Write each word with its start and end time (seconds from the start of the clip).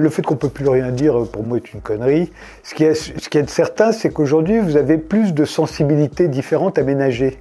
Le 0.00 0.08
fait 0.08 0.22
qu'on 0.22 0.32
ne 0.32 0.38
peut 0.38 0.48
plus 0.48 0.66
rien 0.66 0.90
dire, 0.90 1.26
pour 1.30 1.44
moi, 1.44 1.58
est 1.58 1.74
une 1.74 1.82
connerie. 1.82 2.32
Ce 2.62 2.74
qui 2.74 2.82
est, 2.82 2.94
ce 2.94 3.28
qui 3.28 3.36
est 3.36 3.50
certain, 3.50 3.92
c'est 3.92 4.08
qu'aujourd'hui, 4.08 4.58
vous 4.58 4.78
avez 4.78 4.96
plus 4.96 5.34
de 5.34 5.44
sensibilités 5.44 6.28
différentes 6.28 6.78
à 6.78 6.82
ménager. 6.82 7.38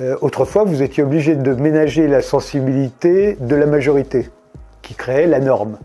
Euh, 0.00 0.16
autrefois, 0.20 0.64
vous 0.64 0.82
étiez 0.82 1.04
obligé 1.04 1.36
de 1.36 1.54
ménager 1.54 2.08
la 2.08 2.20
sensibilité 2.20 3.36
de 3.38 3.54
la 3.54 3.66
majorité, 3.66 4.28
qui 4.82 4.94
créait 4.94 5.28
la 5.28 5.38
norme. 5.38 5.78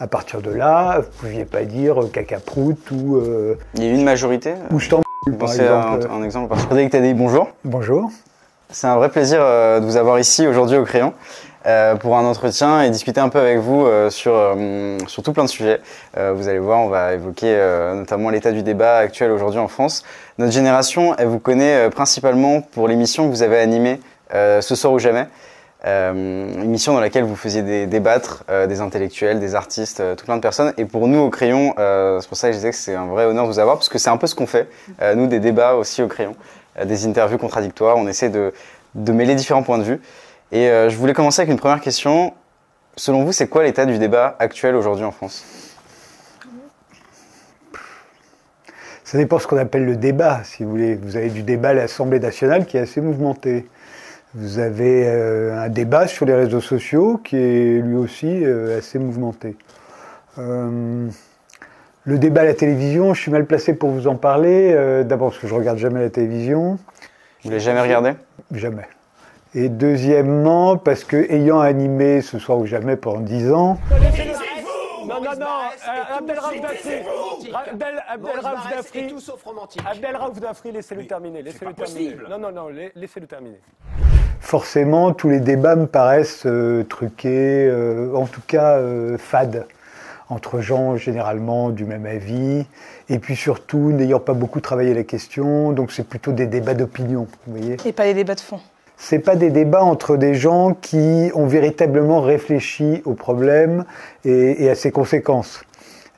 À 0.00 0.08
partir 0.08 0.42
de 0.42 0.50
là, 0.50 0.98
vous 0.98 1.06
ne 1.06 1.20
pouviez 1.20 1.44
pas 1.44 1.62
dire 1.62 2.00
cacaproute 2.12 2.90
ou... 2.90 3.18
Euh, 3.18 3.56
Il 3.76 3.84
y 3.84 3.86
a 3.86 3.92
une 3.92 4.02
majorité 4.02 4.54
Ou 4.72 4.80
je 4.80 4.88
t'en 4.88 5.02
par 5.38 5.52
exemple. 5.52 6.08
Un, 6.10 6.20
un 6.20 6.24
exemple. 6.24 6.56
Frédéric 6.56 6.90
Tadei, 6.90 7.14
bonjour. 7.14 7.46
Bonjour. 7.64 8.10
C'est 8.70 8.88
un 8.88 8.96
vrai 8.96 9.08
plaisir 9.08 9.38
euh, 9.40 9.78
de 9.78 9.84
vous 9.84 9.96
avoir 9.96 10.18
ici 10.18 10.48
aujourd'hui 10.48 10.78
au 10.78 10.84
crayon. 10.84 11.12
Euh, 11.66 11.94
pour 11.94 12.18
un 12.18 12.24
entretien 12.26 12.82
et 12.82 12.90
discuter 12.90 13.20
un 13.20 13.30
peu 13.30 13.38
avec 13.38 13.58
vous 13.58 13.86
euh, 13.86 14.10
sur, 14.10 14.32
euh, 14.34 14.98
sur 15.06 15.22
tout 15.22 15.32
plein 15.32 15.44
de 15.44 15.48
sujets. 15.48 15.80
vous 16.14 16.48
allez 16.48 16.58
voir, 16.58 16.80
on 16.80 16.88
va 16.88 17.14
évoquer 17.14 17.56
notamment 17.94 18.30
l'état 18.30 18.52
du 18.52 18.62
débat 18.62 18.98
actuel 18.98 19.30
aujourd'hui 19.30 19.60
en 19.60 19.68
France. 19.68 20.04
Notre 20.38 20.52
génération, 20.52 21.14
elle 21.16 21.28
vous 21.28 21.38
connaît 21.38 21.88
principalement 21.90 22.60
pour 22.60 22.86
l'émission 22.86 23.26
que 23.26 23.30
vous 23.30 23.42
avez 23.42 23.58
animée 23.58 24.00
Ce 24.30 24.74
soir 24.74 24.92
ou 24.92 24.98
jamais. 24.98 25.26
une 25.84 26.62
émission 26.62 26.92
dans 26.92 27.00
laquelle 27.00 27.24
vous 27.24 27.36
faisiez 27.36 27.86
débattre 27.86 28.44
des 28.68 28.80
intellectuels, 28.80 29.40
des 29.40 29.54
artistes, 29.54 30.02
tout 30.16 30.24
plein 30.24 30.36
de 30.36 30.42
personnes. 30.42 30.72
Et 30.76 30.84
pour 30.84 31.08
nous 31.08 31.18
au 31.18 31.30
crayon, 31.30 31.74
c'est 32.20 32.28
pour 32.28 32.36
ça 32.36 32.48
que 32.48 32.52
je 32.52 32.58
disais 32.58 32.70
que 32.70 32.76
c'est 32.76 32.94
un 32.94 33.06
vrai 33.06 33.24
honneur 33.24 33.44
de 33.44 33.52
vous 33.52 33.58
avoir, 33.58 33.76
parce 33.76 33.88
que 33.88 33.98
c'est 33.98 34.10
un 34.10 34.16
peu 34.16 34.26
ce 34.26 34.34
qu'on 34.34 34.46
fait, 34.46 34.68
nous, 35.16 35.26
des 35.26 35.40
débats 35.40 35.74
aussi 35.74 36.02
au 36.02 36.08
crayon, 36.08 36.36
des 36.84 37.06
interviews 37.06 37.38
contradictoires. 37.38 37.96
On 37.96 38.06
essaie 38.06 38.28
de, 38.28 38.52
de 38.94 39.12
mêler 39.12 39.34
différents 39.34 39.62
points 39.62 39.78
de 39.78 39.84
vue. 39.84 40.00
Et 40.52 40.68
euh, 40.68 40.88
je 40.88 40.96
voulais 40.96 41.12
commencer 41.12 41.42
avec 41.42 41.50
une 41.50 41.58
première 41.58 41.80
question. 41.80 42.34
Selon 42.96 43.24
vous, 43.24 43.32
c'est 43.32 43.48
quoi 43.48 43.64
l'état 43.64 43.86
du 43.86 43.98
débat 43.98 44.36
actuel 44.38 44.76
aujourd'hui 44.76 45.04
en 45.04 45.10
France? 45.10 45.44
Ça 49.04 49.18
dépend 49.18 49.36
de 49.36 49.42
ce 49.42 49.46
qu'on 49.46 49.58
appelle 49.58 49.84
le 49.84 49.96
débat, 49.96 50.42
si 50.44 50.64
vous 50.64 50.70
voulez. 50.70 50.94
Vous 50.94 51.16
avez 51.16 51.30
du 51.30 51.42
débat 51.42 51.70
à 51.70 51.74
l'Assemblée 51.74 52.20
nationale 52.20 52.66
qui 52.66 52.76
est 52.76 52.80
assez 52.80 53.00
mouvementé. 53.00 53.68
Vous 54.34 54.58
avez 54.58 55.06
euh, 55.06 55.60
un 55.60 55.68
débat 55.68 56.08
sur 56.08 56.26
les 56.26 56.34
réseaux 56.34 56.60
sociaux 56.60 57.18
qui 57.18 57.36
est 57.36 57.80
lui 57.80 57.96
aussi 57.96 58.44
euh, 58.44 58.78
assez 58.78 58.98
mouvementé. 58.98 59.56
le 60.36 61.08
débat 62.18 62.42
à 62.42 62.44
la 62.44 62.54
télévision, 62.54 63.14
je 63.14 63.20
suis 63.20 63.30
mal 63.30 63.46
placé 63.46 63.74
pour 63.74 63.90
vous 63.90 64.08
en 64.08 64.16
parler. 64.16 64.72
D'abord 65.04 65.30
parce 65.30 65.40
que 65.40 65.46
je 65.46 65.54
regarde 65.54 65.78
jamais 65.78 66.00
la 66.00 66.10
télévision. 66.10 66.78
Vous 67.44 67.50
l'avez 67.50 67.60
jamais 67.60 67.80
regardé? 67.80 68.14
Jamais. 68.52 68.86
Et 69.56 69.68
deuxièmement, 69.68 70.76
parce 70.76 71.04
que 71.04 71.30
ayant 71.30 71.60
animé 71.60 72.22
ce 72.22 72.40
soir 72.40 72.58
ou 72.58 72.66
jamais 72.66 72.96
pendant 72.96 73.20
dix 73.20 73.52
ans. 73.52 73.78
Non, 75.06 75.20
non, 75.20 75.30
non, 75.38 75.46
Abdel 76.16 76.38
Raouf 76.40 76.60
Dafri. 76.60 76.90
Abdel 79.86 80.16
Raouf 80.16 80.40
Dafri, 80.40 80.72
laissez-le 80.72 81.06
terminer. 81.06 81.42
Laissez-le 81.42 81.72
terminer. 81.72 82.16
Non, 82.28 82.38
non, 82.38 82.50
non, 82.50 82.68
laissez-le 82.96 83.26
terminer. 83.28 83.60
Forcément, 84.40 85.12
tous 85.12 85.28
les 85.28 85.38
débats 85.38 85.76
me 85.76 85.86
paraissent 85.86 86.46
euh, 86.46 86.82
truqués, 86.82 87.66
euh, 87.66 88.12
en 88.14 88.26
tout 88.26 88.42
cas 88.46 88.78
euh, 88.78 89.16
fades, 89.18 89.66
entre 90.28 90.60
gens 90.60 90.96
généralement 90.96 91.70
du 91.70 91.84
même 91.84 92.06
avis, 92.06 92.66
et 93.08 93.18
puis 93.20 93.36
surtout 93.36 93.92
n'ayant 93.92 94.20
pas 94.20 94.34
beaucoup 94.34 94.60
travaillé 94.60 94.92
la 94.92 95.04
question, 95.04 95.72
donc 95.72 95.92
c'est 95.92 96.06
plutôt 96.06 96.32
des 96.32 96.46
débats 96.46 96.74
d'opinion, 96.74 97.26
vous 97.46 97.56
voyez. 97.56 97.76
Et 97.86 97.92
pas 97.92 98.04
des 98.04 98.14
débats 98.14 98.34
de 98.34 98.40
fond 98.40 98.60
c'est 98.96 99.18
pas 99.18 99.36
des 99.36 99.50
débats 99.50 99.82
entre 99.82 100.16
des 100.16 100.34
gens 100.34 100.74
qui 100.74 101.30
ont 101.34 101.46
véritablement 101.46 102.20
réfléchi 102.20 103.02
au 103.04 103.14
problème 103.14 103.84
et, 104.24 104.70
à 104.70 104.74
ses 104.74 104.92
conséquences. 104.92 105.62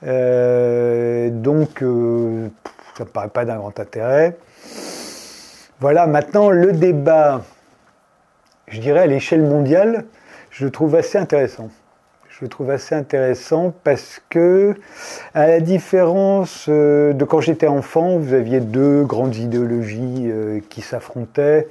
Euh, 0.07 1.31
donc, 1.31 1.83
euh, 1.83 2.49
ça 2.97 3.05
me 3.05 3.09
paraît 3.09 3.29
pas 3.29 3.45
d'un 3.45 3.57
grand 3.57 3.79
intérêt. 3.81 4.37
Voilà, 5.81 6.07
maintenant, 6.07 6.51
le 6.51 6.73
débat, 6.73 7.43
je 8.69 8.81
dirais 8.81 9.01
à 9.01 9.07
l'échelle 9.07 9.43
mondiale, 9.43 10.05
je 10.51 10.65
le 10.65 10.71
trouve 10.71 10.95
assez 10.95 11.19
intéressant. 11.19 11.71
Je 12.29 12.45
le 12.45 12.49
trouve 12.49 12.71
assez 12.71 12.95
intéressant 12.95 13.73
parce 13.83 14.21
que, 14.29 14.75
à 15.33 15.47
la 15.47 15.61
différence 15.61 16.67
euh, 16.69 17.15
de 17.15 17.25
quand 17.25 17.41
j'étais 17.41 17.67
enfant, 17.67 18.19
vous 18.19 18.35
aviez 18.35 18.61
deux 18.61 19.05
grandes 19.05 19.37
idéologies 19.37 20.31
qui 20.69 20.83
s'affrontaient 20.83 21.67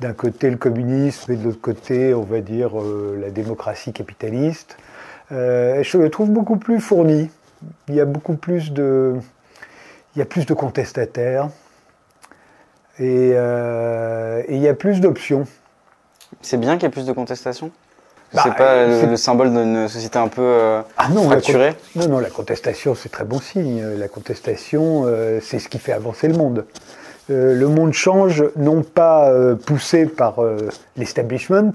d'un 0.00 0.14
côté 0.14 0.50
le 0.50 0.56
communisme 0.56 1.30
et 1.30 1.36
de 1.36 1.44
l'autre 1.44 1.60
côté, 1.60 2.14
on 2.14 2.22
va 2.22 2.40
dire, 2.40 2.80
euh, 2.80 3.18
la 3.20 3.30
démocratie 3.30 3.92
capitaliste. 3.92 4.76
Euh, 5.30 5.82
je 5.82 5.98
le 5.98 6.10
trouve 6.10 6.30
beaucoup 6.30 6.56
plus 6.56 6.80
fourni. 6.80 7.30
Il 7.88 7.94
y 7.94 8.00
a 8.00 8.06
beaucoup 8.06 8.34
plus 8.34 8.72
de, 8.72 9.16
il 10.14 10.18
y 10.18 10.22
a 10.22 10.24
plus 10.24 10.46
de 10.46 10.54
contestataires 10.54 11.50
et, 12.98 13.32
euh, 13.34 14.42
il 14.48 14.58
y 14.58 14.68
a 14.68 14.74
plus 14.74 15.00
d'options. 15.00 15.46
C'est 16.40 16.56
bien 16.56 16.74
qu'il 16.74 16.84
y 16.84 16.86
ait 16.86 16.90
plus 16.90 17.06
de 17.06 17.12
contestations? 17.12 17.70
Bah, 18.32 18.42
c'est 18.44 18.54
pas 18.54 18.86
le, 18.86 19.16
symbole 19.16 19.50
d'une 19.50 19.88
société 19.88 20.16
un 20.16 20.28
peu 20.28 20.82
ah 20.96 21.08
non, 21.08 21.24
fracturée? 21.24 21.74
Non, 21.96 22.08
non, 22.08 22.18
la 22.20 22.30
contestation, 22.30 22.94
c'est 22.94 23.08
très 23.08 23.24
bon 23.24 23.40
signe. 23.40 23.84
La 23.98 24.06
contestation, 24.06 25.04
c'est 25.42 25.58
ce 25.58 25.68
qui 25.68 25.80
fait 25.80 25.92
avancer 25.92 26.28
le 26.28 26.34
monde. 26.34 26.64
Euh, 27.30 27.54
le 27.54 27.68
monde 27.68 27.92
change 27.92 28.44
non 28.56 28.82
pas 28.82 29.30
euh, 29.30 29.54
poussé 29.54 30.06
par 30.06 30.42
euh, 30.42 30.68
l'establishment, 30.96 31.72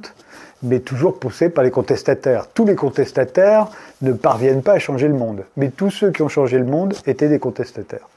mais 0.64 0.80
toujours 0.80 1.20
poussé 1.20 1.50
par 1.50 1.64
les 1.64 1.72
contestataires. 1.72 2.48
Tous 2.54 2.66
les 2.66 2.76
contestataires 2.76 3.68
ne 4.02 4.12
parviennent 4.12 4.64
pas 4.64 4.74
à 4.74 4.80
changer 4.80 5.08
le 5.08 5.14
monde, 5.14 5.44
mais 5.56 5.70
tous 5.70 5.92
ceux 5.92 6.12
qui 6.12 6.22
ont 6.22 6.30
changé 6.30 6.58
le 6.58 6.66
monde 6.66 6.94
étaient 7.06 7.30
des 7.30 7.40
contestataires, 7.40 8.08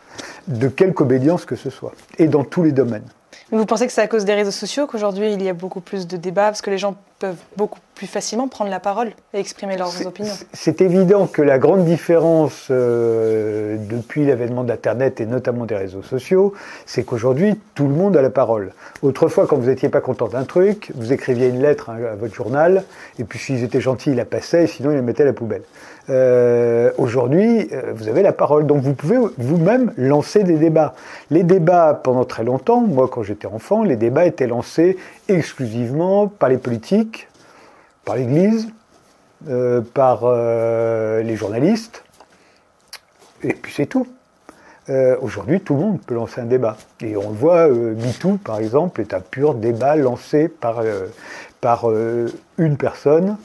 de 0.49 0.69
quelque 0.69 1.03
obédience 1.03 1.45
que 1.45 1.57
ce 1.57 1.71
soit, 1.71 1.93
et 2.19 2.27
dans 2.27 2.45
tous 2.45 2.63
les 2.63 2.73
domaines. 2.73 3.07
Vous 3.51 3.65
pensez 3.67 3.87
que 3.87 3.93
c'est 3.93 4.03
à 4.03 4.09
cause 4.09 4.25
des 4.25 4.35
réseaux 4.35 4.51
sociaux 4.51 4.87
qu'aujourd'hui 4.87 5.33
il 5.33 5.43
y 5.43 5.49
a 5.49 5.55
beaucoup 5.55 5.81
plus 5.81 6.07
de 6.07 6.17
débats, 6.17 6.47
parce 6.47 6.63
que 6.63 6.71
les 6.71 6.79
gens 6.79 6.97
peuvent 7.19 7.37
beaucoup 7.57 7.81
plus 7.95 8.07
facilement 8.07 8.47
prendre 8.47 8.71
la 8.71 8.79
parole 8.79 9.11
et 9.35 9.41
exprimer 9.41 9.77
leurs 9.77 10.07
opinions 10.07 10.35
C'est 10.53 10.81
évident 10.81 11.27
que 11.27 11.43
la 11.43 11.59
grande 11.59 11.85
différence 11.85 12.69
euh, 12.71 13.77
depuis 13.91 14.25
l'avènement 14.25 14.63
d'Internet 14.63 15.21
et 15.21 15.27
notamment 15.27 15.65
des 15.65 15.75
réseaux 15.75 16.03
sociaux, 16.03 16.55
c'est 16.87 17.03
qu'aujourd'hui 17.03 17.59
tout 17.75 17.89
le 17.89 17.95
monde 17.95 18.17
a 18.17 18.23
la 18.23 18.31
parole. 18.31 18.73
Autrefois, 19.03 19.47
quand 19.49 19.57
vous 19.57 19.69
n'étiez 19.69 19.89
pas 19.89 20.01
content 20.01 20.29
d'un 20.29 20.45
truc, 20.45 20.93
vous 20.95 21.13
écriviez 21.13 21.49
une 21.49 21.61
lettre 21.61 21.91
à 21.91 22.15
votre 22.15 22.35
journal, 22.35 22.85
et 23.19 23.25
puis 23.25 23.39
s'ils 23.39 23.65
étaient 23.65 23.81
gentils, 23.81 24.11
ils 24.11 24.17
la 24.17 24.25
passaient, 24.25 24.69
sinon 24.69 24.93
ils 24.93 24.97
la 24.97 25.03
mettaient 25.03 25.25
à 25.25 25.27
la 25.27 25.33
poubelle. 25.33 25.63
Euh, 26.11 26.91
aujourd'hui, 26.97 27.69
euh, 27.73 27.93
vous 27.95 28.09
avez 28.09 28.23
la 28.23 28.33
parole, 28.33 28.67
donc 28.67 28.83
vous 28.83 28.95
pouvez 28.95 29.19
vous-même 29.37 29.93
lancer 29.99 30.43
des 30.43 30.57
débats. 30.57 30.95
Les 31.31 31.43
débats, 31.43 32.01
pendant 32.03 32.25
très 32.25 32.45
longtemps, 32.45 32.81
moi 32.81 33.09
quand 33.13 33.23
j'étais 33.23 33.47
enfant, 33.47 33.83
les 33.83 33.97
débats 33.97 34.25
étaient 34.25 34.47
lancés 34.47 34.97
exclusivement 35.29 36.27
par 36.27 36.49
les 36.49 36.57
politiques, 36.57 37.29
par 38.07 38.17
l'Église, 38.17 38.69
euh, 39.49 39.83
par 39.83 40.23
les 41.23 41.37
journalistes, 41.37 42.05
et 43.43 43.53
puis 43.53 43.73
c'est 43.75 43.87
tout. 43.87 44.07
Aujourd'hui, 45.21 45.61
tout 45.61 45.75
le 45.75 45.81
monde 45.81 46.01
peut 46.01 46.15
lancer 46.15 46.41
un 46.41 46.47
débat. 46.47 46.79
Et 47.03 47.15
on 47.15 47.29
le 47.29 47.37
voit, 47.37 47.69
MeToo, 47.69 48.39
par 48.43 48.59
exemple, 48.59 49.03
est 49.03 49.13
un 49.13 49.21
pur 49.21 49.53
débat 49.53 49.97
lancé 49.97 50.49
par, 50.49 50.83
par 51.61 51.91
une 52.57 52.77
personne 52.79 53.37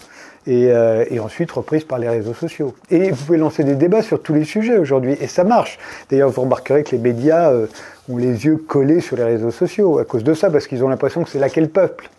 euh, 0.48 1.06
et, 1.10 1.20
ensuite 1.20 1.52
reprise 1.52 1.86
par 1.86 2.00
les 2.00 2.10
réseaux 2.10 2.34
sociaux. 2.34 2.76
Et 2.90 3.12
vous 3.12 3.26
pouvez 3.26 3.38
lancer 3.38 3.64
des 3.64 3.76
débats 3.76 4.02
sur 4.02 4.22
tous 4.22 4.34
les 4.34 4.44
sujets 4.44 4.78
aujourd'hui, 4.78 5.16
et 5.22 5.28
ça 5.28 5.46
marche. 5.46 5.80
D'ailleurs, 6.10 6.30
vous 6.30 6.42
remarquerez 6.42 6.84
que 6.84 6.92
les 6.92 6.98
médias 6.98 7.50
euh, 7.50 7.68
ont 8.10 8.18
les 8.18 8.46
yeux 8.46 8.58
collés 8.58 9.00
sur 9.00 9.16
les 9.16 9.24
réseaux 9.24 9.52
sociaux 9.52 10.00
à 10.00 10.06
cause 10.06 10.24
de 10.24 10.34
ça, 10.34 10.50
parce 10.50 10.68
qu'ils 10.68 10.84
ont 10.84 10.90
l'impression 10.90 11.24
que 11.24 11.30
c'est 11.30 11.40
là 11.40 11.50
qu'est 11.50 11.62
le 11.62 11.70
peuple. 11.70 12.10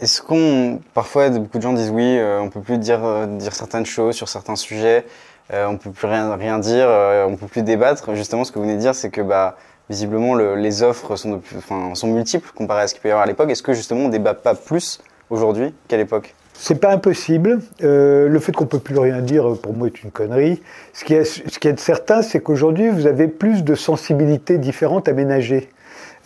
Est-ce 0.00 0.20
qu'on, 0.22 0.80
parfois, 0.92 1.30
beaucoup 1.30 1.58
de 1.58 1.62
gens 1.62 1.72
disent 1.72 1.90
oui, 1.90 2.18
euh, 2.18 2.40
on 2.40 2.50
peut 2.50 2.60
plus 2.60 2.78
dire, 2.78 3.28
dire 3.28 3.54
certaines 3.54 3.86
choses 3.86 4.16
sur 4.16 4.28
certains 4.28 4.56
sujets, 4.56 5.06
on 5.52 5.76
peut 5.76 5.90
plus 5.90 6.08
rien, 6.08 6.58
dire, 6.58 6.88
on 7.28 7.36
peut 7.36 7.46
plus 7.46 7.62
débattre. 7.62 8.14
Justement, 8.14 8.44
ce 8.44 8.50
que 8.50 8.58
vous 8.58 8.64
venez 8.64 8.76
de 8.76 8.80
dire, 8.80 8.94
c'est 8.94 9.10
que 9.10 9.20
bah, 9.20 9.56
visiblement 9.88 10.34
les 10.34 10.82
offres 10.82 11.14
sont 11.16 12.06
multiples 12.06 12.50
comparé 12.54 12.82
à 12.82 12.88
ce 12.88 12.94
qu'il 12.94 13.02
peut 13.02 13.08
y 13.08 13.12
avoir 13.12 13.24
à 13.24 13.26
l'époque. 13.26 13.50
Est-ce 13.50 13.62
que 13.62 13.74
justement 13.74 14.06
on 14.06 14.08
débat 14.08 14.34
pas 14.34 14.54
plus 14.54 15.00
aujourd'hui 15.30 15.72
qu'à 15.88 15.96
l'époque 15.96 16.34
c'est 16.54 16.76
pas 16.76 16.92
impossible. 16.92 17.60
Euh, 17.82 18.28
le 18.28 18.38
fait 18.38 18.52
qu'on 18.52 18.66
peut 18.66 18.78
plus 18.78 18.98
rien 18.98 19.20
dire, 19.20 19.56
pour 19.60 19.74
moi, 19.74 19.88
est 19.88 20.02
une 20.02 20.10
connerie. 20.10 20.62
Ce 20.92 21.04
qui 21.04 21.14
est, 21.14 21.24
ce 21.24 21.58
qui 21.58 21.68
est 21.68 21.78
certain, 21.78 22.22
c'est 22.22 22.40
qu'aujourd'hui, 22.40 22.88
vous 22.88 23.06
avez 23.06 23.28
plus 23.28 23.64
de 23.64 23.74
sensibilités 23.74 24.56
différentes 24.56 25.08
à 25.08 25.12
ménager. 25.12 25.68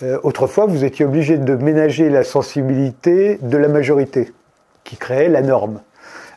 Euh, 0.03 0.19
autrefois, 0.23 0.67
vous 0.67 0.85
étiez 0.85 1.05
obligé 1.05 1.39
de 1.39 1.55
ménager 1.55 2.09
la 2.09 2.25
sensibilité 2.25 3.39
de 3.43 3.57
la 3.57 3.69
majorité, 3.69 4.33
qui 4.85 4.97
créait 4.97 5.29
la 5.29 5.43
norme. 5.43 5.81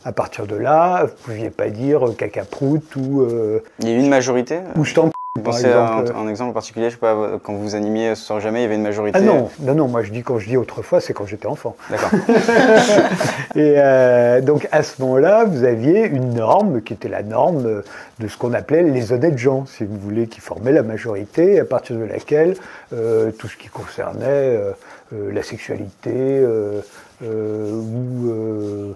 À 0.04 0.14
partir 0.14 0.48
de 0.48 0.56
là, 0.56 1.04
vous 1.04 1.12
ne 1.12 1.36
pouviez 1.36 1.50
pas 1.52 1.70
dire 1.70 2.16
cacaproute 2.18 2.96
ou. 2.96 3.22
Euh, 3.22 3.60
Il 3.82 3.90
y 3.90 3.92
a 3.92 3.98
une 3.98 4.10
majorité 4.10 4.60
Ou 4.78 4.84
je 4.84 4.96
t'en 4.96 5.12
Vous 5.38 5.44
pensez 5.44 5.68
à 5.68 5.94
un, 5.94 6.02
exemple. 6.02 6.20
un 6.20 6.28
exemple 6.28 6.54
particulier, 6.54 6.90
je 6.90 6.96
sais 6.96 7.00
pas, 7.00 7.40
quand 7.42 7.54
vous 7.54 7.76
animiez 7.76 8.16
ce 8.16 8.26
soir 8.26 8.42
jamais, 8.42 8.60
il 8.60 8.62
y 8.64 8.66
avait 8.66 8.76
une 8.76 8.82
majorité. 8.82 9.18
Ah 9.18 9.22
non, 9.22 9.50
non, 9.62 9.76
non, 9.76 9.88
moi 9.88 10.04
je 10.04 10.12
dis 10.12 10.24
quand 10.24 10.40
je 10.40 10.50
dis 10.50 10.58
autrefois, 10.58 11.00
c'est 11.00 11.14
quand 11.14 11.26
j'étais 11.26 11.46
enfant. 11.46 11.78
D'accord. 11.90 12.10
Et 13.56 13.76
euh, 13.78 14.42
donc 14.42 14.68
à 14.74 14.84
ce 14.84 15.02
moment-là, 15.02 15.46
vous 15.46 15.64
aviez 15.64 16.06
une 16.06 16.34
norme 16.34 16.82
qui 16.82 16.92
était 16.92 17.08
la 17.08 17.24
norme 17.24 17.66
euh, 17.66 17.82
de 18.20 18.28
ce 18.28 18.38
qu'on 18.38 18.52
appelait 18.52 18.84
les 18.84 19.14
honnêtes 19.14 19.38
gens, 19.38 19.66
si 19.68 19.86
vous 19.86 19.98
voulez, 19.98 20.28
qui 20.28 20.42
formaient 20.42 20.74
la 20.74 20.84
majorité, 20.84 21.62
à 21.62 21.66
partir 21.66 21.96
de 21.96 22.04
laquelle 22.04 22.56
euh, 22.92 23.32
tout 23.32 23.48
ce 23.48 23.56
qui 23.56 23.70
concernait 23.70 24.26
euh, 24.28 24.72
euh, 25.14 25.32
la 25.32 25.44
sexualité 25.44 26.12
euh, 26.14 26.82
euh, 27.24 27.72
ou, 27.72 28.30
euh, 28.30 28.96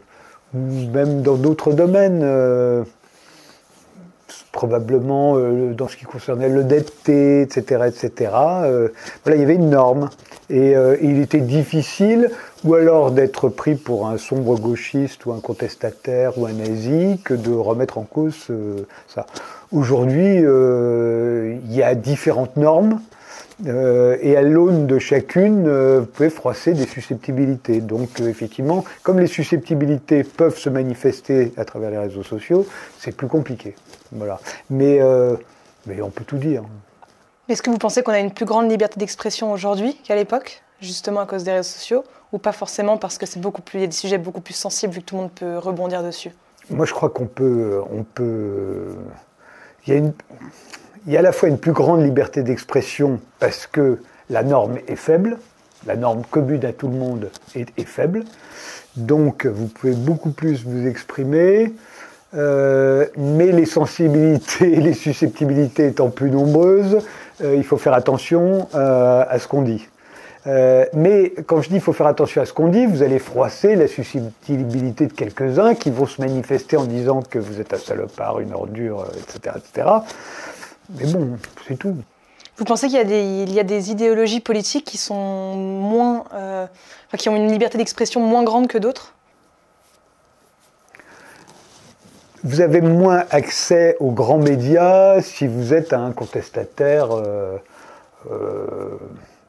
ou 0.54 0.90
même 0.94 1.22
dans 1.22 1.36
d'autres 1.36 1.72
domaines. 1.72 2.86
Probablement 4.56 5.38
euh, 5.38 5.74
dans 5.74 5.90
ce 5.90 5.98
qui 5.98 6.06
concernait 6.06 6.48
l'honnêteté, 6.48 7.42
etc., 7.42 7.84
etc. 7.88 8.32
euh, 8.64 8.88
voilà, 9.24 9.36
il 9.36 9.42
y 9.42 9.44
avait 9.44 9.56
une 9.56 9.70
norme. 9.70 10.10
Et 10.50 10.76
euh, 10.76 10.96
il 11.02 11.20
était 11.20 11.42
difficile, 11.42 12.32
ou 12.64 12.76
alors 12.76 13.12
d'être 13.12 13.50
pris 13.50 13.76
pour 13.76 14.08
un 14.08 14.18
sombre 14.18 14.58
gauchiste 14.58 15.26
ou 15.26 15.34
un 15.34 15.42
contestataire 15.42 16.38
ou 16.38 16.46
un 16.46 16.54
nazi, 16.54 17.20
que 17.24 17.34
de 17.34 17.52
remettre 17.52 17.98
en 17.98 18.04
cause 18.04 18.48
ça. 19.08 19.26
Aujourd'hui, 19.72 20.38
il 20.38 21.76
y 21.76 21.84
a 21.84 21.96
différentes 21.96 22.58
normes. 22.58 23.02
et 23.66 24.38
à 24.38 24.42
l'aune 24.44 24.86
de 24.86 25.00
chacune, 25.00 25.98
vous 25.98 26.06
pouvez 26.06 26.30
froisser 26.30 26.74
des 26.74 26.86
susceptibilités. 26.86 27.82
Donc, 27.82 28.20
effectivement, 28.20 28.86
comme 29.02 29.20
les 29.20 29.28
susceptibilités 29.28 30.24
peuvent 30.24 30.58
se 30.58 30.70
manifester 30.70 31.54
à 31.58 31.66
travers 31.66 31.90
les 31.90 31.98
réseaux 31.98 32.24
sociaux, 32.24 32.68
c'est 33.00 33.16
plus 33.16 33.28
compliqué. 33.28 33.74
Voilà. 34.16 34.40
Mais, 34.70 35.02
euh, 35.02 35.36
mais 35.86 36.02
on 36.02 36.10
peut 36.10 36.24
tout 36.24 36.38
dire. 36.38 36.64
Est-ce 37.48 37.62
que 37.62 37.70
vous 37.70 37.78
pensez 37.78 38.02
qu'on 38.02 38.12
a 38.12 38.20
une 38.20 38.32
plus 38.32 38.46
grande 38.46 38.70
liberté 38.70 39.00
d'expression 39.00 39.52
aujourd'hui 39.52 39.96
qu'à 40.04 40.16
l'époque, 40.16 40.64
justement 40.82 41.20
à 41.20 41.26
cause 41.26 41.44
des 41.44 41.52
réseaux 41.52 41.70
sociaux, 41.70 42.04
ou 42.32 42.38
pas 42.38 42.54
forcément 42.54 42.98
parce 42.98 43.18
que 43.18 43.26
c'est 43.26 43.40
beaucoup 43.40 43.62
plus, 43.62 43.80
il 43.80 43.82
y 43.82 43.86
a 43.86 43.88
des 43.88 43.94
sujets 43.94 44.18
beaucoup 44.18 44.42
plus 44.42 44.56
sensibles 44.56 44.94
vu 44.94 45.02
que 45.02 45.06
tout 45.06 45.16
le 45.16 45.22
monde 45.22 45.32
peut 45.32 45.58
rebondir 45.58 46.02
dessus? 46.02 46.32
Moi, 46.70 46.86
je 46.86 46.94
crois 46.94 47.10
qu'on 47.10 47.28
peut, 47.28 47.82
on 47.92 48.04
peut. 48.04 48.96
Il 49.86 49.94
y 49.94 49.96
a 49.96 50.00
une, 50.00 50.14
il 51.06 51.14
y 51.14 51.18
a 51.18 51.20
à 51.20 51.24
la 51.24 51.32
fois 51.32 51.48
une 51.50 51.60
plus 51.60 51.74
grande 51.74 52.02
liberté 52.02 52.42
d'expression 52.42 53.20
parce 53.40 53.68
que 53.68 54.00
la 54.32 54.42
norme 54.42 54.80
est 54.88 54.96
faible, 54.96 55.38
la 55.86 55.96
norme 55.96 56.24
commune 56.32 56.66
à 56.66 56.74
tout 56.74 56.88
le 56.88 56.96
monde 56.96 57.30
est, 57.54 57.68
est 57.78 57.86
faible, 57.86 58.24
donc 58.96 59.46
vous 59.46 59.68
pouvez 59.68 59.94
beaucoup 59.94 60.32
plus 60.32 60.64
vous 60.64 60.88
exprimer. 60.88 61.74
Euh, 62.34 63.06
mais 63.18 63.52
les 63.52 63.66
sensibilités 63.66 64.76
les 64.82 64.94
susceptibilités 64.94 65.88
étant 65.88 66.10
plus 66.10 66.32
nombreuses, 66.32 67.00
euh, 67.42 67.56
il 67.56 67.64
faut 67.64 67.78
faire 67.78 67.94
attention 67.94 68.68
euh, 68.74 69.24
à 69.28 69.40
ce 69.40 69.48
qu'on 69.48 69.62
dit. 69.62 69.88
Mais 70.94 71.34
quand 71.48 71.64
je 71.64 71.70
dis 71.70 71.76
il 71.76 71.82
faut 71.82 71.92
faire 71.92 72.06
attention 72.06 72.40
à 72.40 72.46
ce 72.46 72.54
qu'on 72.54 72.68
dit, 72.68 72.86
vous 72.86 73.02
allez 73.02 73.18
froisser 73.18 73.76
la 73.76 73.88
susceptibilité 73.88 75.08
de 75.08 75.14
quelques-uns 75.14 75.74
qui 75.74 75.90
vont 75.90 76.06
se 76.06 76.22
manifester 76.22 76.78
en 76.78 76.84
disant 76.84 77.24
que 77.24 77.40
vous 77.40 77.60
êtes 77.60 77.74
un 77.74 77.80
salopard, 77.80 78.40
une 78.40 78.54
ordure, 78.54 79.08
etc. 79.18 79.56
etc. 79.58 79.90
Mais 81.00 81.08
bon, 81.08 81.40
c'est 81.68 81.80
tout. 81.80 81.98
Vous 82.58 82.64
pensez 82.64 82.90
qu'il 82.90 83.10
y, 83.10 83.54
y 83.54 83.60
a 83.60 83.64
des 83.64 83.90
idéologies 83.90 84.40
politiques 84.40 84.86
qui 84.86 85.00
sont 85.00 85.56
moins, 85.56 86.26
qui 87.18 87.28
ont 87.28 87.36
une 87.36 87.52
liberté 87.52 87.80
d'expression 87.80 88.22
moins 88.22 88.44
grande 88.44 88.68
que 88.68 88.78
d'autres? 88.78 89.16
Vous 92.46 92.62
avez 92.62 92.80
moins 92.80 93.24
accès 93.32 93.98
aux 94.00 94.12
grands 94.12 94.38
médias 94.38 95.20
si 95.20 95.48
vous 95.48 95.74
êtes 95.74 95.94
un 95.94 96.12
contestataire, 96.12 97.08
euh, 97.12 97.58
euh, 98.30 99.00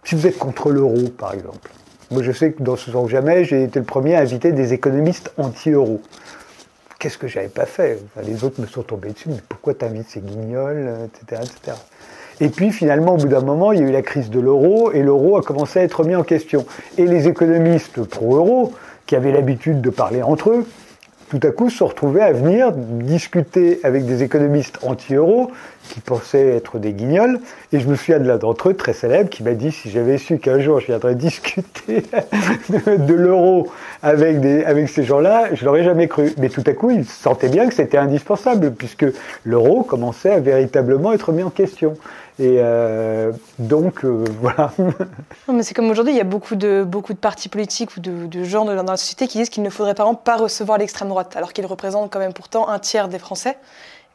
si 0.03 0.15
vous 0.15 0.27
êtes 0.27 0.39
contre 0.39 0.71
l'euro, 0.71 1.11
par 1.19 1.35
exemple. 1.35 1.71
Moi, 2.11 2.23
je 2.23 2.33
sais 2.33 2.53
que 2.53 2.63
dans 2.63 2.77
ce 2.77 2.91
sens 2.91 3.11
jamais, 3.11 3.45
j'ai 3.45 3.65
été 3.65 3.79
le 3.81 3.85
premier 3.85 4.15
à 4.15 4.21
inviter 4.21 4.51
des 4.53 4.73
économistes 4.73 5.31
anti-euro. 5.37 6.01
Qu'est-ce 6.99 7.19
que 7.19 7.29
j'avais 7.29 7.49
pas 7.49 7.67
fait? 7.67 8.03
Les 8.25 8.45
autres 8.45 8.63
me 8.63 8.67
sont 8.67 8.83
tombés 8.83 9.11
dessus, 9.11 9.29
mais 9.29 9.43
pourquoi 9.47 9.75
t'invites 9.75 10.09
ces 10.09 10.21
guignols, 10.21 10.87
euh, 10.89 11.05
etc., 11.05 11.43
etc. 11.45 11.77
Et 12.41 12.49
puis 12.49 12.71
finalement, 12.71 13.13
au 13.13 13.19
bout 13.19 13.29
d'un 13.29 13.43
moment, 13.43 13.73
il 13.73 13.81
y 13.81 13.83
a 13.83 13.89
eu 13.89 13.93
la 13.93 14.01
crise 14.01 14.31
de 14.31 14.41
l'euro 14.41 14.91
et 14.93 15.03
l'euro 15.03 15.37
a 15.37 15.43
commencé 15.43 15.81
à 15.81 15.83
être 15.83 16.03
mis 16.05 16.17
en 16.17 16.23
question. 16.23 16.65
Et 16.97 17.07
les 17.07 17.29
économistes 17.29 18.03
pro-euro, 18.05 18.73
qui 19.05 19.17
avaient 19.17 19.33
l'habitude 19.33 19.83
de 19.83 19.91
parler 19.91 20.23
entre 20.23 20.49
eux, 20.49 20.67
tout 21.29 21.41
à 21.43 21.51
coup 21.51 21.71
se 21.71 21.79
sont 21.79 21.87
retrouvés 21.87 22.23
à 22.23 22.33
venir 22.33 22.73
discuter 22.73 23.81
avec 23.83 24.07
des 24.07 24.23
économistes 24.23 24.79
anti-euro 24.83 25.51
qui 25.89 26.01
pensaient 26.01 26.57
être 26.57 26.79
des 26.79 26.93
guignols. 26.93 27.41
Et 27.73 27.81
je 27.81 27.89
me 27.89 27.97
souviens 27.97 28.19
de 28.19 28.27
l'un 28.27 28.39
d'entre 28.39 28.71
eux, 28.71 28.75
très 28.75 28.93
célèbre, 28.93 29.29
qui 29.29 29.43
m'a 29.43 29.55
dit 29.55 29.73
si 29.73 29.91
j'avais 29.91 30.19
su 30.19 30.39
qu'un 30.39 30.61
jour 30.61 30.81
je 30.81 30.87
viendrais 30.87 31.15
discuter 31.17 32.03
de, 32.69 33.15
l'euro 33.15 33.69
avec 34.03 34.89
ces 34.89 35.05
gens-là, 35.05 35.55
je 35.55 35.65
l'aurais 35.65 35.85
jamais 35.85 36.09
cru. 36.09 36.33
Mais 36.39 36.49
tout 36.49 36.65
à 36.67 36.73
coup, 36.73 36.91
il 36.91 37.05
sentait 37.05 37.49
bien 37.49 37.69
que 37.69 37.75
c'était 37.75 37.99
indispensable, 37.99 38.73
puisque 38.73 39.07
l'euro 39.45 39.83
commençait 39.83 40.31
à 40.31 40.41
véritablement 40.41 41.13
être 41.13 41.33
mis 41.33 41.43
en 41.43 41.51
question. 41.51 41.97
Et 42.39 42.59
euh, 42.61 43.33
donc, 43.59 44.05
euh, 44.05 44.25
voilà. 44.41 44.73
Non, 44.79 45.55
mais 45.55 45.63
c'est 45.63 45.75
comme 45.75 45.91
aujourd'hui, 45.91 46.13
il 46.13 46.17
y 46.19 46.21
a 46.21 46.25
beaucoup 46.25 46.55
de, 46.57 46.85
beaucoup 46.87 47.15
de 47.15 47.19
partis 47.19 47.49
politiques 47.49 47.97
ou 47.97 48.01
de, 48.01 48.27
de 48.27 48.45
gens 48.45 48.65
dans 48.65 48.75
la 48.75 48.97
société 48.97 49.27
qui 49.27 49.39
disent 49.39 49.49
qu'il 49.49 49.63
ne 49.63 49.71
faudrait 49.71 49.95
par 49.95 50.07
exemple 50.07 50.23
pas 50.25 50.37
recevoir 50.37 50.79
l'extrême 50.79 51.09
droite, 51.09 51.35
alors 51.37 51.53
qu'ils 51.53 51.67
représentent 51.67 52.13
quand 52.13 52.19
même 52.19 52.35
pourtant 52.35 52.69
un 52.69 52.79
tiers 52.79 53.09
des 53.09 53.19
Français. 53.19 53.57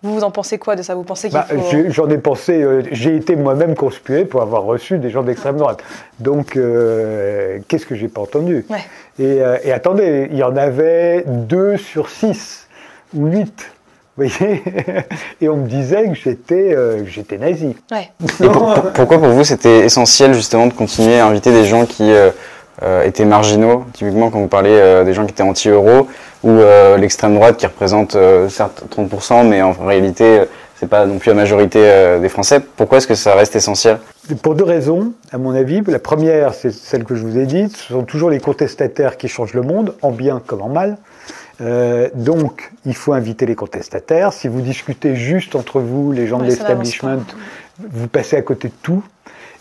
Vous, 0.04 0.16
vous 0.16 0.24
en 0.24 0.32
pensez 0.32 0.58
quoi 0.58 0.76
de 0.76 0.82
ça? 0.82 0.96
Vous 0.96 1.04
pensez 1.04 1.30
qu'il 1.30 1.38
Bah, 1.38 1.46
faut... 1.48 1.78
J'en 1.90 2.10
ai 2.10 2.18
pensé, 2.18 2.62
euh, 2.64 2.82
j'ai 2.92 3.16
été 3.16 3.36
moi-même 3.36 3.76
conspué 3.76 4.26
pour 4.26 4.42
avoir 4.42 4.64
reçu 4.64 4.98
des 4.98 5.12
gens 5.12 5.22
d'extrême 5.22 5.58
droite. 5.58 5.84
Donc, 6.20 6.58
euh, 6.58 7.60
qu'est-ce 7.68 7.86
que 7.86 7.94
j'ai 7.96 8.08
pas 8.08 8.22
entendu? 8.22 8.66
Ouais. 8.70 8.80
et, 9.20 9.42
euh, 9.44 9.58
et 9.64 9.72
attendez, 9.72 10.28
il 10.32 10.38
y 10.38 10.44
en 10.44 10.56
avait 10.58 11.24
deux 11.28 11.78
sur 11.78 12.10
six 12.10 12.68
ou 13.16 13.28
huit. 13.28 13.72
Vous 14.18 14.26
voyez 14.28 14.62
Et 15.42 15.48
on 15.50 15.58
me 15.58 15.68
disait 15.68 16.04
que 16.10 16.16
j'étais 16.16 16.76
euh, 16.76 17.06
j'étais 17.06 17.38
nazi. 17.38 17.76
Ouais. 17.92 18.10
Et 18.44 18.48
pour- 18.48 18.74
pour- 18.74 18.92
pourquoi 18.94 19.18
pour 19.20 19.30
vous 19.30 19.44
c'était 19.44 19.80
essentiel 19.86 20.34
justement 20.34 20.68
de 20.68 20.74
continuer 20.74 21.20
à 21.20 21.28
inviter 21.28 21.52
des 21.52 21.66
gens 21.66 21.86
qui 21.86 22.12
euh, 22.12 22.30
euh, 22.84 23.04
étaient 23.04 23.26
marginaux? 23.26 23.86
Typiquement 23.94 24.30
quand 24.30 24.40
vous 24.40 24.48
parlez 24.48 24.72
euh, 24.74 25.04
des 25.06 25.14
gens 25.14 25.26
qui 25.26 25.32
étaient 25.32 25.44
anti-euro 25.44 26.08
ou 26.44 26.50
euh, 26.50 26.98
l'extrême 26.98 27.36
droite 27.36 27.58
qui 27.58 27.66
représente 27.66 28.16
euh, 28.16 28.50
certes 28.50 28.84
30% 28.96 29.48
mais 29.48 29.62
en 29.62 29.72
réalité 29.72 30.42
c'est 30.78 30.90
pas 30.90 31.06
non 31.06 31.18
plus 31.20 31.30
la 31.30 31.36
majorité 31.36 31.80
euh, 31.82 32.20
des 32.20 32.28
Français. 32.30 32.60
Pourquoi 32.60 32.98
est-ce 32.98 33.08
que 33.08 33.14
ça 33.16 33.36
reste 33.36 33.56
essentiel? 33.56 34.00
Pour 34.42 34.56
deux 34.56 34.64
raisons, 34.64 35.14
à 35.32 35.38
mon 35.38 35.54
avis. 35.54 35.82
La 35.86 36.00
première, 36.00 36.56
c'est 36.56 36.72
celle 36.74 37.04
que 37.04 37.14
je 37.14 37.22
vous 37.22 37.38
ai 37.38 37.46
dite, 37.46 37.78
ce 37.78 37.94
sont 37.94 38.02
toujours 38.02 38.32
les 38.32 38.40
contestataires 38.40 39.18
qui 39.18 39.28
changent 39.28 39.54
le 39.54 39.62
monde, 39.62 39.94
en 40.02 40.10
bien 40.10 40.42
comme 40.44 40.64
en 40.64 40.70
mal. 40.70 40.98
Euh, 41.62 42.10
donc, 42.16 42.72
il 42.86 42.96
faut 42.96 43.14
inviter 43.14 43.46
les 43.46 43.56
contestataires. 43.56 44.34
Si 44.34 44.48
vous 44.48 44.62
discutez 44.62 45.16
juste 45.16 45.56
entre 45.56 45.80
vous, 45.80 46.12
les 46.12 46.28
gens 46.28 46.40
de 46.40 46.46
l'establishment, 46.46 47.24
vous 47.80 48.08
passez 48.08 48.36
à 48.36 48.42
côté 48.42 48.70
de 48.70 48.74
tout. 48.82 49.04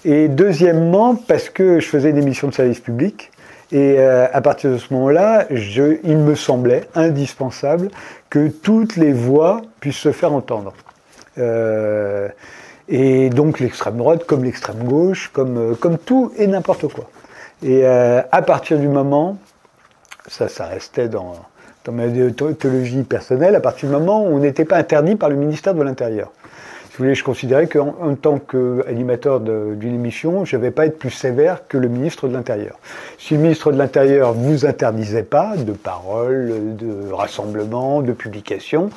Et 0.04 0.28
deuxièmement, 0.28 1.14
parce 1.14 1.50
que 1.50 1.78
je 1.78 1.87
faisais 1.87 2.11
une 2.11 2.19
émission 2.19 2.49
de 2.49 2.54
service 2.54 2.80
public, 2.80 3.30
et 3.73 3.97
euh, 3.99 4.26
à 4.33 4.40
partir 4.40 4.71
de 4.71 4.78
ce 4.78 4.92
moment-là, 4.95 5.47
il 5.50 6.16
me 6.16 6.35
semblait 6.35 6.88
indispensable 6.95 7.90
que 8.28 8.49
toutes 8.49 8.97
les 8.97 9.12
voix 9.12 9.61
puissent 9.78 9.97
se 9.97 10.12
faire 10.12 10.33
entendre. 10.33 10.73
Euh, 11.38 12.28
et 12.88 13.30
donc 13.30 13.61
l'extrême 13.61 13.97
droite 13.97 14.25
comme 14.25 14.42
l'extrême 14.42 14.83
gauche, 14.83 15.30
comme, 15.33 15.76
comme 15.76 15.99
tout 15.99 16.33
et 16.37 16.49
n'importe 16.49 16.92
quoi. 16.92 17.09
Et 17.62 17.87
euh, 17.87 18.23
à 18.33 18.42
partir 18.42 18.78
du 18.78 18.88
moment, 18.88 19.38
ça, 20.26 20.49
ça 20.49 20.66
restait 20.66 21.09
dans, 21.09 21.37
dans 21.84 21.92
ma 21.92 22.08
déontologie 22.08 23.02
personnelle, 23.02 23.54
à 23.54 23.60
partir 23.60 23.88
du 23.88 23.94
moment 23.94 24.22
où 24.25 24.28
on 24.28 24.38
n'était 24.38 24.64
pas 24.64 24.76
interdit 24.76 25.16
par 25.16 25.28
le 25.30 25.37
ministère 25.37 25.75
de 25.75 25.82
l'Intérieur. 25.82 26.30
Si 26.90 26.96
vous 26.96 27.04
voulez, 27.04 27.14
je 27.14 27.25
considérais 27.25 27.66
qu'en 27.68 27.94
en 28.02 28.14
tant 28.16 28.38
qu'animateur 28.38 29.40
d'une 29.40 29.94
émission, 29.94 30.44
je 30.44 30.56
n'avais 30.56 30.70
pas 30.70 30.87
être 30.87 30.99
plus 30.99 31.10
sévère 31.10 31.62
que 31.68 31.78
le 31.78 31.88
ministre 31.88 32.28
de 32.28 32.34
l'Intérieur. 32.34 32.78
Si 33.18 33.34
le 33.34 33.40
ministre 33.40 33.72
de 33.72 33.78
l'Intérieur 33.78 34.34
vous 34.34 34.66
interdisait 34.66 35.22
pas 35.22 35.54
de 35.56 35.72
parole, 35.72 36.76
de 36.76 37.10
rassemblement, 37.12 38.02
de 38.02 38.12
publication, 38.12 38.90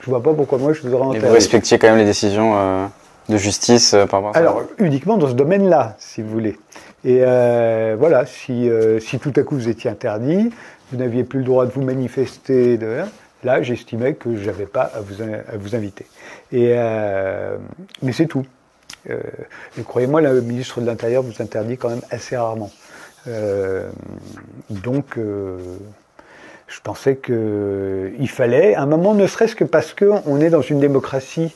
je 0.00 0.10
vois 0.10 0.22
pas 0.22 0.34
pourquoi 0.34 0.58
moi 0.58 0.72
je 0.72 0.82
vous 0.82 0.92
aurais 0.92 1.04
Et 1.06 1.08
interdit. 1.10 1.26
vous 1.28 1.34
respectiez 1.34 1.78
quand 1.78 1.88
même 1.88 1.98
les 1.98 2.04
décisions 2.04 2.54
euh, 2.56 2.86
de 3.28 3.36
justice 3.38 3.94
euh, 3.94 4.06
par 4.06 4.20
rapport 4.20 4.30
à 4.30 4.32
ça 4.34 4.40
Alors, 4.40 4.62
uniquement 4.78 5.16
dans 5.16 5.28
ce 5.28 5.34
domaine-là, 5.34 5.96
si 5.98 6.22
vous 6.22 6.28
voulez. 6.28 6.58
Et 7.04 7.20
euh, 7.22 7.96
voilà, 7.98 8.26
si, 8.26 8.68
si 9.00 9.18
tout 9.20 9.32
à 9.36 9.42
coup 9.42 9.54
vous 9.54 9.68
étiez 9.68 9.88
interdit, 9.88 10.50
vous 10.90 10.98
n'aviez 10.98 11.24
plus 11.24 11.40
le 11.40 11.44
droit 11.44 11.66
de 11.66 11.72
vous 11.72 11.82
manifester, 11.82 12.78
là, 13.44 13.62
j'estimais 13.62 14.14
que 14.14 14.36
je 14.36 14.46
n'avais 14.46 14.66
pas 14.66 14.82
à 14.82 15.00
vous, 15.00 15.74
inviter. 15.74 16.06
Euh, 16.52 17.56
mais 18.02 18.12
c'est 18.12 18.26
tout. 18.26 18.44
Euh, 19.10 19.20
et 19.78 19.82
croyez-moi, 19.82 20.20
le 20.20 20.40
ministre 20.40 20.80
de 20.80 20.86
l'Intérieur 20.86 21.22
vous 21.22 21.40
interdit 21.42 21.76
quand 21.76 21.88
même 21.88 22.02
assez 22.10 22.36
rarement. 22.36 22.70
Euh, 23.28 23.88
donc, 24.70 25.16
je 25.16 26.80
pensais 26.82 27.16
qu'il 27.16 28.28
fallait, 28.28 28.74
à 28.74 28.82
un 28.82 28.86
moment, 28.86 29.14
ne 29.14 29.26
serait-ce 29.26 29.56
que 29.56 29.64
parce 29.64 29.94
qu'on 29.94 30.40
est 30.40 30.50
dans 30.50 30.62
une 30.62 30.80
démocratie 30.80 31.54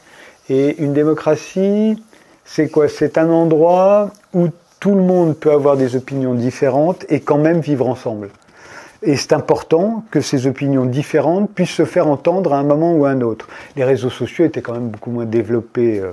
Et 0.48 0.82
une 0.82 0.92
démocratie, 0.92 2.02
c'est 2.44 2.68
quoi? 2.68 2.88
C'est 2.88 3.18
un 3.18 3.30
endroit 3.30 4.10
où 4.32 4.48
tout 4.80 4.94
le 4.94 5.02
monde 5.02 5.36
peut 5.36 5.52
avoir 5.52 5.76
des 5.76 5.94
opinions 5.94 6.34
différentes 6.34 7.04
et 7.08 7.20
quand 7.20 7.38
même 7.38 7.60
vivre 7.60 7.86
ensemble. 7.86 8.30
Et 9.02 9.16
c'est 9.16 9.32
important 9.32 10.04
que 10.10 10.20
ces 10.20 10.46
opinions 10.46 10.84
différentes 10.84 11.50
puissent 11.50 11.70
se 11.70 11.86
faire 11.86 12.06
entendre 12.06 12.52
à 12.52 12.58
un 12.58 12.62
moment 12.64 12.94
ou 12.94 13.06
à 13.06 13.10
un 13.10 13.22
autre. 13.22 13.48
Les 13.76 13.84
réseaux 13.84 14.10
sociaux 14.10 14.44
étaient 14.44 14.60
quand 14.60 14.74
même 14.74 14.88
beaucoup 14.88 15.10
moins 15.10 15.24
développés 15.24 16.00
euh, 16.00 16.12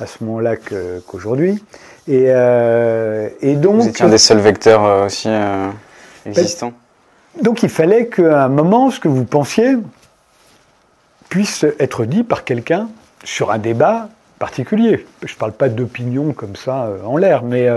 à 0.00 0.06
ce 0.06 0.22
moment-là 0.24 0.56
qu'aujourd'hui. 0.56 1.62
et, 2.06 2.26
euh, 2.26 3.28
et, 3.40 3.54
donc. 3.56 3.76
Vous 3.80 3.88
étiez 3.88 4.04
un 4.04 4.10
des 4.10 4.18
seuls 4.18 4.40
vecteurs 4.40 4.84
euh, 4.84 5.06
aussi 5.06 5.28
euh, 5.28 5.70
existants. 6.26 6.72
Donc 7.42 7.62
il 7.62 7.70
fallait 7.70 8.06
qu'à 8.08 8.44
un 8.44 8.48
moment, 8.48 8.90
ce 8.90 9.00
que 9.00 9.08
vous 9.08 9.24
pensiez 9.24 9.76
puisse 11.30 11.64
être 11.78 12.04
dit 12.04 12.22
par 12.22 12.44
quelqu'un 12.44 12.88
sur 13.24 13.50
un 13.50 13.58
débat 13.58 14.08
particulier. 14.38 15.06
Je 15.24 15.32
ne 15.32 15.38
parle 15.38 15.52
pas 15.52 15.68
d'opinion 15.68 16.32
comme 16.32 16.56
ça 16.56 16.90
en 17.04 17.16
l'air, 17.16 17.42
mais 17.42 17.68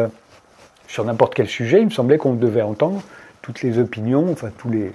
sur 0.88 1.04
n'importe 1.04 1.34
quel 1.34 1.48
sujet, 1.48 1.80
il 1.82 1.86
me 1.86 1.92
semblait 1.92 2.18
qu'on 2.18 2.36
devait 2.36 2.62
entendre 2.62 3.02
toutes 3.42 3.62
les 3.62 3.80
opinions, 3.80 4.32
enfin 4.32 4.50
les, 4.70 4.92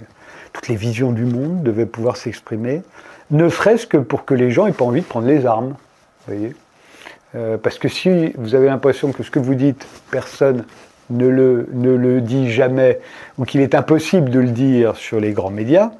toutes 0.52 0.68
les 0.68 0.76
visions 0.76 1.12
du 1.12 1.24
monde 1.24 1.62
devaient 1.62 1.86
pouvoir 1.86 2.16
s'exprimer, 2.16 2.82
ne 3.30 3.48
serait-ce 3.48 3.86
que 3.86 3.96
pour 3.96 4.24
que 4.24 4.34
les 4.34 4.50
gens 4.50 4.66
n'aient 4.66 4.72
pas 4.72 4.84
envie 4.84 5.00
de 5.00 5.06
prendre 5.06 5.26
les 5.26 5.46
armes. 5.46 5.74
voyez 6.26 6.54
euh, 7.34 7.58
parce 7.58 7.78
que 7.78 7.88
si 7.88 8.32
vous 8.36 8.54
avez 8.54 8.66
l'impression 8.66 9.12
que 9.12 9.22
ce 9.22 9.30
que 9.30 9.40
vous 9.40 9.54
dites, 9.54 9.86
personne 10.10 10.64
ne 11.10 11.26
le, 11.26 11.68
ne 11.72 11.90
le 11.90 12.20
dit 12.20 12.50
jamais, 12.50 13.00
ou 13.38 13.44
qu'il 13.44 13.60
est 13.60 13.74
impossible 13.74 14.30
de 14.30 14.38
le 14.38 14.50
dire 14.50 14.96
sur 14.96 15.20
les 15.20 15.32
grands 15.32 15.50
médias, 15.50 15.90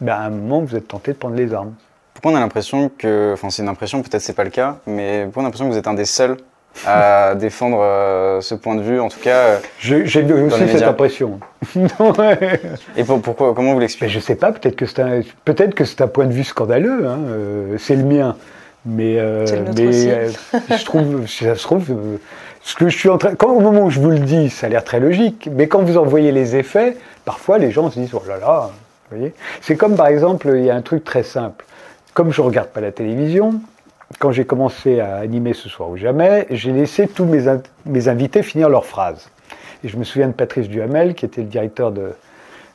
ben 0.00 0.14
à 0.14 0.22
un 0.22 0.30
moment, 0.30 0.60
vous 0.60 0.74
êtes 0.74 0.88
tenté 0.88 1.12
de 1.12 1.18
prendre 1.18 1.36
les 1.36 1.52
armes. 1.52 1.74
Pourquoi 2.14 2.32
on 2.32 2.36
a 2.36 2.40
l'impression 2.40 2.90
que, 2.96 3.32
enfin 3.34 3.50
c'est 3.50 3.62
une 3.62 3.68
impression, 3.68 4.02
peut-être 4.02 4.22
c'est 4.22 4.32
pas 4.32 4.44
le 4.44 4.50
cas, 4.50 4.78
mais 4.86 5.24
pourquoi 5.24 5.42
on 5.42 5.44
a 5.44 5.48
l'impression 5.48 5.66
que 5.66 5.72
vous 5.72 5.78
êtes 5.78 5.88
un 5.88 5.94
des 5.94 6.06
seuls 6.06 6.38
à 6.84 7.34
défendre 7.36 7.78
euh, 7.80 8.40
ce 8.40 8.54
point 8.54 8.74
de 8.74 8.82
vue, 8.82 9.00
en 9.00 9.08
tout 9.08 9.20
cas. 9.20 9.36
Euh, 9.36 9.58
J'ai 9.78 10.02
aussi 10.02 10.68
cette 10.68 10.82
impression. 10.82 11.40
Et 12.96 13.04
pourquoi 13.04 13.54
Comment 13.54 13.74
vous 13.74 13.80
l'expliquez 13.80 14.12
Je 14.12 14.20
sais 14.20 14.34
pas. 14.34 14.52
Peut-être 14.52 14.76
que 14.76 14.86
c'est 14.86 15.00
un, 15.00 15.20
peut-être 15.44 15.74
que 15.74 15.84
c'est 15.84 16.00
un 16.00 16.08
point 16.08 16.26
de 16.26 16.32
vue 16.32 16.44
scandaleux. 16.44 17.06
Hein, 17.06 17.18
euh, 17.28 17.76
c'est 17.78 17.96
le 17.96 18.04
mien, 18.04 18.36
mais, 18.84 19.18
mais 19.76 20.28
je 20.28 20.84
trouve, 20.84 21.26
si 21.26 21.44
ça 21.44 21.54
se 21.54 21.62
trouve, 21.62 21.86
ce 22.62 22.74
que 22.74 22.88
je 22.88 22.98
suis 22.98 23.08
en 23.08 23.18
train, 23.18 23.34
quand 23.34 23.52
au 23.52 23.60
moment 23.60 23.84
où 23.84 23.90
je 23.90 24.00
vous 24.00 24.10
le 24.10 24.18
dis, 24.18 24.50
ça 24.50 24.66
a 24.66 24.70
l'air 24.70 24.84
très 24.84 25.00
logique. 25.00 25.48
Mais 25.52 25.68
quand 25.68 25.82
vous 25.82 25.96
en 25.96 26.04
voyez 26.04 26.32
les 26.32 26.56
effets, 26.56 26.96
parfois 27.24 27.58
les 27.58 27.70
gens 27.70 27.90
se 27.90 27.98
disent 27.98 28.14
oh 28.14 28.22
là 28.28 28.38
là. 28.38 28.70
Vous 29.10 29.18
voyez 29.18 29.34
C'est 29.60 29.76
comme 29.76 29.94
par 29.94 30.08
exemple, 30.08 30.52
il 30.56 30.64
y 30.64 30.70
a 30.70 30.74
un 30.74 30.82
truc 30.82 31.04
très 31.04 31.22
simple. 31.22 31.64
Comme 32.12 32.32
je 32.32 32.40
regarde 32.40 32.68
pas 32.68 32.80
la 32.80 32.92
télévision, 32.92 33.60
quand 34.18 34.32
j'ai 34.32 34.44
commencé 34.44 35.00
à 35.00 35.16
animer 35.16 35.52
ce 35.52 35.68
soir 35.68 35.90
ou 35.90 35.96
jamais, 35.96 36.46
j'ai 36.50 36.72
laissé 36.72 37.08
tous 37.08 37.24
mes, 37.24 38.08
invités 38.08 38.42
finir 38.42 38.68
leurs 38.68 38.86
phrases. 38.86 39.28
Et 39.84 39.88
je 39.88 39.96
me 39.96 40.04
souviens 40.04 40.28
de 40.28 40.32
Patrice 40.32 40.68
Duhamel, 40.68 41.14
qui 41.14 41.24
était 41.24 41.42
le 41.42 41.48
directeur 41.48 41.92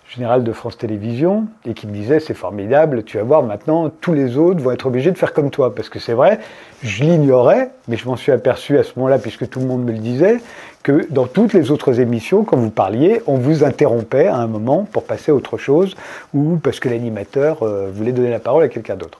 général 0.07 0.43
de 0.43 0.51
France 0.51 0.77
Télévisions, 0.77 1.45
et 1.65 1.73
qui 1.73 1.87
me 1.87 1.93
disait 1.93 2.19
c'est 2.19 2.33
formidable, 2.33 3.03
tu 3.03 3.17
vas 3.17 3.23
voir 3.23 3.43
maintenant, 3.43 3.89
tous 3.89 4.13
les 4.13 4.37
autres 4.37 4.61
vont 4.61 4.71
être 4.71 4.85
obligés 4.85 5.11
de 5.11 5.17
faire 5.17 5.33
comme 5.33 5.49
toi. 5.49 5.73
Parce 5.73 5.89
que 5.89 5.99
c'est 5.99 6.13
vrai, 6.13 6.39
je 6.83 7.03
l'ignorais, 7.03 7.71
mais 7.87 7.97
je 7.97 8.07
m'en 8.07 8.17
suis 8.17 8.31
aperçu 8.31 8.77
à 8.77 8.83
ce 8.83 8.91
moment-là, 8.97 9.17
puisque 9.17 9.49
tout 9.49 9.61
le 9.61 9.65
monde 9.65 9.83
me 9.83 9.93
le 9.93 9.99
disait, 9.99 10.37
que 10.83 11.07
dans 11.09 11.27
toutes 11.27 11.53
les 11.53 11.71
autres 11.71 11.99
émissions, 11.99 12.43
quand 12.43 12.57
vous 12.57 12.71
parliez, 12.71 13.21
on 13.25 13.37
vous 13.37 13.63
interrompait 13.63 14.27
à 14.27 14.35
un 14.35 14.47
moment 14.47 14.87
pour 14.91 15.05
passer 15.05 15.31
à 15.31 15.35
autre 15.35 15.57
chose, 15.57 15.95
ou 16.33 16.57
parce 16.57 16.79
que 16.79 16.89
l'animateur 16.89 17.63
euh, 17.63 17.89
voulait 17.91 18.11
donner 18.11 18.31
la 18.31 18.39
parole 18.39 18.63
à 18.63 18.67
quelqu'un 18.67 18.95
d'autre. 18.95 19.19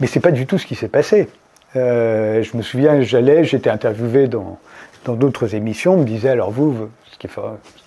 Mais 0.00 0.06
c'est 0.06 0.20
pas 0.20 0.32
du 0.32 0.46
tout 0.46 0.58
ce 0.58 0.66
qui 0.66 0.74
s'est 0.74 0.88
passé. 0.88 1.28
Euh, 1.76 2.42
je 2.42 2.56
me 2.56 2.62
souviens, 2.62 3.00
j'allais, 3.02 3.44
j'étais 3.44 3.70
interviewé 3.70 4.26
dans 4.26 4.58
d'autres 5.06 5.54
émissions, 5.54 5.94
on 5.94 5.98
me 5.98 6.04
disait 6.04 6.30
alors 6.30 6.50
vous, 6.50 6.88
ce 7.10 7.18
qui 7.18 7.26
est 7.26 7.30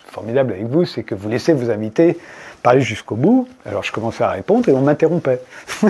formidable 0.08 0.54
avec 0.54 0.66
vous, 0.66 0.86
c'est 0.86 1.04
que 1.04 1.16
vous 1.16 1.30
laissez 1.30 1.54
vos 1.54 1.70
invités 1.70 2.18
parler 2.62 2.82
jusqu'au 2.82 3.16
bout. 3.16 3.48
Alors 3.66 3.84
je 3.84 3.92
commençais 3.92 4.24
à 4.24 4.30
répondre 4.30 4.70
et 4.70 4.72
on 4.72 4.82
m'interrompait. 4.82 5.42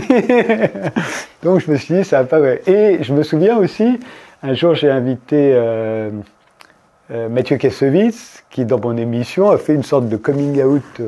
Donc 1.43 1.59
je 1.59 1.71
me 1.71 1.77
suis 1.77 1.93
dit 1.93 2.03
ça 2.03 2.23
va 2.23 2.27
pas. 2.27 2.39
Et 2.67 3.03
je 3.03 3.13
me 3.13 3.21
souviens 3.21 3.57
aussi, 3.57 3.99
un 4.41 4.53
jour 4.53 4.73
j'ai 4.73 4.89
invité 4.89 5.51
euh, 5.53 6.09
euh, 7.11 7.29
Mathieu 7.29 7.57
Kassovitz, 7.57 8.43
qui 8.49 8.65
dans 8.65 8.79
mon 8.79 8.97
émission 8.97 9.51
a 9.51 9.57
fait 9.57 9.75
une 9.75 9.83
sorte 9.83 10.09
de 10.09 10.17
coming 10.17 10.63
out 10.63 11.01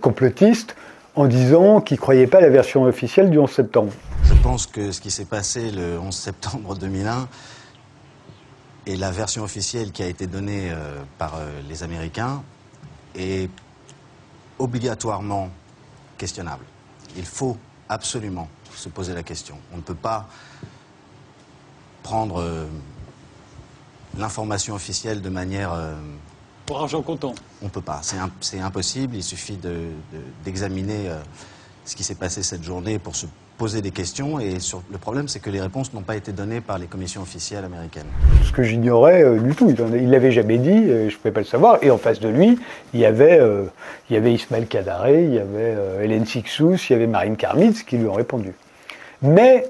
complotiste 0.00 0.76
en 1.16 1.26
disant 1.26 1.80
qu'il 1.80 1.96
ne 1.96 2.00
croyait 2.00 2.26
pas 2.26 2.38
à 2.38 2.42
la 2.42 2.50
version 2.50 2.84
officielle 2.84 3.30
du 3.30 3.38
11 3.38 3.50
septembre. 3.50 3.92
Je 4.24 4.34
pense 4.34 4.66
que 4.66 4.90
ce 4.90 5.00
qui 5.00 5.10
s'est 5.10 5.24
passé 5.24 5.70
le 5.70 5.98
11 5.98 6.14
septembre 6.14 6.74
2001 6.74 7.28
et 8.86 8.96
la 8.96 9.10
version 9.10 9.44
officielle 9.44 9.92
qui 9.92 10.02
a 10.02 10.06
été 10.06 10.26
donnée 10.26 10.70
euh, 10.70 11.02
par 11.18 11.36
euh, 11.36 11.48
les 11.68 11.82
Américains 11.82 12.42
est 13.14 13.48
obligatoirement 14.58 15.50
questionnable. 16.18 16.64
Il 17.16 17.24
faut 17.24 17.56
absolument 17.88 18.48
se 18.74 18.88
poser 18.88 19.14
la 19.14 19.22
question. 19.22 19.56
On 19.72 19.76
ne 19.76 19.82
peut 19.82 19.94
pas 19.94 20.28
prendre 22.02 22.40
euh, 22.40 22.66
l'information 24.18 24.74
officielle 24.74 25.22
de 25.22 25.28
manière 25.28 25.72
pour 26.66 26.80
argent 26.80 27.02
comptant 27.02 27.34
On 27.62 27.66
ne 27.66 27.70
peut 27.70 27.80
pas, 27.80 28.00
c'est 28.40 28.60
impossible. 28.60 29.16
Il 29.16 29.22
suffit 29.22 29.58
d'examiner 30.44 31.08
euh, 31.08 31.18
ce 31.84 31.94
qui 31.94 32.04
s'est 32.04 32.14
passé 32.14 32.42
cette 32.42 32.64
journée 32.64 32.98
pour 32.98 33.16
se 33.16 33.26
poser 33.58 33.82
des 33.82 33.90
questions. 33.90 34.40
Et 34.40 34.60
sur, 34.60 34.82
le 34.90 34.98
problème, 34.98 35.28
c'est 35.28 35.40
que 35.40 35.50
les 35.50 35.60
réponses 35.60 35.92
n'ont 35.92 36.02
pas 36.02 36.16
été 36.16 36.32
données 36.32 36.60
par 36.60 36.78
les 36.78 36.86
commissions 36.86 37.22
officielles 37.22 37.64
américaines. 37.64 38.06
Ce 38.44 38.52
que 38.52 38.62
j'ignorais 38.62 39.22
euh, 39.22 39.38
du 39.38 39.54
tout. 39.54 39.70
Il 39.70 40.10
l'avait 40.10 40.32
jamais 40.32 40.58
dit, 40.58 40.86
je 40.86 41.04
ne 41.04 41.10
pouvais 41.10 41.32
pas 41.32 41.40
le 41.40 41.46
savoir. 41.46 41.78
Et 41.82 41.90
en 41.90 41.98
face 41.98 42.20
de 42.20 42.28
lui, 42.28 42.58
il 42.94 43.00
y 43.00 43.04
avait, 43.04 43.38
euh, 43.40 43.64
il 44.08 44.14
y 44.14 44.16
avait 44.16 44.32
Ismaël 44.32 44.66
Kadaré, 44.66 45.24
il 45.24 45.34
y 45.34 45.38
avait 45.38 45.76
Hélène 46.02 46.26
Sixous, 46.26 46.78
il 46.88 46.92
y 46.92 46.94
avait 46.94 47.06
Marine 47.06 47.36
Karmitz 47.36 47.82
qui 47.82 47.98
lui 47.98 48.06
ont 48.06 48.14
répondu. 48.14 48.54
Mais 49.20 49.66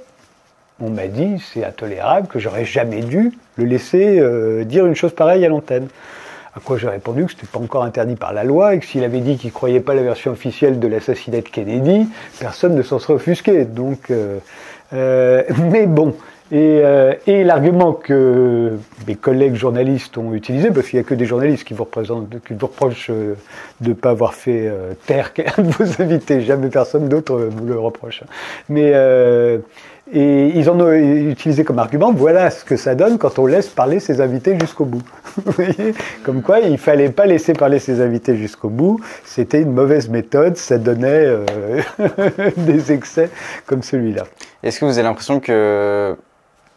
on 0.81 0.91
m'a 0.91 1.07
dit, 1.07 1.43
c'est 1.53 1.65
intolérable, 1.65 2.29
que 2.29 2.39
j'aurais 2.39 2.65
jamais 2.65 3.01
dû 3.01 3.33
le 3.57 3.65
laisser 3.65 4.21
dire 4.65 4.87
une 4.87 4.97
chose 4.97 5.15
pareille 5.15 5.45
à 5.45 5.49
l'antenne. 5.49 5.89
À 6.57 6.61
quoi 6.61 6.79
j'ai 6.79 6.89
répondu 6.89 7.25
que 7.25 7.33
ce 7.33 7.37
n'était 7.37 7.49
pas 7.49 7.59
encore 7.59 7.83
interdit 7.83 8.15
par 8.15 8.33
la 8.33 8.45
loi 8.45 8.75
et 8.75 8.79
que 8.79 8.87
s'il 8.87 9.03
avait 9.03 9.19
dit 9.19 9.37
qu'il 9.37 9.49
ne 9.49 9.55
croyait 9.55 9.81
pas 9.81 9.95
la 9.95 10.03
version 10.03 10.31
officielle 10.31 10.79
de 10.79 10.87
l'assassinat 10.87 11.41
de 11.41 11.49
Kennedy, 11.49 12.07
personne 12.39 12.77
ne 12.77 12.83
s'en 12.83 13.01
serait 13.01 13.15
offusqué. 13.15 13.65
Donc, 13.65 14.11
euh, 14.11 14.39
euh, 14.93 15.43
mais 15.73 15.87
bon. 15.87 16.15
Et, 16.53 16.81
euh, 16.85 17.15
et 17.27 17.43
l'argument 17.43 17.93
que 17.93 18.79
mes 19.09 19.17
collègues 19.17 19.57
journalistes 19.57 20.17
ont 20.17 20.33
utilisé, 20.33 20.71
parce 20.71 20.89
qu'il 20.89 21.01
n'y 21.01 21.05
a 21.05 21.09
que 21.09 21.15
des 21.15 21.25
journalistes 21.25 21.65
qui 21.65 21.75
vous, 21.75 21.85
représentent, 21.85 22.29
qui 22.47 22.55
vous 22.55 22.67
reprochent 22.67 23.11
de 23.11 23.35
ne 23.89 23.95
pas 23.95 24.11
avoir 24.11 24.35
fait 24.35 24.71
taire 25.07 25.33
qu'un 25.35 25.61
de 25.61 25.71
vos 25.71 26.03
invités, 26.03 26.43
jamais 26.43 26.69
personne 26.69 27.09
d'autre 27.09 27.49
vous 27.51 27.67
le 27.67 27.81
reproche. 27.81 28.23
Mais 28.69 28.93
et 30.13 30.49
ils 30.55 30.69
en 30.69 30.79
ont 30.79 30.93
utilisé 30.93 31.65
comme 31.65 31.79
argument, 31.79 32.13
voilà 32.13 32.51
ce 32.51 32.65
que 32.65 32.77
ça 32.77 32.95
donne 32.95 33.17
quand 33.17 33.39
on 33.39 33.47
laisse 33.47 33.69
parler 33.69 34.01
ses 34.01 34.21
invités 34.21 34.59
jusqu'au 34.61 34.85
bout. 34.85 35.03
Comme 36.25 36.43
quoi, 36.43 36.61
il 36.61 36.77
fallait 36.77 37.09
pas 37.09 37.25
laisser 37.25 37.55
parler 37.55 37.79
ses 37.79 38.03
invités 38.03 38.37
jusqu'au 38.37 38.69
bout. 38.69 39.01
C'était 39.25 39.63
une 39.63 39.73
mauvaise 39.73 40.11
méthode, 40.11 40.57
ça 40.57 40.77
donnait 40.77 41.27
euh, 41.27 41.45
des 42.59 42.93
excès 42.93 43.31
comme 43.67 43.83
celui-là. 43.83 44.25
Est-ce 44.63 44.79
que 44.79 44.85
vous 44.85 44.99
avez 44.99 45.09
l'impression 45.09 45.41
que 45.41 46.15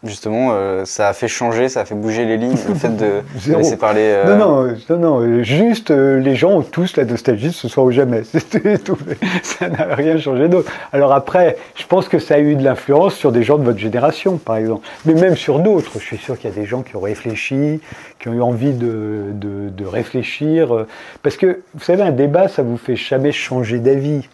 justement, 0.03 0.49
euh, 0.51 0.85
ça 0.85 1.09
a 1.09 1.13
fait 1.13 1.27
changer, 1.27 1.69
ça 1.69 1.81
a 1.81 1.85
fait 1.85 1.95
bouger 1.95 2.25
les 2.25 2.37
lignes, 2.37 2.57
le 2.67 2.75
fait 2.75 2.95
de, 2.95 3.21
laisser 3.47 3.77
parler. 3.77 4.01
Euh, 4.03 4.37
non, 4.37 4.75
non, 4.89 4.97
non, 4.97 5.43
juste 5.43 5.91
euh, 5.91 6.19
les 6.19 6.35
gens 6.35 6.51
ont 6.51 6.61
tous 6.61 6.97
la 6.97 7.05
nostalgie 7.05 7.51
ce 7.51 7.67
soir 7.67 7.85
ou 7.85 7.91
jamais. 7.91 8.21
tout. 8.85 8.97
Ça 9.43 9.69
n'a 9.69 9.95
rien 9.95 10.17
changé 10.17 10.47
d'autre. 10.47 10.71
Alors 10.93 11.13
après, 11.13 11.57
je 11.75 11.85
pense 11.85 12.07
que 12.07 12.19
ça 12.19 12.35
a 12.35 12.39
eu 12.39 12.55
de 12.55 12.63
l'influence 12.63 13.15
sur 13.15 13.31
des 13.31 13.43
gens 13.43 13.57
de 13.57 13.63
votre 13.63 13.79
génération, 13.79 14.37
par 14.37 14.57
exemple, 14.57 14.87
mais 15.05 15.13
même 15.13 15.35
sur 15.35 15.59
d'autres. 15.59 15.93
Je 15.95 16.05
suis 16.05 16.17
sûr 16.17 16.37
qu'il 16.37 16.49
y 16.49 16.53
a 16.53 16.55
des 16.55 16.65
gens 16.65 16.83
qui 16.83 16.95
ont 16.95 17.01
réfléchi, 17.01 17.81
qui 18.19 18.29
ont 18.29 18.33
eu 18.33 18.41
envie 18.41 18.73
de, 18.73 19.31
de, 19.33 19.69
de 19.69 19.85
réfléchir. 19.85 20.85
Parce 21.23 21.37
que, 21.37 21.61
vous 21.73 21.83
savez, 21.83 22.03
un 22.03 22.11
débat, 22.11 22.47
ça 22.47 22.61
vous 22.61 22.77
fait 22.77 22.95
jamais 22.95 23.31
changer 23.31 23.79
d'avis. 23.79 24.27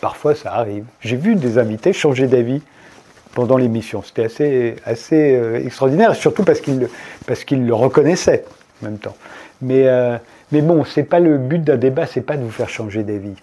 Parfois, 0.00 0.34
ça 0.34 0.52
arrive. 0.52 0.84
J'ai 1.00 1.16
vu 1.16 1.36
des 1.36 1.58
invités 1.58 1.92
changer 1.92 2.26
d'avis 2.26 2.62
pendant 3.36 3.58
l'émission. 3.58 4.02
C'était 4.02 4.24
assez, 4.24 4.76
assez 4.86 5.36
euh, 5.36 5.62
extraordinaire, 5.62 6.16
surtout 6.16 6.42
parce 6.42 6.62
qu'il 6.62 6.88
parce 7.26 7.44
qu'il 7.44 7.66
le 7.66 7.74
reconnaissait 7.74 8.44
en 8.80 8.86
même 8.86 8.98
temps. 8.98 9.14
Mais, 9.60 9.86
euh, 9.86 10.16
mais 10.52 10.62
bon, 10.62 10.84
c'est 10.84 11.02
pas 11.02 11.20
le 11.20 11.36
but 11.36 11.62
d'un 11.62 11.76
débat, 11.76 12.06
c'est 12.06 12.22
pas 12.22 12.38
de 12.38 12.42
vous 12.42 12.50
faire 12.50 12.70
changer 12.70 13.02
d'avis. 13.02 13.34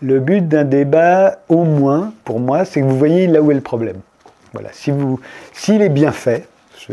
Le 0.00 0.20
but 0.20 0.48
d'un 0.48 0.64
débat, 0.64 1.38
au 1.50 1.64
moins, 1.64 2.14
pour 2.24 2.40
moi, 2.40 2.64
c'est 2.64 2.80
que 2.80 2.86
vous 2.86 2.98
voyez 2.98 3.26
là 3.26 3.42
où 3.42 3.50
est 3.50 3.54
le 3.54 3.60
problème. 3.60 3.98
Voilà. 4.54 4.70
Si 4.72 4.90
vous, 4.90 5.20
s'il 5.52 5.82
est 5.82 5.90
bien 5.90 6.12
fait, 6.12 6.48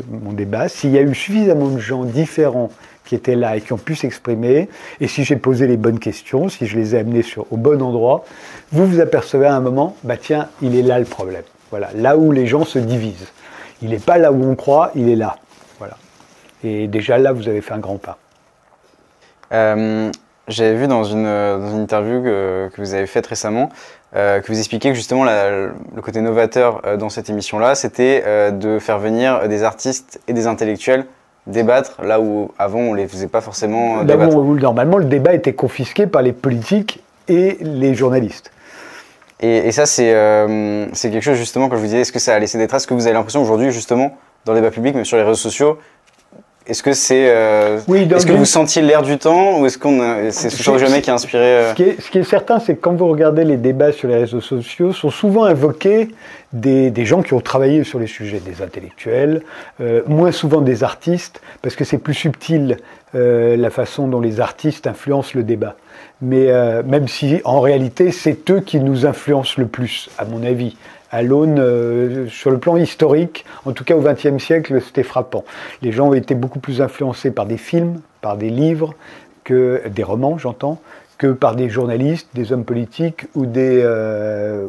mon 0.10 0.34
débat, 0.34 0.68
s'il 0.68 0.92
y 0.92 0.98
a 0.98 1.01
eu 1.01 1.16
suffisamment 1.16 1.70
de 1.70 1.80
gens 1.80 2.04
différents 2.04 2.72
qui 3.06 3.16
étaient 3.16 3.38
là 3.38 3.56
et 3.56 3.62
qui 3.62 3.72
ont 3.72 3.78
pu 3.78 3.96
s'exprimer, 3.96 4.68
et 5.00 5.08
si 5.08 5.24
j'ai 5.24 5.38
posé 5.38 5.66
les 5.66 5.78
bonnes 5.78 6.00
questions, 6.00 6.50
si 6.50 6.68
je 6.68 6.78
les 6.78 6.94
ai 6.94 7.00
amenés 7.00 7.24
au 7.51 7.58
bon 7.58 7.82
endroit, 7.82 8.25
vous 8.74 8.86
vous 8.86 9.00
apercevez 9.00 9.46
à 9.46 9.56
un 9.56 9.62
moment, 9.62 9.96
bah 10.04 10.18
tiens, 10.18 10.50
il 10.62 10.75
est 10.75 10.84
là 10.84 11.00
le 11.00 11.06
problème. 11.06 11.44
Voilà, 11.70 11.90
là 11.96 12.18
où 12.18 12.32
les 12.32 12.48
gens 12.48 12.66
se 12.66 12.80
divisent. 12.80 13.28
Il 13.82 13.90
n'est 13.92 14.00
pas 14.00 14.18
là 14.18 14.32
où 14.32 14.44
on 14.44 14.56
croit, 14.56 14.92
il 14.96 15.08
est 15.10 15.16
là. 15.16 15.38
Voilà. 15.78 15.96
Et 16.64 16.88
déjà 16.88 17.18
là, 17.18 17.32
vous 17.32 17.48
avez 17.48 17.62
fait 17.62 17.74
un 17.74 17.80
grand 17.80 17.98
pas. 17.98 18.18
Euh, 19.52 20.12
J'avais 20.48 20.76
vu 20.76 20.88
dans 20.88 21.04
une, 21.04 21.24
dans 21.26 21.70
une 21.72 21.82
interview 21.82 22.24
que, 22.24 22.70
que 22.74 22.82
vous 22.82 22.94
avez 22.94 23.06
faite 23.08 23.28
récemment 23.28 23.70
euh, 24.16 24.40
que 24.40 24.48
vous 24.52 24.58
expliquiez 24.58 24.90
que 24.90 24.96
justement 24.96 25.24
la- 25.24 25.52
le 25.52 26.02
côté 26.02 26.20
novateur 26.22 26.82
euh, 26.86 26.98
dans 26.98 27.10
cette 27.10 27.30
émission-là, 27.30 27.76
c'était 27.76 28.52
de 28.52 28.80
faire 28.80 28.98
venir 28.98 29.48
des 29.48 29.64
artistes 29.64 30.20
et 30.28 30.34
des 30.34 30.48
intellectuels 30.48 31.06
débattre 31.46 32.02
là 32.04 32.20
où 32.20 32.52
avant 32.58 32.80
on 32.80 32.94
les 32.96 33.08
faisait 33.08 33.28
pas 33.28 33.42
forcément 33.42 34.04
débattre. 34.04 34.36
normalement, 34.36 34.98
le 34.98 35.06
débat 35.06 35.34
était 35.34 35.54
confisqué 35.54 36.08
par 36.08 36.24
les 36.24 36.34
politiques 36.34 37.04
et 37.28 37.58
les 37.62 37.94
journalistes. 37.94 38.52
Et, 39.41 39.72
ça, 39.72 39.86
c'est 39.86 40.13
euh, 40.13 40.88
c'est 40.93 41.12
quelque 41.12 41.24
chose 41.24 41.38
justement, 41.38 41.69
quand 41.69 41.75
je 41.75 41.81
vous 41.81 41.88
disais, 41.88 42.01
est-ce 42.01 42.12
que 42.12 42.19
ça 42.19 42.36
a 42.36 42.39
laissé 42.39 42.58
des 42.58 42.67
traces? 42.67 42.84
Est-ce 42.84 42.88
que 42.88 42.93
vous 42.93 43.05
avez 43.08 43.13
l'impression 43.13 43.41
aujourd'hui, 43.41 43.72
justement, 43.72 44.17
dans 44.46 44.53
le 44.53 44.60
débat 44.60 44.72
public, 44.72 44.96
même 44.96 45.05
sur 45.05 45.17
les 45.17 45.24
réseaux 45.24 45.36
sociaux, 45.36 45.77
est-ce 46.70 46.84
que 46.84 46.94
c'est. 46.94 47.26
euh, 47.30 47.80
Oui, 47.88 48.08
est-ce 48.10 48.26
que 48.26 48.32
vous 48.32 48.46
sentiez 48.46 48.82
l'air 48.82 49.02
du 49.02 49.18
temps 49.18 49.60
ou 49.60 49.66
est-ce 49.66 49.78
qu'on 49.78 50.30
c'est 50.32 50.50
ce 50.50 50.62
genre 50.62 50.76
de 50.76 50.80
jamais 50.80 51.02
qui 51.02 51.10
a 51.10 51.16
inspiré 51.16 51.44
euh, 51.44 51.70
Ce 51.72 51.76
qui 51.76 51.84
est, 51.84 52.02
ce 52.02 52.12
qui 52.12 52.20
est 52.20 52.24
certain, 52.24 52.60
c'est 52.60 52.76
que 52.76 52.80
quand 52.82 52.94
vous 52.94 53.08
regardez 53.08 53.44
les 53.44 53.58
débats 53.58 53.92
sur 53.92 54.08
les 54.08 54.16
réseaux 54.16 54.42
sociaux, 54.42 54.94
sont 54.94 55.10
souvent 55.10 55.46
invoqués 55.46 56.10
des, 56.54 56.92
des 56.92 57.06
gens 57.06 57.22
qui 57.22 57.34
ont 57.34 57.42
travaillé 57.42 57.84
sur 57.84 58.00
les 58.00 58.08
sujets, 58.08 58.40
des 58.40 58.62
intellectuels, 58.62 59.42
euh, 59.82 60.02
moins 60.08 60.32
souvent 60.32 60.62
des 60.62 60.84
artistes, 60.84 61.42
parce 61.62 61.76
que 61.76 61.84
c'est 61.84 61.98
plus 61.98 62.14
subtil 62.14 62.78
la 63.16 63.72
façon 63.72 64.08
dont 64.08 64.20
les 64.22 64.40
artistes 64.40 64.86
influencent 64.86 65.32
le 65.34 65.42
débat. 65.42 65.76
Mais 66.22 66.52
même 66.84 67.08
si 67.08 67.42
en 67.44 67.60
réalité, 67.60 68.12
c'est 68.12 68.52
eux 68.52 68.60
qui 68.60 68.80
nous 68.80 69.08
influencent 69.08 69.56
le 69.58 69.66
plus, 69.66 70.12
à 70.20 70.26
mon 70.26 70.44
avis. 70.44 70.78
À 71.12 71.24
l'aune, 71.24 71.60
euh, 71.60 72.28
sur 72.28 72.51
le 72.51 72.60
plan 72.60 72.78
historique, 72.78 73.46
en 73.66 73.72
tout 73.72 73.84
cas 73.84 73.96
au 73.96 74.01
XXe 74.01 74.38
siècle, 74.44 74.80
c'était 74.82 75.04
frappant. 75.04 75.44
Les 75.82 75.92
gens 75.92 76.10
ont 76.10 76.13
été 76.13 76.36
beaucoup 76.36 76.60
plus 76.60 76.82
influencés 76.82 77.32
par 77.32 77.46
des 77.46 77.58
films, 77.58 78.01
par 78.22 78.38
des 78.38 78.50
livres, 78.50 78.94
que 79.44 79.82
des 79.88 80.04
romans, 80.04 80.38
j'entends, 80.38 80.80
que 81.18 81.28
par 81.28 81.56
des 81.56 81.70
journalistes, 81.70 82.30
des 82.34 82.54
hommes 82.54 82.63
politiques 82.63 83.25
ou, 83.36 83.46
euh, 83.58 84.66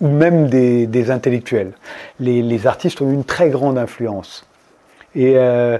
même 0.00 0.48
des, 0.48 1.10
intellectuels. 1.10 1.72
Les, 2.20 2.66
artistes 2.66 3.00
ont 3.00 3.10
eu 3.10 3.14
une 3.14 3.24
très 3.24 3.48
grande 3.48 3.78
influence. 3.78 4.46
Et, 5.14 5.34
euh, 5.36 5.78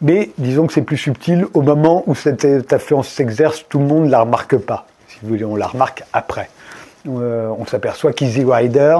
mais 0.00 0.30
disons 0.38 0.66
que 0.66 0.74
c'est 0.74 0.82
plus 0.82 0.98
subtil 0.98 1.46
au 1.54 1.62
moment 1.62 2.04
où 2.06 2.14
cette 2.14 2.72
influence 2.72 3.08
s'exerce, 3.08 3.64
tout 3.68 3.78
le 3.78 3.86
monde 3.86 4.04
ne 4.04 4.10
la 4.10 4.20
remarque 4.20 4.58
pas. 4.58 4.86
Si 5.08 5.18
vous 5.22 5.28
voulez, 5.28 5.44
on 5.44 5.56
la 5.56 5.66
remarque 5.66 6.04
après. 6.12 6.50
Euh, 7.06 7.48
on 7.58 7.66
s'aperçoit 7.66 8.12
qu'Easy 8.12 8.44
Rider, 8.44 8.98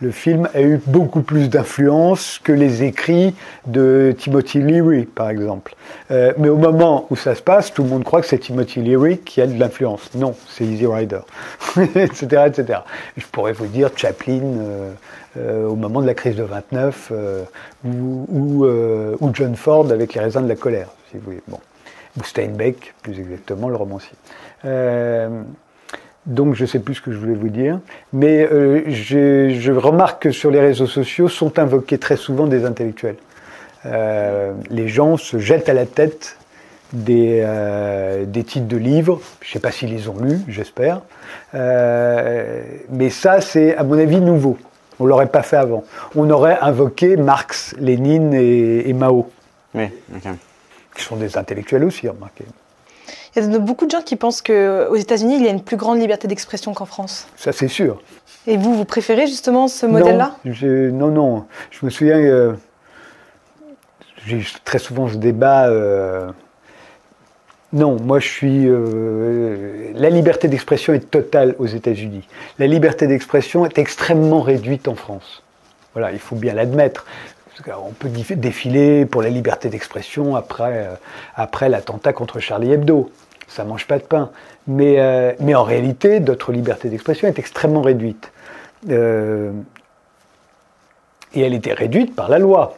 le 0.00 0.12
film, 0.12 0.48
a 0.54 0.60
eu 0.60 0.80
beaucoup 0.86 1.22
plus 1.22 1.50
d'influence 1.50 2.40
que 2.42 2.52
les 2.52 2.84
écrits 2.84 3.34
de 3.66 4.14
Timothy 4.16 4.60
Leary, 4.60 5.04
par 5.04 5.30
exemple. 5.30 5.74
Euh, 6.10 6.32
mais 6.38 6.48
au 6.48 6.56
moment 6.56 7.06
où 7.10 7.16
ça 7.16 7.34
se 7.34 7.42
passe, 7.42 7.72
tout 7.72 7.82
le 7.82 7.88
monde 7.88 8.04
croit 8.04 8.20
que 8.20 8.28
c'est 8.28 8.38
Timothy 8.38 8.80
Leary 8.80 9.18
qui 9.18 9.40
a 9.40 9.46
de 9.46 9.58
l'influence. 9.58 10.10
Non, 10.14 10.34
c'est 10.48 10.64
Easy 10.64 10.86
Rider, 10.86 11.20
etc., 11.76 12.44
etc. 12.46 12.80
Je 13.16 13.26
pourrais 13.26 13.52
vous 13.52 13.66
dire 13.66 13.90
Chaplin 13.96 14.42
euh, 15.36 15.66
au 15.66 15.74
moment 15.74 16.00
de 16.00 16.06
la 16.06 16.14
crise 16.14 16.36
de 16.36 16.44
29, 16.44 17.08
euh, 17.12 17.44
ou, 17.84 18.64
ou 18.64 19.30
John 19.34 19.56
Ford 19.56 19.90
avec 19.90 20.14
les 20.14 20.20
raisins 20.20 20.42
de 20.42 20.48
la 20.48 20.56
colère, 20.56 20.88
si 21.10 21.18
vous 21.18 21.24
voulez. 21.24 21.42
Bon. 21.48 21.58
Ou 22.18 22.24
Steinbeck, 22.24 22.94
plus 23.02 23.18
exactement, 23.20 23.68
le 23.68 23.76
romancier. 23.76 24.16
Donc 26.26 26.54
je 26.54 26.62
ne 26.62 26.66
sais 26.66 26.78
plus 26.80 26.96
ce 26.96 27.00
que 27.00 27.12
je 27.12 27.16
voulais 27.16 27.34
vous 27.34 27.48
dire, 27.48 27.80
mais 28.12 28.46
euh, 28.50 28.82
je, 28.88 29.56
je 29.58 29.72
remarque 29.72 30.22
que 30.22 30.30
sur 30.32 30.50
les 30.50 30.60
réseaux 30.60 30.86
sociaux 30.86 31.28
sont 31.28 31.58
invoqués 31.58 31.98
très 31.98 32.16
souvent 32.16 32.46
des 32.46 32.66
intellectuels. 32.66 33.16
Euh, 33.86 34.52
les 34.68 34.88
gens 34.88 35.16
se 35.16 35.38
jettent 35.38 35.70
à 35.70 35.74
la 35.74 35.86
tête 35.86 36.36
des, 36.92 37.40
euh, 37.42 38.26
des 38.26 38.44
titres 38.44 38.68
de 38.68 38.76
livres, 38.76 39.20
je 39.40 39.48
ne 39.48 39.52
sais 39.54 39.60
pas 39.60 39.70
s'ils 39.70 39.90
les 39.90 40.08
ont 40.08 40.18
lus, 40.18 40.40
j'espère, 40.48 41.00
mais 41.54 43.10
ça 43.10 43.40
c'est 43.40 43.74
à 43.76 43.82
mon 43.82 43.98
avis 43.98 44.20
nouveau. 44.20 44.58
On 44.98 45.06
l'aurait 45.06 45.28
pas 45.28 45.42
fait 45.42 45.56
avant. 45.56 45.84
On 46.14 46.28
aurait 46.28 46.58
invoqué 46.60 47.16
Marx, 47.16 47.74
Lénine 47.78 48.34
et, 48.34 48.90
et 48.90 48.92
Mao, 48.92 49.30
Oui, 49.74 49.88
qui 50.94 51.02
sont 51.02 51.16
des 51.16 51.38
intellectuels 51.38 51.84
aussi, 51.84 52.06
remarquez. 52.06 52.44
Il 53.36 53.42
y 53.42 53.54
a 53.54 53.58
beaucoup 53.58 53.86
de 53.86 53.90
gens 53.90 54.02
qui 54.02 54.16
pensent 54.16 54.42
qu'aux 54.42 54.96
États-Unis, 54.96 55.36
il 55.36 55.44
y 55.44 55.48
a 55.48 55.50
une 55.50 55.62
plus 55.62 55.76
grande 55.76 56.00
liberté 56.00 56.28
d'expression 56.28 56.74
qu'en 56.74 56.86
France. 56.86 57.26
Ça 57.36 57.52
c'est 57.52 57.68
sûr. 57.68 58.00
Et 58.46 58.56
vous, 58.56 58.74
vous 58.74 58.84
préférez 58.84 59.26
justement 59.26 59.68
ce 59.68 59.86
modèle-là? 59.86 60.36
Non, 60.44 60.52
non, 60.92 61.10
non. 61.10 61.44
Je 61.70 61.84
me 61.84 61.90
souviens, 61.90 62.18
euh, 62.18 62.54
j'ai 64.26 64.42
très 64.64 64.78
souvent 64.78 65.08
ce 65.08 65.16
débat. 65.16 65.68
euh, 65.68 66.30
non, 67.72 67.96
moi 68.02 68.18
je 68.18 68.28
suis. 68.28 68.66
euh, 68.66 69.92
la 69.94 70.10
liberté 70.10 70.48
d'expression 70.48 70.92
est 70.92 71.10
totale 71.10 71.54
aux 71.58 71.66
États-Unis. 71.66 72.26
La 72.58 72.66
liberté 72.66 73.06
d'expression 73.06 73.64
est 73.66 73.78
extrêmement 73.78 74.40
réduite 74.40 74.88
en 74.88 74.94
France. 74.94 75.42
Voilà, 75.92 76.10
il 76.12 76.18
faut 76.18 76.36
bien 76.36 76.54
l'admettre. 76.54 77.04
Qu'on 77.64 77.92
peut 77.92 78.08
défiler 78.08 79.04
pour 79.04 79.22
la 79.22 79.28
liberté 79.28 79.68
d'expression 79.68 80.34
après, 80.34 80.88
euh, 81.38 81.68
l'attentat 81.68 82.12
contre 82.12 82.40
Charlie 82.40 82.72
Hebdo. 82.72 83.10
Ça 83.48 83.64
mange 83.64 83.86
pas 83.86 83.98
de 83.98 84.04
pain. 84.04 84.30
Mais, 84.66 84.96
euh, 84.98 85.32
en 85.54 85.64
réalité, 85.64 86.20
notre 86.20 86.52
liberté 86.52 86.88
d'expression 86.88 87.28
est 87.28 87.38
extrêmement 87.38 87.82
réduite. 87.82 88.32
Euh, 88.88 89.52
et 91.34 91.42
elle 91.42 91.54
était 91.54 91.74
réduite 91.74 92.14
par 92.14 92.30
la 92.30 92.38
loi, 92.38 92.76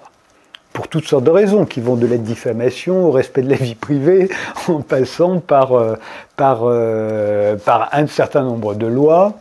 pour 0.73 0.89
toutes 0.89 1.07
sortes 1.07 1.25
de 1.25 1.31
raisons, 1.31 1.65
qui 1.65 1.81
vont 1.81 1.97
de 1.97 2.07
la 2.07 2.17
diffamation 2.17 3.07
au 3.07 3.13
respect 3.13 3.43
de 3.43 3.51
la 3.51 3.57
vie 3.57 3.77
privée, 3.77 4.31
en 4.69 4.81
passant 4.81 5.39
par 5.39 5.75
un 6.39 8.07
certain 8.09 8.43
nombre 8.43 8.75
de 8.75 8.87
lois 8.87 9.35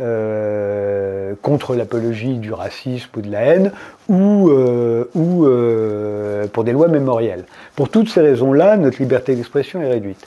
euh, 0.00 1.34
contre 1.42 1.74
l'apologie 1.74 2.34
du 2.34 2.52
racisme 2.52 3.10
ou 3.16 3.20
de 3.20 3.30
la 3.30 3.40
haine, 3.40 3.72
ou, 4.08 4.48
euh, 4.50 5.10
euh, 5.16 6.46
pour 6.46 6.62
des 6.62 6.72
lois 6.72 6.88
mémorielles. 6.88 7.44
Pour 7.74 7.88
toutes 7.88 8.08
ces 8.08 8.20
raisons-là, 8.20 8.76
notre 8.76 8.98
liberté 9.00 9.34
d'expression 9.34 9.82
est 9.82 9.90
réduite. 9.90 10.26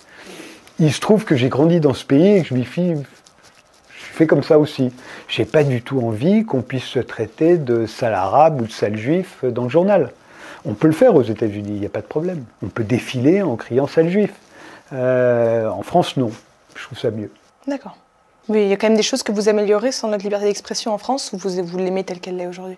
Il 0.79 0.91
se 0.91 0.99
trouve 0.99 1.23
que 1.23 1.35
j'ai 1.35 1.49
grandi 1.49 1.79
dans 1.79 1.93
ce 1.93 2.05
pays 2.05 2.37
et 2.37 2.41
que 2.41 2.49
je 2.49 2.53
m'y 2.53 2.65
je 2.65 4.17
fais 4.17 4.27
comme 4.27 4.43
ça 4.43 4.59
aussi. 4.59 4.91
J'ai 5.29 5.45
pas 5.45 5.63
du 5.63 5.81
tout 5.81 6.01
envie 6.01 6.43
qu'on 6.43 6.61
puisse 6.61 6.83
se 6.83 6.99
traiter 6.99 7.57
de 7.57 7.85
sale 7.85 8.13
arabe 8.13 8.61
ou 8.61 8.65
de 8.65 8.71
sale 8.71 8.97
juif 8.97 9.45
dans 9.45 9.63
le 9.63 9.69
journal. 9.69 10.11
On 10.65 10.73
peut 10.73 10.87
le 10.87 10.93
faire 10.93 11.15
aux 11.15 11.23
États-Unis, 11.23 11.71
il 11.75 11.79
n'y 11.79 11.85
a 11.85 11.89
pas 11.89 12.01
de 12.01 12.07
problème. 12.07 12.43
On 12.61 12.67
peut 12.67 12.83
défiler 12.83 13.41
en 13.41 13.55
criant 13.55 13.87
sale 13.87 14.09
juif. 14.09 14.33
En 14.91 15.81
France, 15.83 16.17
non. 16.17 16.31
Je 16.75 16.83
trouve 16.83 16.99
ça 16.99 17.11
mieux. 17.11 17.31
D'accord. 17.67 17.95
Mais 18.51 18.65
il 18.65 18.69
y 18.69 18.73
a 18.73 18.75
quand 18.75 18.87
même 18.87 18.97
des 18.97 19.03
choses 19.03 19.23
que 19.23 19.31
vous 19.31 19.47
améliorez 19.47 19.93
sur 19.93 20.07
notre 20.09 20.23
liberté 20.23 20.45
d'expression 20.45 20.93
en 20.93 20.97
France 20.97 21.31
ou 21.31 21.37
vous, 21.37 21.63
vous 21.63 21.77
l'aimez 21.77 22.03
telle 22.03 22.19
qu'elle 22.19 22.39
est 22.39 22.47
aujourd'hui? 22.47 22.77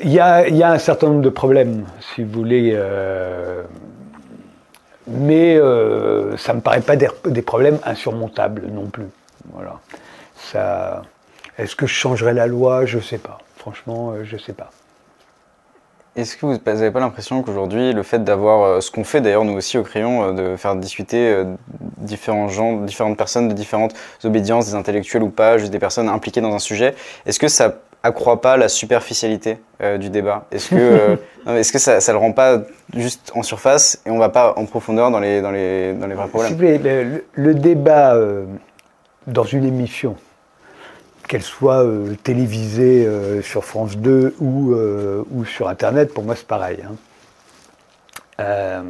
Il 0.00 0.10
y, 0.10 0.18
a, 0.18 0.48
il 0.48 0.56
y 0.56 0.62
a 0.64 0.72
un 0.72 0.78
certain 0.78 1.08
nombre 1.08 1.22
de 1.22 1.28
problèmes, 1.28 1.86
si 2.14 2.24
vous 2.24 2.32
voulez. 2.32 2.72
euh, 2.74 3.62
mais 5.06 5.56
euh, 5.56 6.36
ça 6.36 6.52
ne 6.52 6.56
me 6.56 6.62
paraît 6.62 6.80
pas 6.80 6.96
des, 6.96 7.08
des 7.26 7.42
problèmes 7.42 7.78
insurmontables 7.84 8.66
non 8.66 8.86
plus. 8.86 9.06
Voilà. 9.52 9.78
Ça, 10.36 11.02
Est-ce 11.58 11.76
que 11.76 11.86
je 11.86 11.94
changerais 11.94 12.34
la 12.34 12.46
loi? 12.46 12.84
Je 12.84 12.96
ne 12.98 13.02
sais 13.02 13.18
pas. 13.18 13.38
Franchement, 13.56 14.10
euh, 14.10 14.24
je 14.24 14.34
ne 14.34 14.40
sais 14.40 14.52
pas. 14.52 14.70
Est-ce 16.16 16.36
que 16.36 16.46
vous 16.46 16.56
n'avez 16.64 16.90
pas 16.90 17.00
l'impression 17.00 17.42
qu'aujourd'hui, 17.42 17.92
le 17.92 18.02
fait 18.02 18.24
d'avoir 18.24 18.62
euh, 18.62 18.80
ce 18.80 18.90
qu'on 18.90 19.04
fait 19.04 19.20
d'ailleurs 19.20 19.44
nous 19.44 19.52
aussi 19.54 19.76
au 19.76 19.82
crayon, 19.82 20.24
euh, 20.38 20.52
de 20.52 20.56
faire 20.56 20.74
discuter 20.74 21.28
euh, 21.30 21.44
différents 21.98 22.48
gens, 22.48 22.80
différentes 22.80 23.18
personnes 23.18 23.48
de 23.48 23.52
différentes 23.54 23.92
obédiences, 24.24 24.66
des 24.66 24.74
intellectuels 24.74 25.22
ou 25.22 25.28
pas, 25.28 25.58
juste 25.58 25.70
des 25.72 25.78
personnes 25.78 26.08
impliquées 26.08 26.40
dans 26.40 26.54
un 26.54 26.58
sujet, 26.58 26.94
est-ce 27.26 27.38
que 27.38 27.48
ça 27.48 27.74
accroît 28.02 28.40
pas 28.40 28.56
la 28.56 28.68
superficialité 28.68 29.58
euh, 29.82 29.98
du 29.98 30.08
débat? 30.08 30.46
Est-ce 30.52 30.70
que, 30.70 30.76
euh, 30.76 31.16
est-ce 31.58 31.72
que 31.72 31.78
ça, 31.78 32.00
ça 32.00 32.12
le 32.12 32.18
rend 32.18 32.32
pas 32.32 32.60
juste 32.94 33.32
en 33.34 33.42
surface 33.42 34.00
et 34.06 34.10
on 34.10 34.18
va 34.18 34.28
pas 34.30 34.54
en 34.56 34.64
profondeur 34.64 35.10
dans 35.10 35.20
les, 35.20 35.42
dans 35.42 35.50
les, 35.50 35.92
dans 35.92 36.06
les 36.06 36.14
vrais 36.14 36.24
Si 36.24 36.30
problèmes? 36.30 36.52
vous 36.52 36.56
voulez, 36.56 36.78
le, 36.78 37.04
le- 37.04 37.24
le 37.34 37.54
débat 37.54 38.14
euh, 38.14 38.44
dans 39.26 39.44
une 39.44 39.64
émission, 39.66 40.16
qu'elle 41.26 41.42
soit 41.42 41.84
euh, 41.84 42.14
télévisée 42.22 43.04
euh, 43.06 43.42
sur 43.42 43.64
France 43.64 43.96
2 43.96 44.36
ou, 44.40 44.72
euh, 44.72 45.22
ou 45.30 45.44
sur 45.44 45.68
Internet, 45.68 46.14
pour 46.14 46.24
moi 46.24 46.36
c'est 46.36 46.46
pareil. 46.46 46.78
hein. 48.38 48.84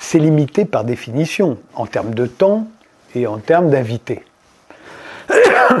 C'est 0.00 0.18
limité 0.18 0.64
par 0.64 0.84
définition, 0.84 1.58
en 1.74 1.86
termes 1.86 2.14
de 2.14 2.26
temps 2.26 2.68
et 3.14 3.26
en 3.26 3.38
termes 3.38 3.70
d'invités. 3.70 4.22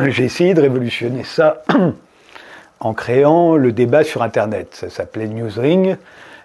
J'ai 0.08 0.24
essayé 0.24 0.54
de 0.54 0.60
révolutionner 0.60 1.22
ça 1.22 1.62
en 2.80 2.94
créant 2.94 3.56
le 3.56 3.70
débat 3.70 4.02
sur 4.02 4.22
Internet. 4.22 4.70
Ça 4.72 4.90
s'appelait 4.90 5.28
Newsring. 5.28 5.96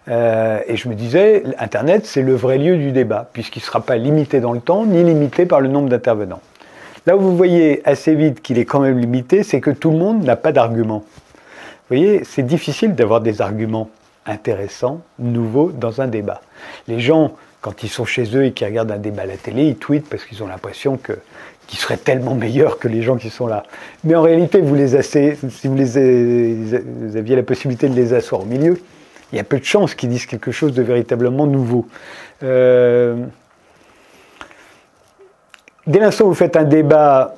Et 0.07 0.75
je 0.75 0.87
me 0.87 0.93
disais, 0.93 1.43
Internet, 1.57 2.05
c'est 2.05 2.21
le 2.21 2.35
vrai 2.35 2.59
lieu 2.59 2.77
du 2.77 2.91
débat, 2.91 3.27
puisqu'il 3.33 3.59
ne 3.59 3.65
sera 3.65 3.81
pas 3.81 3.95
limité 3.95 4.39
dans 4.39 4.53
le 4.53 4.59
temps, 4.59 4.85
ni 4.85 5.03
limité 5.03 5.47
par 5.47 5.59
le 5.59 5.69
nombre 5.69 5.89
d'intervenants. 5.89 6.41
Là 7.05 7.17
où 7.17 7.19
vous 7.19 7.35
voyez 7.35 7.81
assez 7.85 8.15
vite 8.15 8.41
qu'il 8.41 8.57
est 8.57 8.65
quand 8.65 8.79
même 8.79 8.97
limité, 8.97 9.43
c'est 9.43 9.59
que 9.59 9.71
tout 9.71 9.91
le 9.91 9.97
monde 9.97 10.23
n'a 10.23 10.35
pas 10.35 10.51
d'argument. 10.51 10.99
Vous 10.99 11.97
voyez, 11.97 12.23
c'est 12.23 12.43
difficile 12.43 12.95
d'avoir 12.95 13.19
des 13.19 13.41
arguments 13.41 13.89
intéressants, 14.25 15.01
nouveaux 15.19 15.71
dans 15.71 16.01
un 16.01 16.07
débat. 16.07 16.41
Les 16.87 17.01
gens, 17.01 17.33
quand 17.59 17.83
ils 17.83 17.89
sont 17.89 18.05
chez 18.05 18.35
eux 18.37 18.45
et 18.45 18.51
qu'ils 18.53 18.67
regardent 18.67 18.91
un 18.91 18.97
débat 18.97 19.23
à 19.23 19.25
la 19.25 19.35
télé, 19.35 19.65
ils 19.67 19.75
tweetent 19.75 20.07
parce 20.07 20.23
qu'ils 20.23 20.41
ont 20.43 20.47
l'impression 20.47 20.97
que 20.97 21.13
qu'ils 21.67 21.79
seraient 21.79 21.97
tellement 21.97 22.35
meilleurs 22.35 22.77
que 22.77 22.87
les 22.87 23.01
gens 23.01 23.15
qui 23.15 23.29
sont 23.29 23.47
là. 23.47 23.63
Mais 24.03 24.15
en 24.15 24.21
réalité, 24.21 24.59
si 24.59 24.65
vous, 24.65 24.75
les, 24.75 24.95
aviez 27.17 27.35
la 27.35 27.43
possibilité 27.43 27.87
de 27.87 27.95
les 27.95 28.13
asseoir 28.13 28.41
au 28.41 28.45
milieu, 28.45 28.81
il 29.31 29.37
y 29.37 29.39
a 29.39 29.43
peu 29.43 29.59
de 29.59 29.63
chances 29.63 29.95
qu'ils 29.95 30.09
disent 30.09 30.25
quelque 30.25 30.51
chose 30.51 30.73
de 30.73 30.83
véritablement 30.83 31.47
nouveau. 31.47 31.87
Euh, 32.43 33.25
dès 35.87 35.99
l'instant 35.99 36.25
où 36.25 36.29
vous 36.29 36.33
faites 36.33 36.55
un 36.55 36.63
débat 36.63 37.35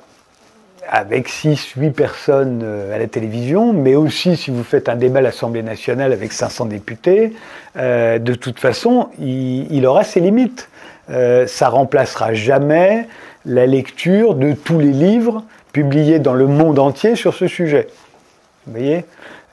avec 0.88 1.28
6, 1.28 1.74
8 1.76 1.90
personnes 1.90 2.60
euh, 2.62 2.94
à 2.94 2.98
la 2.98 3.06
télévision, 3.06 3.72
mais 3.72 3.94
aussi 3.94 4.36
si 4.36 4.50
vous 4.50 4.62
faites 4.62 4.88
un 4.88 4.96
débat 4.96 5.18
à 5.18 5.22
l'Assemblée 5.22 5.62
nationale 5.62 6.12
avec 6.12 6.32
500 6.32 6.66
députés, 6.66 7.32
euh, 7.76 8.18
de 8.18 8.34
toute 8.34 8.58
façon, 8.58 9.08
il, 9.18 9.84
aura 9.86 10.04
ses 10.04 10.20
limites. 10.20 10.68
Euh, 11.10 11.46
ça 11.46 11.68
remplacera 11.68 12.34
jamais 12.34 13.08
la 13.44 13.66
lecture 13.66 14.34
de 14.34 14.52
tous 14.52 14.78
les 14.78 14.92
livres 14.92 15.44
publiés 15.72 16.18
dans 16.18 16.34
le 16.34 16.46
monde 16.46 16.78
entier 16.78 17.16
sur 17.16 17.34
ce 17.34 17.46
sujet. 17.46 17.88
Vous 18.66 18.72
voyez? 18.72 19.04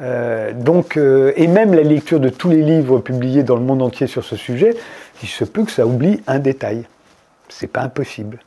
Et 0.01 1.47
même 1.47 1.73
la 1.73 1.83
lecture 1.83 2.19
de 2.19 2.27
tous 2.27 2.49
les 2.49 2.61
livres 2.61 2.99
publiés 2.99 3.43
dans 3.43 3.55
le 3.55 3.61
monde 3.61 3.81
entier 3.81 4.07
sur 4.07 4.25
ce 4.25 4.35
sujet, 4.35 4.75
il 5.21 5.29
se 5.29 5.45
peut 5.45 5.63
que 5.63 5.71
ça 5.71 5.85
oublie 5.85 6.21
un 6.27 6.39
détail. 6.39 6.83
C'est 7.47 7.67
pas 7.67 7.83
impossible. 7.83 8.39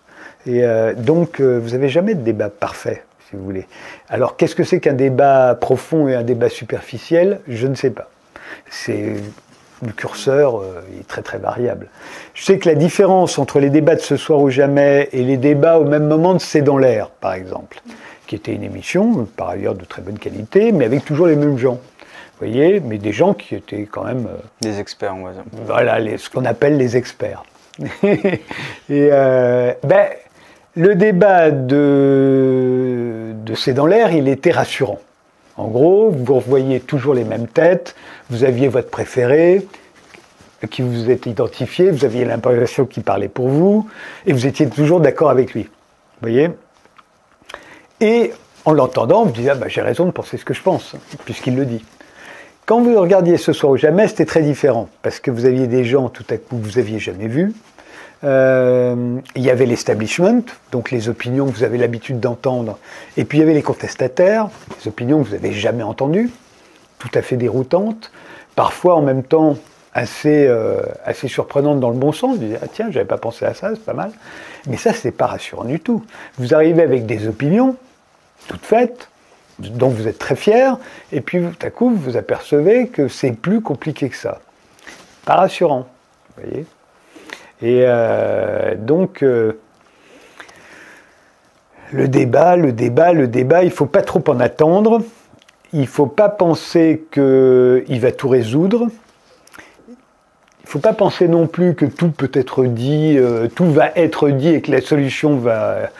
Et 0.46 0.64
euh, 0.64 0.94
donc, 0.94 1.40
euh, 1.40 1.58
vous 1.58 1.70
n'avez 1.70 1.88
jamais 1.88 2.14
de 2.14 2.22
débat 2.22 2.48
parfait, 2.48 3.02
si 3.28 3.36
vous 3.36 3.44
voulez. 3.44 3.66
Alors, 4.08 4.36
qu'est-ce 4.36 4.54
que 4.54 4.62
c'est 4.62 4.80
qu'un 4.80 4.92
débat 4.92 5.56
profond 5.60 6.08
et 6.08 6.14
un 6.14 6.22
débat 6.22 6.48
superficiel? 6.48 7.40
Je 7.48 7.66
ne 7.66 7.74
sais 7.74 7.90
pas. 7.90 8.08
C'est 8.70 9.14
le 9.84 9.92
curseur 9.92 10.60
euh, 10.60 10.80
est 10.98 11.06
très 11.06 11.22
très 11.22 11.38
variable. 11.38 11.88
Je 12.34 12.44
sais 12.44 12.58
que 12.58 12.68
la 12.68 12.76
différence 12.76 13.38
entre 13.38 13.58
les 13.58 13.70
débats 13.70 13.96
de 13.96 14.00
ce 14.00 14.16
soir 14.16 14.40
ou 14.40 14.48
jamais 14.48 15.08
et 15.12 15.22
les 15.22 15.36
débats 15.36 15.78
au 15.78 15.84
même 15.84 16.06
moment 16.06 16.32
de 16.32 16.38
C'est 16.38 16.62
dans 16.62 16.78
l'air, 16.78 17.10
par 17.10 17.34
exemple, 17.34 17.82
qui 18.28 18.36
était 18.36 18.52
une 18.52 18.62
émission, 18.62 19.26
par 19.36 19.48
ailleurs 19.48 19.74
de 19.74 19.84
très 19.84 20.00
bonne 20.00 20.18
qualité, 20.18 20.70
mais 20.70 20.84
avec 20.84 21.04
toujours 21.04 21.26
les 21.26 21.36
mêmes 21.36 21.58
gens. 21.58 21.80
Vous 22.38 22.46
voyez, 22.46 22.80
mais 22.80 22.98
des 22.98 23.12
gens 23.12 23.34
qui 23.34 23.54
étaient 23.54 23.88
quand 23.90 24.04
même... 24.04 24.28
des 24.60 24.78
experts, 24.78 25.16
on 25.16 25.24
va 25.24 25.32
dire. 25.32 25.42
Voilà, 25.64 26.18
ce 26.18 26.30
qu'on 26.30 26.44
appelle 26.44 26.76
les 26.76 26.96
experts. 26.96 27.42
et 28.02 29.08
ben, 29.82 30.06
le 30.76 30.94
débat 30.94 31.50
de, 31.50 33.32
de 33.34 33.54
C'est 33.54 33.72
dans 33.72 33.86
l'air, 33.86 34.12
il 34.12 34.28
était 34.28 34.52
rassurant. 34.52 35.00
En 35.56 35.68
gros, 35.68 36.10
vous 36.10 36.34
revoyez 36.34 36.80
toujours 36.80 37.14
les 37.14 37.24
mêmes 37.24 37.48
têtes, 37.48 37.94
vous 38.28 38.44
aviez 38.44 38.68
votre 38.68 38.90
préféré, 38.90 39.66
qui 40.70 40.82
vous 40.82 41.10
êtes 41.10 41.24
identifié, 41.26 41.90
vous 41.90 42.04
aviez 42.04 42.26
l'impression 42.26 42.84
qu'il 42.84 43.02
parlait 43.02 43.28
pour 43.28 43.48
vous, 43.48 43.88
et 44.26 44.34
vous 44.34 44.46
étiez 44.46 44.68
toujours 44.68 45.00
d'accord 45.00 45.30
avec 45.30 45.54
lui. 45.54 45.62
Vous 45.62 46.28
voyez? 46.28 46.50
Et 48.00 48.32
en 48.66 48.72
l'entendant, 48.72 49.24
vous 49.24 49.30
disiez, 49.30 49.50
ah 49.50 49.54
bah, 49.54 49.68
j'ai 49.68 49.80
raison 49.80 50.04
de 50.04 50.10
penser 50.10 50.36
ce 50.36 50.44
que 50.44 50.52
je 50.52 50.60
pense, 50.60 50.94
puisqu'il 51.24 51.56
le 51.56 51.64
dit. 51.64 51.82
Quand 52.66 52.82
vous 52.82 53.00
regardiez 53.00 53.38
ce 53.38 53.54
soir 53.54 53.72
ou 53.72 53.76
jamais, 53.78 54.08
c'était 54.08 54.26
très 54.26 54.42
différent, 54.42 54.90
parce 55.00 55.20
que 55.20 55.30
vous 55.30 55.46
aviez 55.46 55.68
des 55.68 55.84
gens 55.84 56.10
tout 56.10 56.24
à 56.28 56.36
coup 56.36 56.58
que 56.58 56.64
vous 56.64 56.78
aviez 56.78 56.98
jamais 56.98 57.28
vus, 57.28 57.54
euh, 58.24 59.18
il 59.34 59.42
y 59.42 59.50
avait 59.50 59.66
l'establishment, 59.66 60.42
donc 60.72 60.90
les 60.90 61.08
opinions 61.08 61.46
que 61.46 61.52
vous 61.52 61.64
avez 61.64 61.78
l'habitude 61.78 62.20
d'entendre, 62.20 62.78
et 63.16 63.24
puis 63.24 63.38
il 63.38 63.40
y 63.40 63.44
avait 63.44 63.54
les 63.54 63.62
contestataires, 63.62 64.48
les 64.80 64.88
opinions 64.88 65.22
que 65.22 65.28
vous 65.28 65.34
n'avez 65.34 65.52
jamais 65.52 65.82
entendues, 65.82 66.30
tout 66.98 67.10
à 67.14 67.22
fait 67.22 67.36
déroutantes, 67.36 68.10
parfois 68.54 68.96
en 68.96 69.02
même 69.02 69.22
temps 69.22 69.56
assez, 69.92 70.46
euh, 70.46 70.82
assez 71.04 71.28
surprenantes 71.28 71.80
dans 71.80 71.90
le 71.90 71.96
bon 71.96 72.12
sens. 72.12 72.36
Vous 72.36 72.44
dites, 72.44 72.58
ah 72.62 72.66
tiens, 72.72 72.90
j'avais 72.90 73.06
pas 73.06 73.16
pensé 73.18 73.44
à 73.44 73.54
ça, 73.54 73.70
c'est 73.70 73.84
pas 73.84 73.94
mal. 73.94 74.10
Mais 74.66 74.76
ça, 74.76 74.92
c'est 74.92 75.10
pas 75.10 75.26
rassurant 75.26 75.64
du 75.64 75.80
tout. 75.80 76.04
Vous 76.38 76.54
arrivez 76.54 76.82
avec 76.82 77.06
des 77.06 77.26
opinions, 77.26 77.76
toutes 78.46 78.64
faites, 78.64 79.08
dont 79.58 79.88
vous 79.88 80.06
êtes 80.06 80.18
très 80.18 80.36
fier, 80.36 80.78
et 81.12 81.22
puis 81.22 81.40
tout 81.40 81.66
à 81.66 81.70
coup, 81.70 81.90
vous 81.90 81.96
vous 81.96 82.16
apercevez 82.16 82.88
que 82.88 83.08
c'est 83.08 83.32
plus 83.32 83.62
compliqué 83.62 84.10
que 84.10 84.16
ça. 84.16 84.40
Pas 85.24 85.36
rassurant, 85.36 85.86
vous 86.36 86.42
voyez 86.42 86.66
et 87.62 87.84
euh, 87.86 88.74
donc, 88.76 89.22
euh, 89.22 89.58
le 91.92 92.08
débat, 92.08 92.56
le 92.56 92.72
débat, 92.72 93.12
le 93.12 93.28
débat, 93.28 93.62
il 93.62 93.66
ne 93.66 93.72
faut 93.72 93.86
pas 93.86 94.02
trop 94.02 94.22
en 94.28 94.40
attendre. 94.40 95.00
Il 95.72 95.80
ne 95.80 95.86
faut 95.86 96.06
pas 96.06 96.28
penser 96.28 97.04
qu'il 97.12 98.00
va 98.00 98.12
tout 98.12 98.28
résoudre. 98.28 98.88
Il 99.88 100.66
ne 100.66 100.68
faut 100.68 100.78
pas 100.80 100.92
penser 100.92 101.28
non 101.28 101.46
plus 101.46 101.74
que 101.74 101.86
tout 101.86 102.10
peut 102.10 102.30
être 102.34 102.64
dit, 102.64 103.16
euh, 103.16 103.46
tout 103.48 103.70
va 103.70 103.90
être 103.94 104.28
dit 104.30 104.48
et 104.48 104.60
que 104.60 104.70
la 104.70 104.80
solution 104.80 105.36
va, 105.36 105.90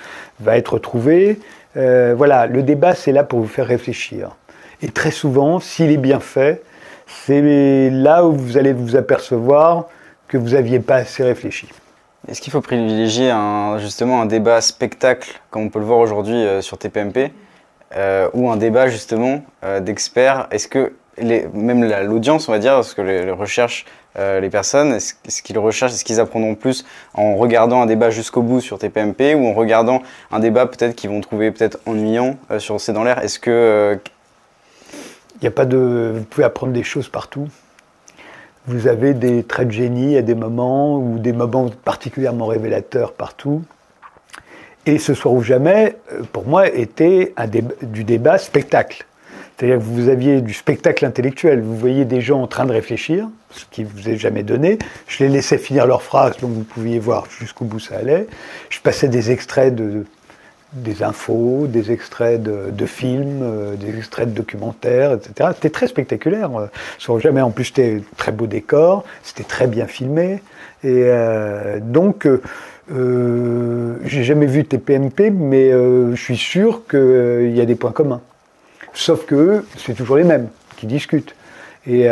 va 0.40 0.56
être 0.56 0.78
trouvée. 0.78 1.38
voilà, 1.74 2.46
le 2.46 2.62
débat, 2.62 2.94
c'est 2.94 3.12
là 3.12 3.22
pour 3.22 3.40
vous 3.40 3.48
faire 3.48 3.66
réfléchir. 3.66 4.36
Et 4.82 4.88
très 4.88 5.10
souvent, 5.10 5.60
s'il 5.60 5.90
est 5.90 5.96
bien 5.96 6.20
fait, 6.20 6.62
c'est 7.06 7.90
là 7.90 8.26
où 8.26 8.32
vous 8.32 8.58
allez 8.58 8.72
vous 8.72 8.96
apercevoir 8.96 9.86
que 10.28 10.36
vous 10.36 10.50
n'aviez 10.50 10.80
pas 10.80 10.96
assez 10.96 11.22
réfléchi. 11.22 11.68
Est-ce 12.28 12.40
qu'il 12.40 12.52
faut 12.52 12.60
privilégier 12.60 13.30
un, 13.30 13.78
justement 13.78 14.20
un 14.20 14.26
débat 14.26 14.60
spectacle, 14.60 15.40
comme 15.50 15.62
on 15.62 15.68
peut 15.68 15.78
le 15.78 15.84
voir 15.84 16.00
aujourd'hui 16.00 16.34
euh, 16.34 16.60
sur 16.60 16.76
TPMP, 16.76 17.32
euh, 17.94 18.28
ou 18.34 18.50
un 18.50 18.56
débat 18.56 18.88
justement 18.88 19.44
euh, 19.64 19.80
d'experts? 19.80 20.48
Est-ce 20.50 20.66
que 20.66 20.94
les, 21.18 21.46
même 21.54 21.84
l'audience, 22.04 22.48
on 22.48 22.52
va 22.52 22.58
dire, 22.58 22.74
parce 22.74 22.94
que 22.94 23.00
les, 23.00 23.30
recherches, 23.30 23.86
les 24.18 24.50
personnes, 24.50 24.92
est-ce, 24.92 25.42
qu'ils 25.42 25.58
recherchent, 25.58 25.92
est-ce 25.92 26.04
qu'ils 26.04 26.20
apprendront 26.20 26.54
plus 26.54 26.84
en 27.14 27.36
regardant 27.36 27.80
un 27.80 27.86
débat 27.86 28.10
jusqu'au 28.10 28.42
bout 28.42 28.60
sur 28.60 28.78
TPMP 28.78 29.34
ou 29.34 29.46
en 29.46 29.54
regardant 29.54 30.02
un 30.30 30.40
débat 30.40 30.66
peut-être 30.66 30.94
qu'ils 30.94 31.08
vont 31.08 31.22
trouver 31.22 31.50
peut-être 31.52 31.78
ennuyant 31.86 32.36
sur 32.58 32.78
C'est 32.82 32.92
dans 32.92 33.02
l'air 33.02 33.18
Est-ce 33.22 33.38
que 33.38 33.98
il 35.36 35.40
n'y 35.42 35.48
a 35.48 35.50
pas 35.50 35.64
de. 35.64 36.12
Vous 36.16 36.24
pouvez 36.24 36.44
apprendre 36.44 36.72
des 36.72 36.82
choses 36.82 37.08
partout. 37.08 37.48
Vous 38.66 38.88
avez 38.88 39.14
des 39.14 39.44
traits 39.44 39.68
de 39.68 39.72
génie 39.72 40.16
à 40.16 40.22
des 40.22 40.34
moments 40.34 40.98
ou 40.98 41.18
des 41.18 41.32
moments 41.32 41.70
particulièrement 41.84 42.46
révélateurs 42.46 43.12
partout. 43.12 43.62
Et 44.86 44.98
ce 44.98 45.14
soir 45.14 45.34
ou 45.34 45.42
jamais, 45.42 45.96
euh, 46.12 46.22
pour 46.32 46.46
moi, 46.46 46.68
était 46.68 47.32
du 47.82 48.04
débat 48.04 48.38
spectacle. 48.38 49.04
C'est-à-dire 49.56 49.78
que 49.78 49.82
vous 49.82 50.08
aviez 50.08 50.42
du 50.42 50.52
spectacle 50.52 51.04
intellectuel. 51.06 51.60
Vous 51.60 51.76
voyez 51.76 52.04
des 52.04 52.20
gens 52.20 52.42
en 52.42 52.46
train 52.46 52.66
de 52.66 52.72
réfléchir, 52.72 53.28
ce 53.50 53.64
qui 53.70 53.84
vous 53.84 54.08
est 54.08 54.16
jamais 54.16 54.42
donné. 54.42 54.78
Je 55.08 55.24
les 55.24 55.30
laissais 55.30 55.58
finir 55.58 55.86
leurs 55.86 56.02
phrases, 56.02 56.36
donc 56.38 56.50
vous 56.50 56.62
pouviez 56.62 56.98
voir 56.98 57.26
jusqu'au 57.30 57.64
bout 57.64 57.80
ça 57.80 57.96
allait. 57.96 58.26
Je 58.68 58.80
passais 58.80 59.08
des 59.08 59.30
extraits 59.30 59.74
de, 59.74 60.04
des 60.72 61.02
infos, 61.02 61.66
des 61.68 61.92
extraits 61.92 62.42
de, 62.42 62.86
films, 62.86 63.40
euh, 63.42 63.76
des 63.76 63.96
extraits 63.96 64.28
de 64.28 64.34
documentaires, 64.34 65.12
etc. 65.12 65.50
C'était 65.54 65.70
très 65.70 65.86
spectaculaire. 65.86 66.50
Euh, 66.58 67.18
jamais, 67.18 67.40
en 67.40 67.50
plus, 67.50 67.66
c'était 67.66 68.02
très 68.16 68.32
beau 68.32 68.46
décor, 68.46 69.04
c'était 69.22 69.44
très 69.44 69.66
bien 69.66 69.86
filmé. 69.86 70.42
Et 70.82 71.04
euh, 71.06 71.78
donc, 71.80 72.28
j'ai 72.88 74.24
jamais 74.24 74.46
vu 74.46 74.64
TPMP, 74.64 75.30
mais 75.30 75.70
je 75.70 76.20
suis 76.20 76.36
sûr 76.36 76.82
qu'il 76.88 77.54
y 77.54 77.60
a 77.60 77.64
des 77.64 77.74
points 77.74 77.92
communs. 77.92 78.20
Sauf 78.92 79.26
que 79.26 79.64
c'est 79.76 79.94
toujours 79.94 80.16
les 80.16 80.24
mêmes 80.24 80.48
qui 80.76 80.86
discutent 80.86 81.34
et, 81.86 82.08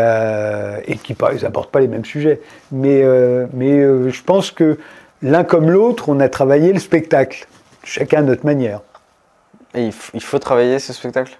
qui 1.03 1.17
n'abordent 1.43 1.71
pas 1.71 1.81
les 1.81 1.89
mêmes 1.89 2.05
sujets. 2.05 2.41
Mais 2.73 3.03
je 3.03 4.23
pense 4.23 4.51
que 4.51 4.79
l'un 5.23 5.45
comme 5.45 5.71
l'autre, 5.71 6.09
on 6.09 6.19
a 6.19 6.29
travaillé 6.29 6.73
le 6.73 6.81
spectacle 6.81 7.47
chacun 7.85 8.19
à 8.19 8.23
notre 8.23 8.45
manière. 8.45 8.81
Et 9.75 9.91
il, 10.15 10.23
faut 10.23 10.39
travailler 10.39 10.79
ce 10.79 10.93
spectacle? 10.93 11.37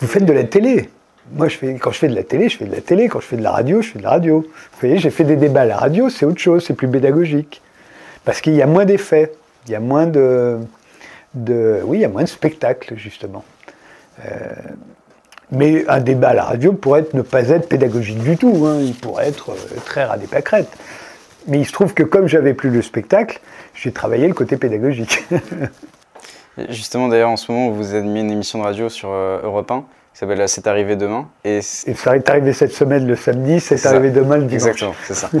Vous 0.00 0.06
faites 0.06 0.24
de 0.24 0.32
la 0.32 0.44
télé. 0.44 0.90
Moi, 1.32 1.48
je 1.48 1.56
fais, 1.56 1.74
quand 1.74 1.90
je 1.90 1.98
fais 1.98 2.08
de 2.08 2.14
la 2.14 2.22
télé, 2.22 2.48
je 2.48 2.58
fais 2.58 2.66
de 2.66 2.74
la 2.74 2.80
télé. 2.80 3.08
Quand 3.08 3.20
je 3.20 3.26
fais 3.26 3.36
de 3.36 3.42
la 3.42 3.50
radio, 3.50 3.80
je 3.80 3.92
fais 3.92 3.98
de 3.98 4.04
la 4.04 4.10
radio. 4.10 4.40
Vous 4.40 4.78
voyez, 4.80 4.98
j'ai 4.98 5.10
fait 5.10 5.24
des 5.24 5.36
débats 5.36 5.62
à 5.62 5.64
la 5.64 5.76
radio, 5.76 6.10
c'est 6.10 6.26
autre 6.26 6.40
chose, 6.40 6.64
c'est 6.66 6.74
plus 6.74 6.88
pédagogique. 6.88 7.62
Parce 8.24 8.40
qu'il 8.40 8.54
y 8.54 8.62
a 8.62 8.66
moins 8.66 8.84
d'effets, 8.84 9.32
il 9.66 9.72
y 9.72 9.74
a 9.74 9.80
moins 9.80 10.06
de, 10.06 10.58
de, 11.34 11.80
Oui, 11.84 11.98
il 11.98 12.00
y 12.02 12.04
a 12.04 12.08
moins 12.08 12.24
de 12.24 12.28
spectacles, 12.28 12.96
justement. 12.96 13.44
Euh, 14.24 14.30
mais 15.50 15.84
un 15.88 16.00
débat 16.00 16.30
à 16.30 16.34
la 16.34 16.44
radio 16.44 16.72
pourrait 16.72 17.06
ne 17.14 17.22
pas 17.22 17.48
être 17.48 17.68
pédagogique 17.68 18.18
du 18.18 18.36
tout. 18.36 18.66
Hein. 18.66 18.80
Il 18.80 18.94
pourrait 18.94 19.28
être 19.28 19.50
euh, 19.50 19.80
très 19.84 20.04
radé 20.04 20.26
Mais 21.46 21.60
il 21.60 21.66
se 21.66 21.72
trouve 21.72 21.94
que 21.94 22.02
comme 22.02 22.26
j'avais 22.26 22.54
plus 22.54 22.70
le 22.70 22.82
spectacle, 22.82 23.40
j'ai 23.76 23.92
travaillé 23.92 24.26
le 24.28 24.34
côté 24.34 24.56
pédagogique. 24.56 25.24
Justement, 26.70 27.08
d'ailleurs, 27.08 27.30
en 27.30 27.36
ce 27.36 27.52
moment, 27.52 27.70
vous 27.70 27.94
animez 27.94 28.20
une 28.20 28.30
émission 28.30 28.58
de 28.60 28.64
radio 28.64 28.88
sur 28.88 29.10
euh, 29.12 29.40
Europe 29.42 29.70
1. 29.70 29.80
qui 29.80 30.18
s'appelle 30.20 30.48
C'est 30.48 30.66
arrivé 30.66 30.96
demain. 30.96 31.28
Et, 31.44 31.58
Et 31.58 31.62
ça 31.62 32.16
est 32.16 32.28
arrivé 32.30 32.54
cette 32.54 32.72
semaine 32.72 33.06
le 33.06 33.14
samedi, 33.14 33.60
c'est 33.60 33.76
C'est 33.76 33.88
arrivé 33.88 34.08
ça. 34.08 34.14
demain 34.20 34.36
le 34.38 34.44
dimanche. 34.44 34.54
Exactement, 34.54 34.94
c'est 35.06 35.14
ça. 35.14 35.30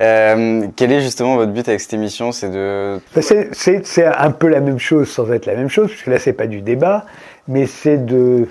Euh, 0.00 0.68
quel 0.76 0.92
est 0.92 1.00
justement 1.00 1.34
votre 1.34 1.50
but 1.50 1.66
avec 1.68 1.80
cette 1.80 1.92
émission? 1.94 2.30
C'est 2.30 2.50
de. 2.50 3.00
Ben, 3.16 3.20
C'est- 3.20 3.48
C'est 3.52 3.84
c'est 3.84 4.04
un 4.04 4.30
peu 4.30 4.46
la 4.46 4.60
même 4.60 4.78
chose 4.78 5.08
sans 5.10 5.28
être 5.32 5.44
la 5.46 5.56
même 5.56 5.68
chose, 5.68 5.88
parce 5.90 6.02
que 6.02 6.10
là, 6.10 6.20
c'est 6.20 6.34
pas 6.34 6.46
du 6.46 6.60
débat, 6.60 7.04
mais 7.48 7.66
c'est 7.66 8.06
de, 8.06 8.46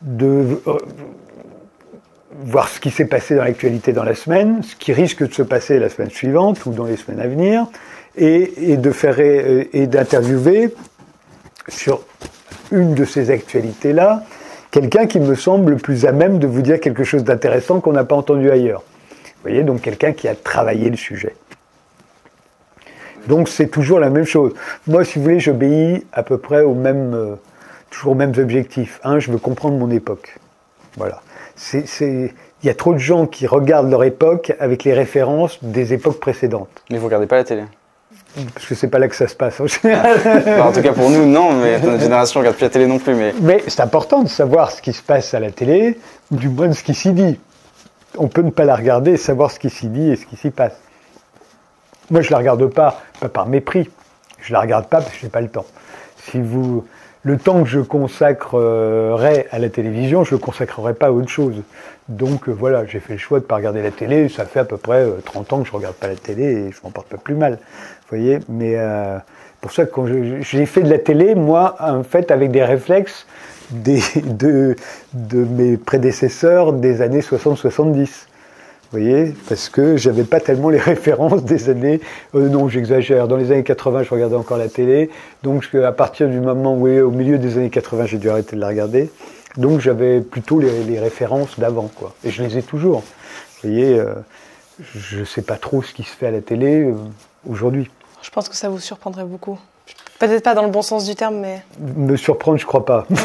de 0.00 0.60
euh, 0.66 0.78
voir 2.44 2.66
ce 2.68 2.80
qui 2.80 2.90
s'est 2.90 3.04
passé 3.04 3.36
dans 3.36 3.44
l'actualité 3.44 3.92
dans 3.92 4.02
la 4.02 4.16
semaine, 4.16 4.64
ce 4.64 4.74
qui 4.74 4.92
risque 4.92 5.24
de 5.24 5.32
se 5.32 5.42
passer 5.44 5.78
la 5.78 5.88
semaine 5.88 6.10
suivante 6.10 6.66
ou 6.66 6.72
dans 6.72 6.86
les 6.86 6.96
semaines 6.96 7.20
à 7.20 7.28
venir, 7.28 7.66
et, 8.16 8.76
de 8.76 8.90
faire 8.90 9.16
euh, 9.18 9.64
et 9.72 9.86
d'interviewer 9.86 10.74
sur 11.68 12.02
une 12.70 12.94
de 12.94 13.04
ces 13.04 13.30
actualités-là 13.30 14.24
quelqu'un 14.72 15.06
qui 15.06 15.20
me 15.20 15.36
semble 15.36 15.76
plus 15.76 16.04
à 16.06 16.12
même 16.12 16.40
de 16.40 16.48
vous 16.48 16.62
dire 16.62 16.80
quelque 16.80 17.04
chose 17.04 17.22
d'intéressant 17.22 17.80
qu'on 17.80 17.92
n'a 17.92 18.04
pas 18.04 18.16
entendu 18.16 18.50
ailleurs. 18.50 18.82
Vous 19.12 19.42
voyez, 19.50 19.62
donc 19.62 19.82
quelqu'un 19.82 20.12
qui 20.12 20.26
a 20.26 20.34
travaillé 20.34 20.90
le 20.90 20.96
sujet. 20.96 21.36
Donc 23.28 23.48
c'est 23.48 23.68
toujours 23.68 24.00
la 24.00 24.10
même 24.10 24.24
chose. 24.24 24.52
Moi, 24.88 25.04
si 25.04 25.18
vous 25.18 25.24
voulez, 25.24 25.38
j'obéis 25.38 26.04
à 26.12 26.24
peu 26.24 26.38
près 26.38 26.62
aux 26.62 26.74
mêmes, 26.74 27.14
euh, 27.14 27.34
toujours 27.90 28.12
aux 28.12 28.16
mêmes 28.16 28.32
objectifs. 28.36 29.00
Je 29.18 29.30
veux 29.30 29.38
comprendre 29.38 29.76
mon 29.76 29.90
époque. 29.90 30.38
Voilà. 30.96 31.20
Il 31.74 32.30
y 32.64 32.70
a 32.70 32.74
trop 32.74 32.94
de 32.94 32.98
gens 32.98 33.26
qui 33.26 33.46
regardent 33.46 33.90
leur 33.90 34.04
époque 34.04 34.52
avec 34.58 34.84
les 34.84 34.94
références 34.94 35.62
des 35.62 35.92
époques 35.92 36.18
précédentes. 36.18 36.82
Mais 36.90 36.98
vous 36.98 37.06
regardez 37.06 37.26
pas 37.26 37.36
la 37.36 37.44
télé 37.44 37.62
Parce 38.54 38.66
que 38.66 38.74
c'est 38.74 38.88
pas 38.88 38.98
là 38.98 39.08
que 39.08 39.16
ça 39.16 39.28
se 39.28 39.34
passe 39.34 39.60
en 39.60 39.66
général. 39.82 40.16
Enfin, 40.16 40.62
En 40.62 40.72
tout 40.72 40.82
cas 40.82 40.92
pour 40.92 41.10
nous, 41.10 41.26
non, 41.26 41.52
mais 41.52 41.78
notre 41.80 42.00
génération 42.00 42.40
regarde 42.40 42.56
plus 42.56 42.64
la 42.64 42.70
télé 42.70 42.86
non 42.86 42.98
plus. 42.98 43.14
Mais 43.14 43.34
Mais 43.40 43.62
c'est 43.66 43.82
important 43.82 44.22
de 44.22 44.28
savoir 44.28 44.70
ce 44.70 44.80
qui 44.80 44.92
se 44.92 45.02
passe 45.02 45.34
à 45.34 45.40
la 45.40 45.50
télé, 45.50 45.98
ou 46.30 46.36
du 46.36 46.48
moins 46.48 46.72
ce 46.72 46.82
qui 46.82 46.94
s'y 46.94 47.12
dit. 47.12 47.38
On 48.18 48.28
peut 48.28 48.42
ne 48.42 48.50
pas 48.50 48.64
la 48.64 48.74
regarder 48.74 49.12
et 49.12 49.16
savoir 49.16 49.50
ce 49.50 49.58
qui 49.58 49.70
s'y 49.70 49.88
dit 49.88 50.10
et 50.10 50.16
ce 50.16 50.26
qui 50.26 50.36
s'y 50.36 50.50
passe. 50.50 50.78
Moi, 52.10 52.20
je 52.20 52.30
la 52.30 52.38
regarde 52.38 52.66
pas, 52.66 53.00
pas 53.20 53.28
par 53.28 53.46
mépris. 53.46 53.90
Je 54.40 54.52
la 54.52 54.60
regarde 54.60 54.86
pas 54.86 55.00
parce 55.00 55.12
que 55.12 55.18
j'ai 55.20 55.28
pas 55.28 55.40
le 55.40 55.48
temps. 55.48 55.64
Si 56.16 56.40
vous, 56.40 56.84
le 57.22 57.38
temps 57.38 57.62
que 57.62 57.68
je 57.68 57.80
consacrerai 57.80 59.46
à 59.50 59.58
la 59.58 59.68
télévision, 59.68 60.24
je 60.24 60.32
le 60.32 60.38
consacrerai 60.38 60.94
pas 60.94 61.06
à 61.06 61.10
autre 61.12 61.28
chose. 61.28 61.62
Donc 62.08 62.48
euh, 62.48 62.52
voilà, 62.52 62.84
j'ai 62.84 62.98
fait 62.98 63.12
le 63.12 63.18
choix 63.18 63.38
de 63.38 63.44
pas 63.44 63.56
regarder 63.56 63.82
la 63.82 63.92
télé. 63.92 64.28
Ça 64.28 64.44
fait 64.44 64.60
à 64.60 64.64
peu 64.64 64.76
près 64.76 65.02
euh, 65.02 65.20
30 65.24 65.52
ans 65.52 65.62
que 65.62 65.68
je 65.68 65.72
regarde 65.72 65.94
pas 65.94 66.08
la 66.08 66.16
télé 66.16 66.44
et 66.44 66.72
je 66.72 66.78
m'en 66.82 66.90
porte 66.90 67.08
pas 67.08 67.16
plus 67.16 67.36
mal. 67.36 67.58
Voyez, 68.12 68.40
mais 68.46 68.74
euh, 68.76 69.16
pour 69.62 69.72
ça 69.72 69.86
quand 69.86 70.06
j'ai 70.06 70.66
fait 70.66 70.82
de 70.82 70.90
la 70.90 70.98
télé, 70.98 71.34
moi, 71.34 71.76
en 71.80 72.02
fait, 72.02 72.30
avec 72.30 72.50
des 72.50 72.62
réflexes 72.62 73.26
des, 73.70 74.02
de, 74.22 74.76
de 75.14 75.44
mes 75.44 75.78
prédécesseurs 75.78 76.74
des 76.74 77.00
années 77.00 77.20
60-70. 77.20 77.96
Vous 78.04 78.98
voyez 78.98 79.34
Parce 79.48 79.70
que 79.70 79.96
j'avais 79.96 80.24
pas 80.24 80.40
tellement 80.40 80.68
les 80.68 80.78
références 80.92 81.42
des 81.44 81.70
années. 81.70 82.02
euh, 82.34 82.50
non, 82.50 82.68
j'exagère. 82.68 83.28
Dans 83.28 83.36
les 83.38 83.50
années 83.50 83.64
80, 83.64 84.02
je 84.02 84.10
regardais 84.10 84.36
encore 84.36 84.58
la 84.58 84.68
télé. 84.68 85.08
Donc, 85.42 85.74
à 85.74 85.92
partir 85.92 86.28
du 86.28 86.38
moment 86.38 86.74
où, 86.74 86.86
au 86.86 87.10
milieu 87.10 87.38
des 87.38 87.56
années 87.56 87.70
80, 87.70 88.04
j'ai 88.04 88.18
dû 88.18 88.28
arrêter 88.28 88.56
de 88.56 88.60
la 88.60 88.68
regarder. 88.68 89.10
Donc, 89.56 89.80
j'avais 89.80 90.20
plutôt 90.20 90.60
les, 90.60 90.84
les 90.84 91.00
références 91.00 91.58
d'avant, 91.58 91.90
quoi. 91.94 92.14
Et 92.24 92.30
je 92.30 92.42
les 92.42 92.58
ai 92.58 92.62
toujours. 92.62 93.00
Vous 93.62 93.70
voyez 93.70 93.98
euh, 93.98 94.12
Je 94.94 95.24
sais 95.24 95.42
pas 95.42 95.56
trop 95.56 95.82
ce 95.82 95.94
qui 95.94 96.02
se 96.02 96.14
fait 96.14 96.26
à 96.26 96.30
la 96.30 96.42
télé 96.42 96.82
euh, 96.82 96.94
aujourd'hui. 97.48 97.88
Je 98.22 98.30
pense 98.30 98.48
que 98.48 98.56
ça 98.56 98.68
vous 98.68 98.78
surprendrait 98.78 99.24
beaucoup. 99.24 99.58
Peut-être 100.18 100.44
pas 100.44 100.54
dans 100.54 100.62
le 100.62 100.70
bon 100.70 100.82
sens 100.82 101.04
du 101.04 101.14
terme, 101.14 101.40
mais 101.40 101.64
Me 101.80 102.16
surprendre, 102.16 102.58
je 102.58 102.66
crois 102.66 102.84
pas. 102.84 103.06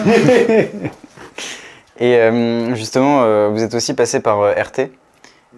Et 1.99 2.15
euh, 2.17 2.75
justement, 2.75 3.23
euh, 3.23 3.49
vous 3.49 3.63
êtes 3.63 3.73
aussi 3.73 3.93
passé 3.93 4.19
par 4.19 4.41
euh, 4.41 4.53
RT. 4.53 4.89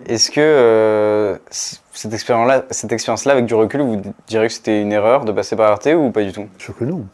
Est-ce 0.08 0.32
que 0.32 0.39
euh, 0.39 1.38
cette 1.49 2.13
expérience-là, 2.13 2.63
cette 2.69 2.91
expérience-là, 2.91 3.34
avec 3.34 3.45
du 3.45 3.56
recul, 3.56 3.82
vous 3.82 4.02
diriez 4.28 4.47
que 4.47 4.54
c'était 4.54 4.82
une 4.82 4.91
erreur 4.93 5.25
de 5.25 5.32
passer 5.32 5.56
par 5.56 5.73
RT 5.75 5.95
ou 5.95 6.12
pas 6.12 6.23
du 6.23 6.32
tout? 6.32 6.47
Sûr 6.58 6.78
que 6.78 6.86
non. 6.86 7.06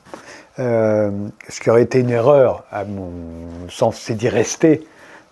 Euh, 0.60 1.12
ce 1.50 1.60
qui 1.60 1.70
aurait 1.70 1.82
été 1.84 2.00
une 2.00 2.12
erreur, 2.12 2.64
à 2.72 2.86
mon 2.86 3.12
sens, 3.70 3.98
c'est 3.98 4.14
d'y 4.14 4.30
rester 4.30 4.88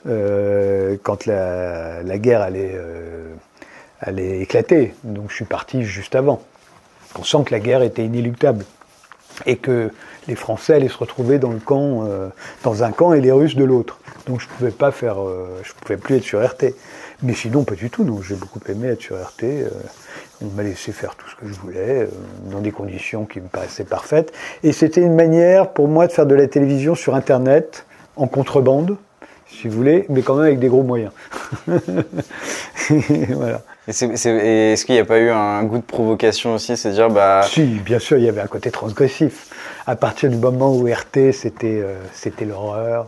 euh, 0.08 0.98
quand 1.04 1.26
la, 1.26 2.04
la 2.04 2.18
guerre 2.18 2.42
allait, 2.42 2.74
euh, 2.74 3.34
allait 4.02 4.40
éclater. 4.40 4.94
Donc 5.04 5.30
je 5.30 5.36
suis 5.36 5.46
parti 5.46 5.84
juste 5.84 6.16
avant, 6.16 6.42
pensant 7.14 7.44
que 7.44 7.52
la 7.52 7.60
guerre 7.60 7.82
était 7.82 8.06
inéluctable 8.06 8.66
et 9.46 9.58
que 9.58 9.92
les 10.28 10.36
Français 10.36 10.76
allaient 10.76 10.90
se 10.90 10.98
retrouver 10.98 11.40
dans 11.40 11.52
le 11.52 11.60
camp, 11.60 12.06
euh, 12.08 12.30
dans 12.64 12.84
un 12.84 12.92
camp 12.92 13.14
et 13.14 13.22
les 13.22 13.32
Russes 13.32 13.56
de 13.56 13.64
l'autre. 13.64 14.00
Donc 14.28 14.40
je 14.40 14.48
pouvais 14.48 14.72
pas 14.72 14.92
faire, 14.92 15.22
euh, 15.22 15.60
je 15.64 15.74
pouvais 15.74 15.98
plus 15.98 16.16
être 16.16 16.24
sur 16.24 16.44
RT. 16.44 16.74
Mais 17.24 17.34
sinon, 17.34 17.64
pas 17.64 17.76
du 17.76 17.90
tout. 17.90 18.04
Non, 18.04 18.22
j'ai 18.22 18.36
beaucoup 18.36 18.60
aimé 18.68 18.90
être 18.90 19.02
sur 19.02 19.16
RT. 19.16 19.44
euh, 19.44 19.70
on 20.42 20.48
m'a 20.48 20.64
laissé 20.64 20.92
faire 20.92 21.16
tout 21.16 21.28
ce 21.30 21.36
que 21.36 21.48
je 21.48 21.54
voulais, 21.54 22.02
euh, 22.04 22.08
dans 22.52 22.60
des 22.60 22.72
conditions 22.72 23.26
qui 23.26 23.40
me 23.40 23.48
paraissaient 23.48 23.86
parfaites. 23.86 24.34
Et 24.64 24.74
c'était 24.74 25.02
une 25.02 25.16
manière 25.16 25.70
pour 25.72 25.88
moi 25.88 26.08
de 26.08 26.12
faire 26.12 26.26
de 26.26 26.36
la 26.36 26.48
télévision 26.48 26.96
sur 26.96 27.16
Internet, 27.16 27.86
en 28.16 28.28
contrebande, 28.28 28.98
si 29.48 29.68
vous 29.68 29.78
voulez, 29.78 30.06
mais 30.10 30.22
quand 30.22 30.36
même 30.36 30.46
avec 30.46 30.60
des 30.60 30.68
gros 30.68 30.84
moyens. 30.84 31.12
voilà. 33.30 33.62
Et 33.88 33.92
est-ce 33.92 34.86
qu'il 34.86 34.96
n'y 34.96 35.02
a 35.02 35.06
pas 35.06 35.20
eu 35.20 35.30
un 35.30 35.64
goût 35.64 35.78
de 35.78 35.84
provocation 35.84 36.54
aussi 36.54 36.78
C'est 36.78 36.92
dire, 36.92 37.10
bah, 37.10 37.42
Si, 37.44 37.64
bien 37.64 38.00
sûr, 38.00 38.18
il 38.18 38.24
y 38.24 38.30
avait 38.30 38.42
un 38.42 38.48
côté 38.48 38.72
transgressif. 38.72 39.50
À 39.86 39.96
partir 39.96 40.30
du 40.30 40.38
moment 40.38 40.74
où 40.74 40.86
RT, 40.86 41.34
c'était 41.34 41.82
euh, 41.82 41.98
c'était 42.14 42.46
l'horreur. 42.46 43.08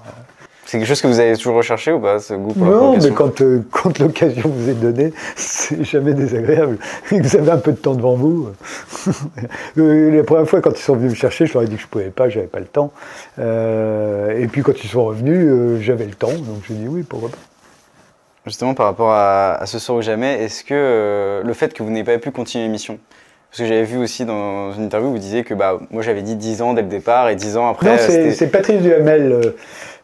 c'est 0.65 0.77
quelque 0.77 0.88
chose 0.88 1.01
que 1.01 1.07
vous 1.07 1.21
avez 1.21 1.38
toujours 1.38 1.55
recherché 1.55 1.93
ou 1.93 2.01
pas, 2.01 2.19
ce 2.19 2.33
goût 2.33 2.53
pour 2.53 2.65
la 2.65 2.71
Non, 2.71 2.97
mais 2.97 3.11
quand, 3.11 3.41
euh, 3.41 3.65
quand 3.71 3.97
l'occasion 3.99 4.49
vous 4.49 4.69
est 4.69 4.73
donnée, 4.73 5.13
c'est 5.38 5.85
jamais 5.85 6.13
désagréable. 6.13 6.77
vous 7.11 7.35
avez 7.38 7.51
un 7.51 7.57
peu 7.57 7.71
de 7.71 7.77
temps 7.77 7.95
devant 7.95 8.15
vous. 8.15 8.49
Euh, 9.77 10.09
la 10.15 10.23
première 10.23 10.47
fois, 10.47 10.61
quand 10.61 10.71
ils 10.71 10.81
sont 10.81 10.95
venus 10.95 11.11
me 11.11 11.15
chercher, 11.15 11.45
je 11.45 11.53
leur 11.53 11.63
ai 11.63 11.67
dit 11.67 11.75
que 11.75 11.81
je 11.81 11.88
pouvais 11.88 12.05
pas, 12.05 12.29
j'avais 12.29 12.47
pas 12.47 12.59
le 12.59 12.65
temps. 12.65 12.91
Euh, 13.39 14.39
et 14.39 14.47
puis 14.47 14.61
quand 14.61 14.83
ils 14.83 14.88
sont 14.88 15.03
revenus, 15.03 15.47
euh, 15.49 15.79
j'avais 15.81 16.05
le 16.05 16.13
temps, 16.13 16.31
donc 16.31 16.63
j'ai 16.67 16.75
dit 16.75 16.88
oui, 16.88 17.03
pourquoi 17.03 17.29
pas. 17.29 17.38
Justement, 18.45 18.73
par 18.75 18.86
rapport 18.86 19.12
à, 19.12 19.55
à 19.55 19.65
ce 19.65 19.79
soir 19.79 19.97
ou 19.97 20.01
jamais, 20.01 20.43
est-ce 20.43 20.63
que 20.63 20.73
euh, 20.73 21.41
le 21.43 21.53
fait 21.53 21.73
que 21.73 21.81
vous 21.81 21.89
n'ayez 21.89 22.03
pas 22.03 22.17
pu 22.19 22.29
continuer 22.31 22.65
l'émission 22.65 22.99
Parce 23.49 23.62
que 23.62 23.65
j'avais 23.67 23.84
vu 23.84 23.97
aussi 23.97 24.23
dans 24.25 24.71
une 24.73 24.84
interview, 24.84 25.10
vous 25.10 25.17
disiez 25.17 25.43
que 25.43 25.53
bah, 25.55 25.79
moi 25.89 26.03
j'avais 26.03 26.21
dit 26.21 26.36
10 26.36 26.62
ans 26.62 26.73
dès 26.73 26.84
le 26.84 26.88
départ 26.88 27.29
et 27.29 27.36
10 27.36 27.58
ans 27.58 27.67
après. 27.69 27.88
non, 27.88 27.93
euh, 28.10 28.31
c'est 28.34 28.47
Patrice 28.47 28.81
Duhamel 28.81 29.53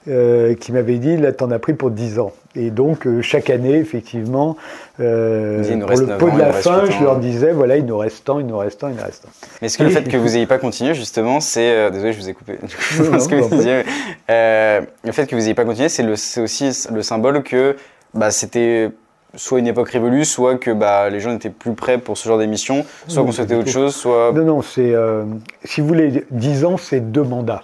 euh, 0.08 0.56
qui 0.56 0.72
m'avait 0.72 0.98
dit, 0.98 1.18
là, 1.18 1.32
t'en 1.32 1.52
as 1.52 1.60
pris 1.60 1.74
pour 1.74 1.92
10 1.92 2.18
ans. 2.18 2.32
Et 2.56 2.72
donc, 2.72 3.06
euh, 3.06 3.22
chaque 3.22 3.52
année, 3.52 3.76
effectivement, 3.76 4.58
euh, 5.00 5.64
Il 5.70 5.76
nous 5.76 5.82
pour 5.82 5.90
reste 5.92 6.08
le 6.08 6.18
pot 6.18 6.30
ans, 6.30 6.34
de 6.36 6.40
la 6.40 6.52
fin, 6.52 6.84
je 6.90 7.04
leur 7.04 7.18
disais, 7.18 7.52
voilà, 7.52 7.78
il 7.78 7.86
nous 7.86 7.98
reste 8.00 8.26
tant, 8.26 8.40
il 8.40 8.48
nous 8.48 8.58
reste 8.58 8.80
tant, 8.80 8.88
il 8.90 8.96
nous 8.96 9.04
reste 9.04 9.22
tant. 9.22 9.30
Mais 9.62 9.68
est-ce 9.68 9.78
que 9.78 9.84
le 9.84 9.92
fait 9.92 10.04
que 10.10 10.18
vous 10.18 10.30
n'ayez 10.30 10.48
pas 10.48 10.58
continué, 10.58 10.96
justement, 10.96 11.40
c'est. 11.40 11.92
désolé, 11.92 12.14
je 12.14 12.20
vous 12.20 12.30
ai 12.30 12.34
coupé. 12.34 12.58
Non, 13.00 13.12
non, 13.12 13.20
ce 13.20 13.28
que 13.30 13.36
vous 13.36 13.56
disiez. 13.56 13.84
le 14.28 15.12
fait 15.12 15.28
que 15.28 15.36
vous 15.36 15.42
n'ayez 15.42 15.54
pas 15.54 15.64
continué, 15.66 15.88
c'est 15.90 16.02
le- 16.04 16.16
c'est 16.16 16.42
aussi 16.42 16.72
le 16.92 17.04
symbole 17.04 17.44
que 17.44 17.76
bah, 18.14 18.32
c'était 18.32 18.92
soit 19.36 19.60
une 19.60 19.68
époque 19.68 19.90
révolue, 19.90 20.26
soit 20.26 20.58
que 20.58 20.72
bah, 20.72 21.10
les 21.10 21.20
gens 21.20 21.32
n'étaient 21.32 21.50
plus 21.50 21.74
prêts 21.74 21.98
pour 21.98 22.18
ce 22.18 22.28
genre 22.28 22.38
d'émission, 22.38 22.86
soit 23.08 23.24
qu'on 23.24 23.32
souhaitait 23.32 23.56
autre 23.56 23.70
chose, 23.70 23.96
soit. 23.96 24.32
Non, 24.34 24.44
non, 24.44 24.62
c'est. 24.62 24.94
euh, 24.94 25.24
si 25.64 25.82
vous 25.82 25.88
voulez, 25.88 26.26
10 26.32 26.66
ans, 26.66 26.78
c'est 26.78 27.00
deux 27.00 27.24
mandats. 27.24 27.64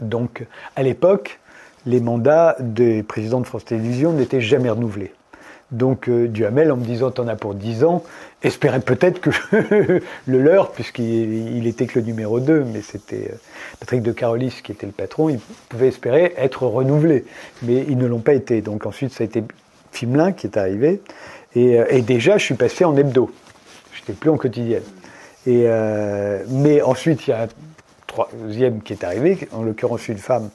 Donc, 0.00 0.46
à 0.76 0.82
l'époque, 0.82 1.40
les 1.86 2.00
mandats 2.00 2.56
des 2.58 3.02
présidents 3.02 3.40
de 3.40 3.46
France 3.46 3.66
Télévisions 3.66 4.12
n'étaient 4.12 4.40
jamais 4.40 4.70
renouvelés. 4.70 5.12
Donc, 5.72 6.08
euh, 6.08 6.26
Duhamel, 6.26 6.72
en 6.72 6.76
me 6.76 6.84
disant 6.84 7.10
T'en 7.10 7.28
as 7.28 7.36
pour 7.36 7.54
10 7.54 7.84
ans, 7.84 8.02
espérait 8.42 8.80
peut-être 8.80 9.20
que 9.20 9.30
le 10.26 10.42
leur, 10.42 10.72
puisqu'il 10.72 11.56
il 11.56 11.66
était 11.66 11.86
que 11.86 11.98
le 12.00 12.04
numéro 12.04 12.40
2, 12.40 12.64
mais 12.64 12.82
c'était 12.82 13.30
euh, 13.30 13.36
Patrick 13.78 14.02
de 14.02 14.12
Carolis 14.12 14.60
qui 14.64 14.72
était 14.72 14.86
le 14.86 14.92
patron, 14.92 15.28
il 15.28 15.38
pouvait 15.68 15.88
espérer 15.88 16.34
être 16.36 16.64
renouvelé. 16.66 17.24
Mais 17.62 17.84
ils 17.88 17.98
ne 17.98 18.06
l'ont 18.06 18.20
pas 18.20 18.34
été. 18.34 18.62
Donc, 18.62 18.86
ensuite, 18.86 19.12
ça 19.12 19.22
a 19.22 19.26
été 19.26 19.44
Fimelin 19.92 20.32
qui 20.32 20.46
est 20.46 20.56
arrivé. 20.56 21.00
Et, 21.54 21.78
euh, 21.78 22.00
déjà, 22.00 22.36
je 22.38 22.44
suis 22.44 22.54
passé 22.54 22.84
en 22.84 22.96
hebdo. 22.96 23.30
Je 23.92 24.00
n'étais 24.00 24.12
plus 24.12 24.30
en 24.30 24.36
quotidienne. 24.36 24.82
Mais 25.46 26.82
ensuite, 26.82 27.26
il 27.26 27.30
y 27.30 27.32
a 27.32 27.48
troisième 28.10 28.82
qui 28.82 28.92
est 28.92 29.04
arrivé, 29.04 29.48
en 29.52 29.62
l'occurrence 29.62 30.08
une 30.08 30.18
femme 30.18 30.50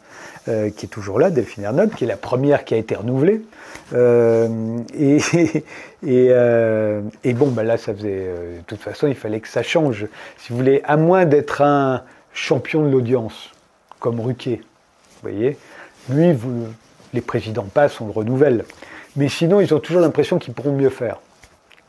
euh, 0.47 0.69
qui 0.69 0.85
est 0.85 0.89
toujours 0.89 1.19
là, 1.19 1.31
Delphine 1.31 1.63
Ernotte, 1.63 1.95
qui 1.95 2.03
est 2.03 2.07
la 2.07 2.17
première 2.17 2.65
qui 2.65 2.73
a 2.73 2.77
été 2.77 2.95
renouvelée. 2.95 3.41
Euh, 3.93 4.77
euh, 6.05 7.01
et 7.23 7.33
bon, 7.33 7.47
ben 7.47 7.63
là, 7.63 7.77
ça 7.77 7.93
faisait. 7.93 8.27
de 8.57 8.61
toute 8.67 8.81
façon, 8.81 9.07
il 9.07 9.15
fallait 9.15 9.39
que 9.39 9.47
ça 9.47 9.63
change. 9.63 10.07
Si 10.37 10.51
vous 10.51 10.57
voulez, 10.57 10.81
à 10.83 10.97
moins 10.97 11.25
d'être 11.25 11.61
un 11.61 12.03
champion 12.33 12.83
de 12.83 12.89
l'audience, 12.89 13.51
comme 13.99 14.19
Ruquier, 14.19 14.57
vous 14.57 15.29
voyez, 15.29 15.57
lui, 16.09 16.35
les 17.13 17.21
présidents 17.21 17.67
passent, 17.73 17.99
on 18.01 18.05
le 18.07 18.11
renouvelle. 18.11 18.65
Mais 19.15 19.29
sinon, 19.29 19.61
ils 19.61 19.73
ont 19.73 19.79
toujours 19.79 20.01
l'impression 20.01 20.39
qu'ils 20.39 20.53
pourront 20.53 20.73
mieux 20.73 20.89
faire. 20.89 21.19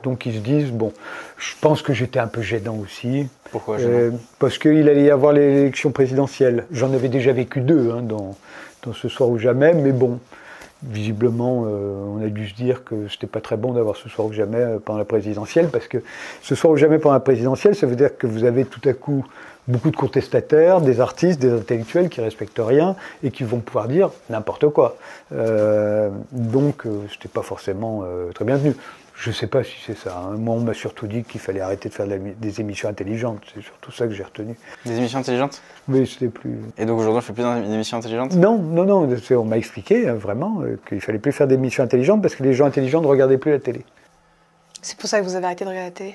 Donc 0.03 0.27
ils 0.27 0.35
se 0.35 0.39
disent, 0.39 0.71
bon, 0.71 0.93
je 1.39 1.55
pense 1.61 1.83
que 1.83 1.93
j'étais 1.93 2.19
un 2.19 2.27
peu 2.27 2.43
gênant 2.43 2.77
aussi. 2.77 3.29
Pourquoi 3.51 3.79
Euh, 3.81 4.11
parce 4.39 4.59
qu'il 4.59 4.89
allait 4.89 5.05
y 5.05 5.11
avoir 5.11 5.33
l'élection 5.33 5.91
présidentielle. 5.91 6.65
J'en 6.71 6.93
avais 6.93 7.09
déjà 7.09 7.33
vécu 7.33 7.61
deux 7.61 7.91
hein, 7.91 8.03
dans, 8.03 8.37
dans 8.83 8.93
Ce 8.93 9.09
soir 9.09 9.29
ou 9.31 9.39
jamais, 9.39 9.75
mais 9.75 9.93
bon, 9.93 10.21
visiblement, 10.83 11.65
euh, 11.67 11.95
on 12.17 12.23
a 12.23 12.29
dû 12.29 12.49
se 12.49 12.55
dire 12.55 12.85
que 12.85 13.09
c'était 13.09 13.27
pas 13.27 13.41
très 13.41 13.57
bon 13.57 13.73
d'avoir 13.73 13.97
Ce 13.97 14.09
soir 14.09 14.29
ou 14.29 14.33
jamais 14.33 14.59
euh, 14.59 14.79
pendant 14.79 14.99
la 14.99 15.05
présidentielle, 15.05 15.69
parce 15.69 15.89
que 15.89 15.99
Ce 16.43 16.55
soir 16.55 16.73
ou 16.73 16.77
jamais 16.77 16.99
pendant 16.99 17.15
la 17.15 17.21
présidentielle, 17.21 17.75
ça 17.75 17.87
veut 17.87 17.97
dire 17.97 18.17
que 18.17 18.27
vous 18.27 18.45
avez 18.45 18.65
tout 18.65 18.87
à 18.89 18.93
coup 18.93 19.25
beaucoup 19.69 19.91
de 19.91 19.97
contestataires, 19.97 20.81
des 20.81 21.01
artistes, 21.01 21.41
des 21.41 21.51
intellectuels 21.51 22.09
qui 22.09 22.21
respectent 22.21 22.61
rien 22.65 22.95
et 23.25 23.31
qui 23.31 23.43
vont 23.43 23.59
pouvoir 23.59 23.89
dire 23.89 24.11
n'importe 24.31 24.69
quoi. 24.69 24.97
Euh, 25.33 26.11
donc, 26.31 26.87
euh, 26.87 27.01
c'était 27.11 27.29
pas 27.29 27.43
forcément 27.43 28.05
très 28.35 28.45
bienvenu. 28.45 28.75
Je 29.19 29.31
sais 29.31 29.47
pas 29.47 29.65
si 29.65 29.73
c'est 29.87 29.97
ça. 29.97 30.15
hein. 30.19 30.37
Moi, 30.37 30.55
on 30.55 30.61
m'a 30.61 30.75
surtout 30.75 31.07
dit 31.07 31.25
qu'il 31.25 31.41
fallait 31.41 31.61
arrêter 31.61 31.89
de 31.89 31.95
faire 31.95 32.07
des 32.07 32.61
émissions 32.61 32.89
intelligentes. 32.89 33.41
C'est 33.55 33.63
surtout 33.63 33.91
ça 33.91 34.07
que 34.07 34.13
j'ai 34.13 34.23
retenu. 34.23 34.55
Des 34.85 34.97
émissions 34.99 35.19
intelligentes? 35.19 35.63
Mais 35.89 36.05
c'était 36.05 36.29
plus. 36.29 36.61
Et 36.77 36.85
donc 36.85 36.99
aujourd'hui, 36.99 37.19
on 37.19 37.23
fait 37.23 37.33
plus 37.33 37.43
d'émissions 37.43 37.97
intelligentes? 37.97 38.35
Non, 38.35 38.59
non, 38.59 38.85
non. 38.85 39.09
On 39.31 39.45
m'a 39.45 39.57
expliqué 39.57 40.07
hein, 40.09 40.15
vraiment 40.15 40.61
euh, 40.61 40.79
qu'il 40.87 41.01
fallait 41.01 41.19
plus 41.19 41.33
faire 41.33 41.47
d'émissions 41.47 41.83
intelligentes 41.83 42.21
parce 42.21 42.35
que 42.37 42.43
les 42.43 42.53
gens 42.53 42.67
intelligents 42.67 43.01
ne 43.01 43.07
regardaient 43.07 43.39
plus 43.39 43.53
la 43.53 43.59
télé. 43.59 43.85
C'est 44.83 44.99
pour 44.99 45.09
ça 45.09 45.19
que 45.21 45.25
vous 45.25 45.35
avez 45.35 45.47
arrêté 45.47 45.65
de 45.65 45.71
regarder 45.71 46.15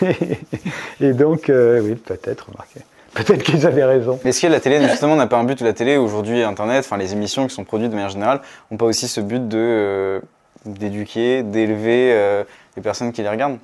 la 0.00 0.06
télé? 0.08 0.36
Et 1.00 1.12
donc, 1.12 1.48
euh, 1.48 1.80
oui, 1.80 1.94
peut-être, 1.94 2.48
remarquez. 2.50 2.80
Peut-être 3.14 3.42
qu'ils 3.42 3.66
avaient 3.66 3.84
raison. 3.84 4.18
Mais 4.24 4.30
est-ce 4.30 4.42
que 4.42 4.46
la 4.48 4.58
télé, 4.60 4.82
justement, 4.88 5.16
n'a 5.16 5.26
pas 5.26 5.36
un 5.38 5.44
but 5.44 5.60
La 5.60 5.72
télé, 5.74 5.96
aujourd'hui, 5.96 6.42
Internet, 6.42 6.84
enfin 6.84 6.96
les 6.96 7.12
émissions 7.12 7.46
qui 7.46 7.54
sont 7.54 7.64
produites 7.64 7.90
de 7.90 7.94
manière 7.94 8.08
générale, 8.10 8.40
n'ont 8.70 8.76
pas 8.78 8.86
aussi 8.86 9.06
ce 9.06 9.20
but 9.20 9.46
de 9.48 9.58
euh, 9.58 10.20
d'éduquer, 10.64 11.42
d'élever 11.42 12.10
euh, 12.12 12.44
les 12.76 12.82
personnes 12.82 13.12
qui 13.12 13.22
les 13.22 13.28
regardent 13.28 13.58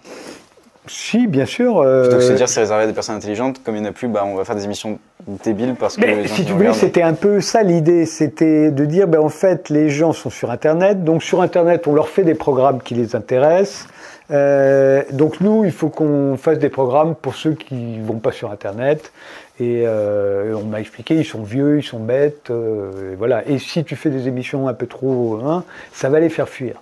Si, 0.87 1.27
bien 1.27 1.47
sûr. 1.47 1.79
euh, 1.79 2.03
Plutôt 2.03 2.17
que 2.17 2.23
se 2.23 2.33
dire 2.33 2.49
c'est 2.49 2.61
réservé 2.61 2.85
à 2.85 2.87
des 2.87 2.93
personnes 2.93 3.17
intelligentes, 3.17 3.63
comme 3.63 3.77
il 3.77 3.83
n'y 3.83 3.87
en 3.87 3.91
a 3.91 3.93
plus, 3.93 4.09
bah, 4.09 4.25
on 4.27 4.35
va 4.35 4.45
faire 4.45 4.57
des 4.57 4.65
émissions 4.65 4.99
débiles 5.45 5.75
parce 5.79 5.97
que 5.97 6.01
Mais 6.07 6.17
les 6.17 6.27
gens 6.27 6.35
si 6.35 6.45
tu 6.45 6.53
voulais, 6.53 6.73
c'était 6.73 7.03
un 7.03 7.15
peu 7.15 7.41
ça 7.41 7.63
l'idée, 7.63 8.07
c'était 8.07 8.71
de 8.71 8.85
dire, 8.85 9.07
ben, 9.07 9.21
en 9.21 9.29
fait, 9.29 9.69
les 9.69 9.91
gens 9.91 10.13
sont 10.13 10.31
sur 10.31 10.51
Internet, 10.51 11.05
donc 11.05 11.23
sur 11.23 11.43
Internet, 11.43 11.87
on 11.87 11.95
leur 11.95 12.09
fait 12.09 12.25
des 12.25 12.35
programmes 12.35 12.81
qui 12.81 12.95
les 12.95 13.15
intéressent. 13.15 13.87
Euh, 14.31 15.03
donc 15.13 15.41
nous, 15.41 15.65
il 15.65 15.73
faut 15.73 15.89
qu'on 15.89 16.37
fasse 16.37 16.59
des 16.59 16.69
programmes 16.69 17.15
pour 17.15 17.35
ceux 17.35 17.53
qui 17.53 17.99
vont 18.01 18.19
pas 18.19 18.33
sur 18.33 18.51
Internet. 18.51 19.13
Et 19.61 19.83
euh, 19.87 20.55
on 20.55 20.65
m'a 20.67 20.81
expliqué, 20.81 21.17
ils 21.17 21.25
sont 21.25 21.43
vieux, 21.43 21.79
ils 21.79 21.83
sont 21.83 21.99
bêtes, 21.99 22.51
et 22.51 23.17
voilà. 23.17 23.43
Et 23.49 23.59
si 23.59 23.83
tu 23.85 23.97
fais 23.97 24.09
des 24.11 24.29
émissions 24.29 24.69
un 24.69 24.75
peu 24.75 24.87
trop, 24.87 25.41
hein, 25.45 25.65
ça 25.93 26.09
va 26.09 26.21
les 26.21 26.29
faire 26.29 26.49
fuir. 26.49 26.81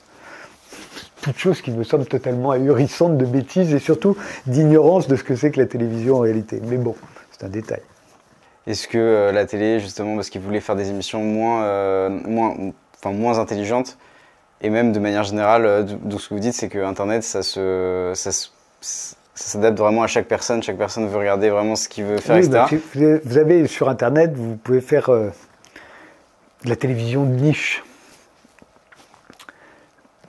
Toute 1.26 1.38
chose 1.38 1.60
qui 1.60 1.72
me 1.72 1.82
semble 1.82 2.06
totalement 2.06 2.52
ahurissante 2.52 3.18
de 3.18 3.24
bêtises 3.26 3.74
et 3.74 3.80
surtout 3.80 4.16
d'ignorance 4.46 5.08
de 5.08 5.16
ce 5.16 5.24
que 5.24 5.34
c'est 5.34 5.50
que 5.50 5.58
la 5.58 5.66
télévision 5.66 6.18
en 6.18 6.20
réalité. 6.20 6.60
Mais 6.68 6.76
bon, 6.76 6.94
c'est 7.32 7.44
un 7.44 7.48
détail. 7.48 7.80
Est-ce 8.68 8.86
que 8.86 8.96
euh, 8.96 9.32
la 9.32 9.44
télé, 9.44 9.80
justement, 9.80 10.14
parce 10.14 10.30
qu'ils 10.30 10.40
voulaient 10.40 10.60
faire 10.60 10.76
des 10.76 10.88
émissions 10.90 11.20
moins, 11.24 11.64
euh, 11.64 12.08
moins, 12.08 12.54
enfin, 12.96 13.12
moins 13.12 13.40
intelligentes, 13.40 13.98
et 14.62 14.70
même 14.70 14.92
de 14.92 15.00
manière 15.00 15.24
générale, 15.24 15.66
euh, 15.66 15.82
d'où 15.82 16.20
ce 16.20 16.28
que 16.28 16.34
vous 16.34 16.40
dites, 16.40 16.54
c'est 16.54 16.68
que 16.68 16.78
Internet, 16.78 17.24
ça 17.24 17.42
se, 17.42 18.12
ça 18.14 18.30
se- 18.30 18.48
ça 18.80 19.14
s'adapte 19.34 19.78
vraiment 19.78 20.04
à 20.04 20.06
chaque 20.06 20.28
personne. 20.28 20.62
Chaque 20.62 20.78
personne 20.78 21.08
veut 21.08 21.18
regarder 21.18 21.50
vraiment 21.50 21.74
ce 21.74 21.88
qu'il 21.88 22.04
veut 22.04 22.18
faire, 22.18 22.36
Oui, 22.36 22.46
etc. 22.46 22.52
bah, 22.52 22.68
vous 22.94 23.02
avez- 23.02 23.18
vous 23.24 23.38
avez 23.38 23.66
sur 23.66 23.88
Internet, 23.88 24.32
vous 24.34 24.54
pouvez 24.56 24.80
faire 24.80 25.10
euh, 25.10 25.30
de 26.64 26.70
la 26.70 26.76
télévision 26.76 27.24
de 27.24 27.34
niche. 27.34 27.82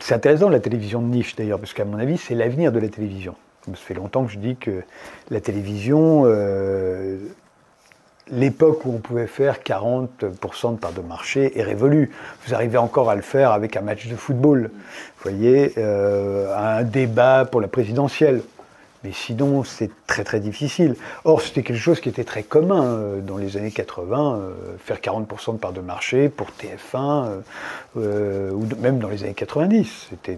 C'est 0.07 0.15
intéressant 0.15 0.47
la 0.47 0.61
télévision 0.61 1.01
de 1.01 1.07
niche 1.07 1.35
d'ailleurs, 1.35 1.59
parce 1.59 1.73
qu'à 1.73 1.83
mon 1.83 1.99
avis, 1.99 2.17
c'est 2.17 2.33
l'avenir 2.33 2.71
de 2.71 2.79
la 2.79 2.87
télévision. 2.87 3.35
Ça 3.65 3.73
fait 3.75 3.93
longtemps 3.93 4.23
que 4.23 4.31
je 4.31 4.39
dis 4.39 4.55
que 4.55 4.83
la 5.29 5.41
télévision, 5.41 6.23
euh, 6.25 7.17
l'époque 8.31 8.85
où 8.85 8.93
on 8.95 8.99
pouvait 8.99 9.27
faire 9.27 9.59
40% 9.59 10.75
de 10.75 10.77
part 10.77 10.93
de 10.93 11.01
marché 11.01 11.59
est 11.59 11.61
révolue. 11.61 12.11
Vous 12.45 12.53
arrivez 12.53 12.77
encore 12.77 13.09
à 13.09 13.17
le 13.17 13.21
faire 13.21 13.51
avec 13.51 13.75
un 13.75 13.81
match 13.81 14.07
de 14.07 14.15
football, 14.15 14.71
voyez, 15.23 15.73
euh, 15.77 16.55
un 16.55 16.83
débat 16.83 17.43
pour 17.43 17.59
la 17.59 17.67
présidentielle. 17.67 18.43
Mais 19.07 19.13
sinon, 19.13 19.63
c'est 19.63 19.89
très 20.05 20.25
très 20.25 20.41
difficile. 20.41 20.97
Or, 21.23 21.41
c'était 21.41 21.63
quelque 21.63 21.79
chose 21.79 22.01
qui 22.01 22.09
était 22.09 22.25
très 22.25 22.43
commun 22.43 22.83
euh, 22.83 23.21
dans 23.21 23.37
les 23.37 23.55
années 23.55 23.71
80, 23.71 24.35
euh, 24.35 24.51
faire 24.79 24.97
40% 24.97 25.53
de 25.53 25.57
part 25.59 25.71
de 25.71 25.79
marché 25.79 26.27
pour 26.27 26.47
TF1, 26.47 27.41
euh, 27.95 28.51
ou 28.51 28.67
même 28.81 28.99
dans 28.99 29.07
les 29.07 29.23
années 29.23 29.33
90, 29.33 30.07
c'était 30.09 30.37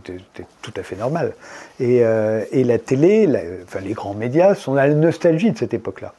tout 0.62 0.73
à 0.77 0.84
fait 0.84 0.95
normal. 0.95 1.34
Et, 1.79 2.03
la 2.03 2.77
télé, 2.77 3.27
enfin 3.63 3.79
les 3.79 3.93
grands 3.93 4.13
médias 4.13 4.53
sont 4.53 4.75
à 4.75 4.86
la 4.86 4.93
nostalgie 4.93 5.49
de 5.49 5.58
cette 5.58 5.73
époque-là. 5.73 6.13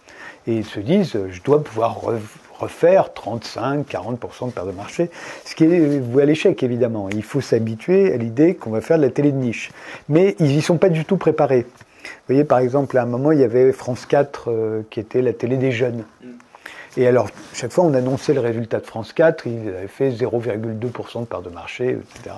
Et 0.48 0.56
ils 0.56 0.64
se 0.64 0.80
disent, 0.80 1.16
je 1.30 1.42
dois 1.42 1.62
pouvoir 1.62 2.00
re- 2.00 2.18
refaire 2.58 3.12
35, 3.14 3.86
40% 3.88 4.46
de 4.46 4.50
part 4.50 4.66
de 4.66 4.72
marché, 4.72 5.08
ce 5.44 5.54
qui 5.54 5.66
est 5.66 6.00
voué 6.00 6.24
à 6.24 6.26
l'échec 6.26 6.60
évidemment. 6.64 7.08
Il 7.10 7.22
faut 7.22 7.40
s'habituer 7.40 8.12
à 8.12 8.16
l'idée 8.16 8.56
qu'on 8.56 8.70
va 8.70 8.80
faire 8.80 8.96
de 8.96 9.02
la 9.04 9.10
télé 9.10 9.30
de 9.30 9.36
niche. 9.36 9.70
Mais 10.08 10.34
ils 10.40 10.50
y 10.50 10.60
sont 10.60 10.78
pas 10.78 10.88
du 10.88 11.04
tout 11.04 11.16
préparés. 11.16 11.64
Vous 12.20 12.34
voyez, 12.34 12.44
par 12.44 12.58
exemple, 12.58 12.96
à 12.96 13.02
un 13.02 13.06
moment, 13.06 13.32
il 13.32 13.40
y 13.40 13.44
avait 13.44 13.72
France 13.72 14.06
4 14.06 14.50
euh, 14.50 14.82
qui 14.90 15.00
était 15.00 15.22
la 15.22 15.32
télé 15.32 15.56
des 15.56 15.72
jeunes. 15.72 16.04
Et 16.96 17.06
alors, 17.06 17.28
chaque 17.54 17.72
fois, 17.72 17.84
on 17.84 17.94
annonçait 17.94 18.34
le 18.34 18.40
résultat 18.40 18.80
de 18.80 18.86
France 18.86 19.12
4, 19.12 19.46
ils 19.46 19.68
avaient 19.68 19.88
fait 19.88 20.10
0,2% 20.10 21.20
de 21.20 21.24
part 21.24 21.42
de 21.42 21.50
marché, 21.50 21.90
etc. 21.90 22.36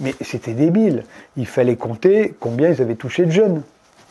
Mais 0.00 0.14
c'était 0.20 0.52
débile. 0.52 1.04
Il 1.36 1.46
fallait 1.46 1.76
compter 1.76 2.34
combien 2.38 2.70
ils 2.70 2.80
avaient 2.80 2.94
touché 2.94 3.24
de 3.24 3.30
jeunes. 3.30 3.62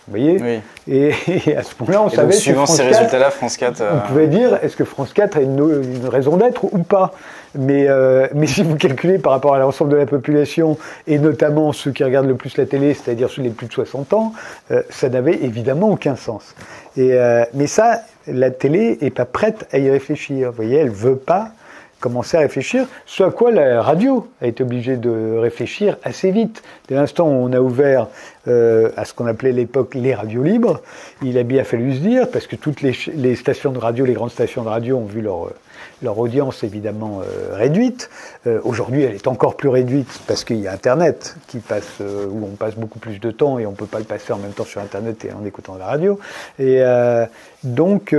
Vous 0.09 0.17
voyez 0.17 0.39
Oui. 0.41 0.59
et, 0.93 1.11
et 1.47 1.55
à 1.55 1.61
ce 1.63 1.73
moment-là, 1.79 2.01
on 2.01 2.07
Et 2.07 2.09
donc, 2.09 2.15
savait 2.15 2.33
si 2.33 2.41
suivant 2.41 2.65
ces 2.65 2.83
4 2.83 2.93
résultats-là, 2.95 3.29
France 3.29 3.57
4. 3.57 3.81
euh, 3.81 3.91
on 3.95 4.07
pouvait 4.07 4.27
dire, 4.27 4.57
est-ce 4.63 4.75
que 4.75 4.85
France 4.85 5.13
4 5.13 5.37
a 5.37 5.41
une, 5.41 5.59
une 6.01 6.07
raison 6.07 6.37
d'être 6.37 6.63
ou 6.65 6.79
pas? 6.79 7.11
Mais, 7.55 7.87
euh, 7.87 8.27
mais 8.33 8.45
si 8.47 8.61
vous 8.63 8.75
calculez 8.75 9.17
par 9.19 9.31
rapport 9.33 9.55
à 9.55 9.59
l'ensemble 9.59 9.91
de 9.91 9.95
la 9.97 10.05
population, 10.05 10.77
et 11.07 11.17
notamment 11.19 11.71
ceux 11.73 11.91
qui 11.91 12.03
regardent 12.03 12.27
le 12.27 12.35
plus 12.35 12.57
la 12.57 12.65
télé, 12.65 12.93
c'est-à-dire 12.93 13.29
ceux 13.29 13.41
les 13.41 13.49
plus 13.49 13.67
de 13.67 13.71
60 13.73 14.13
ans, 14.13 14.33
euh, 14.71 14.81
ça 14.89 15.09
n'avait 15.09 15.35
évidemment 15.43 15.89
aucun 15.89 16.15
sens. 16.15 16.55
Et, 16.97 17.13
euh, 17.13 17.43
mais 17.53 17.67
ça, 17.67 18.01
la 18.27 18.51
télé 18.51 18.97
est 19.01 19.09
pas 19.09 19.25
prête 19.25 19.67
à 19.71 19.77
y 19.79 19.89
réfléchir. 19.89 20.49
Vous 20.49 20.55
voyez, 20.55 20.77
elle 20.77 20.89
veut 20.91 21.15
pas 21.15 21.49
commencer 21.99 22.37
à 22.37 22.41
réfléchir, 22.41 22.87
ce 23.05 23.23
à 23.23 23.31
quoi 23.31 23.51
la 23.51 23.81
radio 23.81 24.27
a 24.41 24.47
été 24.47 24.63
obligée 24.63 24.97
de 24.97 25.37
réfléchir 25.37 25.97
assez 26.03 26.31
vite. 26.31 26.63
Dès 26.87 26.95
l'instant 26.95 27.27
où 27.27 27.31
on 27.31 27.53
a 27.53 27.59
ouvert 27.59 28.07
euh, 28.47 28.89
à 28.95 29.05
ce 29.05 29.13
qu'on 29.13 29.25
appelait 29.25 29.51
l'époque 29.51 29.95
les 29.95 30.13
radios 30.13 30.43
libres, 30.43 30.81
il 31.21 31.37
a 31.37 31.43
bien 31.43 31.63
fallu 31.63 31.95
se 31.95 31.99
dire, 31.99 32.29
parce 32.31 32.47
que 32.47 32.55
toutes 32.55 32.81
les 32.81 33.35
stations 33.35 33.71
de 33.71 33.79
radio, 33.79 34.05
les 34.05 34.13
grandes 34.13 34.31
stations 34.31 34.63
de 34.63 34.69
radio 34.69 34.97
ont 34.97 35.05
vu 35.05 35.21
leur, 35.21 35.47
euh, 35.47 35.55
leur 36.01 36.17
audience 36.17 36.63
évidemment 36.63 37.21
euh, 37.21 37.55
réduite. 37.55 38.09
Euh, 38.47 38.59
Aujourd'hui, 38.63 39.03
elle 39.03 39.15
est 39.15 39.27
encore 39.27 39.55
plus 39.55 39.69
réduite 39.69 40.21
parce 40.27 40.43
qu'il 40.43 40.57
y 40.57 40.67
a 40.67 40.71
Internet 40.71 41.35
qui 41.47 41.59
passe, 41.59 41.97
euh, 42.01 42.25
où 42.29 42.45
on 42.45 42.55
passe 42.55 42.75
beaucoup 42.75 42.99
plus 42.99 43.19
de 43.19 43.31
temps 43.31 43.59
et 43.59 43.65
on 43.65 43.71
ne 43.71 43.75
peut 43.75 43.85
pas 43.85 43.99
le 43.99 44.05
passer 44.05 44.33
en 44.33 44.37
même 44.37 44.51
temps 44.51 44.65
sur 44.65 44.81
Internet 44.81 45.25
et 45.25 45.31
en 45.31 45.45
écoutant 45.45 45.75
la 45.77 45.85
radio. 45.85 46.19
Et 46.57 46.81
donc, 47.63 48.09
Il 48.11 48.17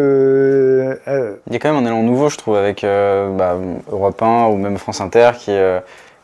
y 1.51 1.57
a 1.57 1.59
quand 1.59 1.73
même 1.73 1.85
un 1.85 1.87
élan 1.87 2.03
nouveau, 2.03 2.29
je 2.29 2.37
trouve, 2.37 2.57
avec 2.57 2.83
bah, 2.83 3.57
Europe 3.91 4.23
1 4.23 4.47
ou 4.47 4.57
même 4.57 4.79
France 4.79 5.01
Inter 5.01 5.33
qui, 5.39 5.53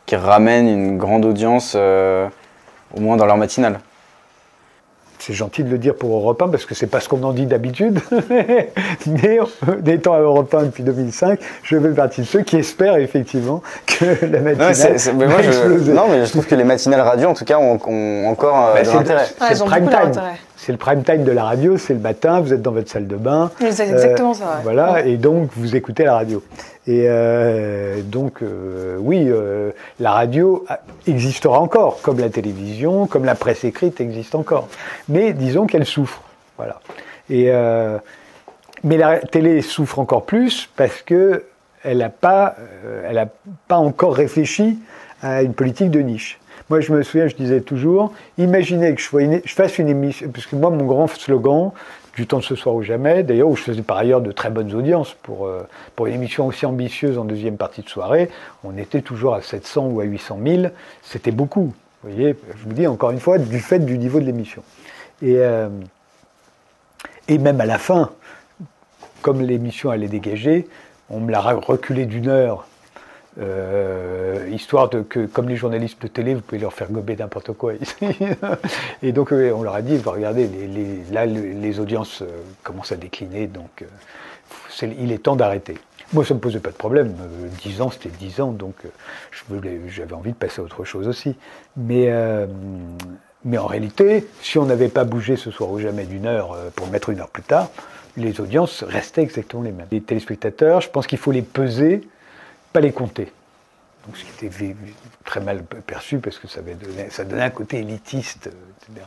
qui 0.05 0.15
ramène 0.15 0.67
une 0.67 0.97
grande 0.97 1.25
audience, 1.25 1.75
au 1.75 2.99
moins 2.99 3.17
dans 3.17 3.25
leur 3.25 3.37
matinale. 3.37 3.79
C'est 5.19 5.33
gentil 5.33 5.63
de 5.63 5.69
le 5.69 5.77
dire 5.77 5.95
pour 5.95 6.15
Europe 6.15 6.41
1 6.41 6.49
parce 6.49 6.65
que 6.65 6.75
c'est 6.75 6.87
pas 6.87 6.99
ce 6.99 7.09
qu'on 7.09 7.21
en 7.23 7.33
dit 7.33 7.45
d'habitude. 7.47 7.99
Mais 9.07 9.39
euh, 9.67 9.81
étant 9.85 10.13
à 10.13 10.19
Europe 10.19 10.53
1 10.53 10.63
depuis 10.63 10.83
2005, 10.83 11.39
je 11.63 11.79
fais 11.79 11.89
partie 11.89 12.21
de 12.21 12.25
ceux 12.25 12.41
qui 12.41 12.57
espèrent 12.57 12.97
effectivement 12.97 13.61
que 13.85 14.05
la 14.25 14.39
Non, 14.39 14.43
matinale 14.43 14.67
mais, 14.69 14.73
c'est- 14.73 14.97
c'est- 14.97 15.13
mais 15.13 15.25
moi, 15.25 15.37
va 15.37 15.41
je, 15.43 15.47
exploser. 15.49 15.93
non, 15.93 16.03
mais 16.09 16.25
je 16.25 16.31
trouve 16.31 16.45
que 16.45 16.55
les 16.55 16.63
matinales 16.63 17.01
radio, 17.01 17.29
en 17.29 17.33
tout 17.33 17.45
cas, 17.45 17.57
ont, 17.57 17.79
ont 17.87 18.27
encore 18.29 18.67
euh, 18.69 18.73
Bah, 18.75 18.83
de 18.83 18.89
l'intérêt. 18.89 19.25
c'est 19.25 19.43
le 19.45 19.51
elles 19.51 19.63
ont 19.63 19.65
prime 19.65 19.85
beaucoup 19.85 19.97
time. 20.11 20.21
C'est 20.57 20.71
le 20.71 20.77
prime 20.77 21.03
time 21.03 21.23
de 21.23 21.31
la 21.31 21.43
radio, 21.43 21.77
c'est 21.77 21.93
le 21.93 21.99
matin, 21.99 22.41
vous 22.41 22.51
êtes 22.51 22.63
dans 22.63 22.71
votre 22.71 22.89
salle 22.89 23.07
de 23.07 23.15
bain. 23.15 23.51
C'est 23.59 23.87
exactement 23.87 24.33
ça. 24.33 24.45
ouais. 24.45 24.63
Voilà, 24.63 25.05
et 25.05 25.17
donc 25.17 25.51
vous 25.55 25.75
écoutez 25.75 26.03
la 26.03 26.15
radio. 26.15 26.43
Et 26.87 27.03
euh, 27.07 28.01
donc, 28.01 28.41
euh, 28.41 28.97
oui, 28.99 29.25
euh, 29.27 29.71
la 29.99 30.11
radio 30.11 30.65
existera 31.05 31.59
encore, 31.59 32.01
comme 32.01 32.19
la 32.19 32.29
télévision, 32.29 33.07
comme 33.07 33.25
la 33.25 33.35
presse 33.35 33.65
écrite 33.65 33.99
existe 33.99 34.35
encore. 34.35 34.69
Mais 35.09 35.33
disons 35.33 35.67
qu'elle 35.67 35.85
souffre. 35.85 36.21
Voilà. 36.57 36.79
Et, 37.29 37.51
mais 38.83 38.97
la 38.97 39.19
télé 39.19 39.61
souffre 39.61 39.99
encore 39.99 40.25
plus 40.25 40.69
parce 40.75 41.01
que 41.01 41.43
elle 41.83 41.99
n'a 41.99 42.09
pas, 42.09 42.55
elle 43.07 43.17
a 43.17 43.27
pas 43.67 43.77
encore 43.77 44.15
réfléchi 44.15 44.79
à 45.21 45.43
une 45.43 45.53
politique 45.53 45.91
de 45.91 45.99
niche. 45.99 46.39
Moi, 46.69 46.81
je 46.81 46.91
me 46.91 47.01
souviens, 47.01 47.27
je 47.27 47.35
disais 47.35 47.61
toujours, 47.61 48.13
imaginez 48.37 48.93
que 48.93 49.01
je, 49.01 49.53
fasse 49.53 49.77
une 49.77 49.87
émission, 49.87 50.29
parce 50.29 50.45
que 50.45 50.55
moi, 50.57 50.69
mon 50.69 50.85
grand 50.85 51.07
slogan, 51.07 51.71
du 52.13 52.27
temps 52.27 52.39
de 52.39 52.43
ce 52.43 52.55
soir 52.55 52.75
ou 52.75 52.81
jamais, 52.81 53.23
d'ailleurs, 53.23 53.47
où 53.47 53.55
je 53.55 53.61
faisais 53.61 53.83
par 53.83 53.97
ailleurs 53.97 54.21
de 54.21 54.31
très 54.31 54.49
bonnes 54.49 54.73
audiences 54.73 55.13
pour, 55.21 55.45
euh, 55.45 55.61
pour 55.95 56.07
une 56.07 56.15
émission 56.15 56.47
aussi 56.47 56.65
ambitieuse 56.65 57.17
en 57.17 57.25
deuxième 57.25 57.57
partie 57.57 57.83
de 57.83 57.89
soirée, 57.89 58.29
on 58.63 58.75
était 58.77 59.01
toujours 59.01 59.35
à 59.35 59.41
700 59.41 59.87
ou 59.87 60.01
à 60.01 60.03
800 60.03 60.39
000, 60.45 60.63
c'était 61.03 61.31
beaucoup. 61.31 61.73
Vous 62.03 62.09
voyez, 62.09 62.35
je 62.57 62.63
vous 62.63 62.73
dis 62.73 62.87
encore 62.87 63.11
une 63.11 63.19
fois, 63.19 63.37
du 63.37 63.59
fait 63.59 63.79
du 63.79 63.97
niveau 63.97 64.19
de 64.19 64.25
l'émission. 64.25 64.63
Et, 65.21 65.35
euh, 65.37 65.69
et 67.29 67.37
même 67.37 67.61
à 67.61 67.65
la 67.65 67.77
fin, 67.77 68.11
comme 69.21 69.41
l'émission 69.41 69.89
allait 69.89 70.07
dégager, 70.07 70.67
on 71.09 71.19
me 71.19 71.31
l'a 71.31 71.39
reculé 71.39 72.05
d'une 72.05 72.27
heure, 72.27 72.67
euh, 73.39 74.47
histoire 74.51 74.89
de 74.89 75.01
que, 75.01 75.25
comme 75.25 75.47
les 75.47 75.55
journalistes 75.55 76.01
de 76.01 76.07
télé, 76.07 76.33
vous 76.33 76.41
pouvez 76.41 76.59
leur 76.59 76.73
faire 76.73 76.91
gober 76.91 77.15
n'importe 77.15 77.53
quoi 77.53 77.73
ici. 77.75 78.07
et 79.03 79.11
donc 79.11 79.31
euh, 79.31 79.51
on 79.51 79.63
leur 79.63 79.75
a 79.75 79.81
dit, 79.81 79.97
regardez, 80.03 80.47
les, 80.47 81.03
là 81.11 81.25
les 81.25 81.79
audiences 81.79 82.23
commencent 82.63 82.91
à 82.91 82.97
décliner, 82.97 83.47
donc 83.47 83.85
il 84.81 85.11
est 85.11 85.23
temps 85.23 85.35
d'arrêter. 85.35 85.75
Moi, 86.13 86.23
ça 86.23 86.33
ne 86.33 86.39
me 86.39 86.41
posait 86.41 86.59
pas 86.59 86.71
de 86.71 86.75
problème. 86.75 87.13
10 87.63 87.81
ans, 87.81 87.91
c'était 87.91 88.09
10 88.09 88.41
ans, 88.41 88.51
donc 88.51 88.75
j'avais 89.89 90.13
envie 90.13 90.31
de 90.31 90.37
passer 90.37 90.61
à 90.61 90.63
autre 90.63 90.85
chose 90.85 91.07
aussi. 91.07 91.35
Mais, 91.75 92.09
mais 93.43 93.57
en 93.57 93.65
réalité, 93.65 94.25
si 94.41 94.57
on 94.57 94.65
n'avait 94.65 94.87
pas 94.87 95.03
bougé 95.03 95.35
ce 95.35 95.51
soir 95.51 95.69
ou 95.69 95.79
jamais 95.79 96.05
d'une 96.05 96.25
heure 96.25 96.55
pour 96.77 96.87
mettre 96.87 97.09
une 97.09 97.19
heure 97.19 97.27
plus 97.27 97.43
tard, 97.43 97.69
les 98.15 98.39
audiences 98.39 98.83
restaient 98.83 99.21
exactement 99.21 99.63
les 99.63 99.71
mêmes. 99.71 99.87
Les 99.91 100.01
téléspectateurs, 100.01 100.81
je 100.81 100.89
pense 100.89 101.07
qu'il 101.07 101.19
faut 101.19 101.31
les 101.31 101.41
peser, 101.41 102.07
pas 102.73 102.79
les 102.79 102.91
compter. 102.91 103.31
Donc, 104.05 104.15
ce 104.15 104.23
qui 104.23 104.45
était 104.45 104.75
très 105.25 105.41
mal 105.41 105.63
perçu 105.63 106.19
parce 106.19 106.39
que 106.39 106.47
ça, 106.47 106.61
ça 107.09 107.25
donnait 107.25 107.43
un 107.43 107.49
côté 107.49 107.79
élitiste, 107.79 108.47
etc. 108.47 109.05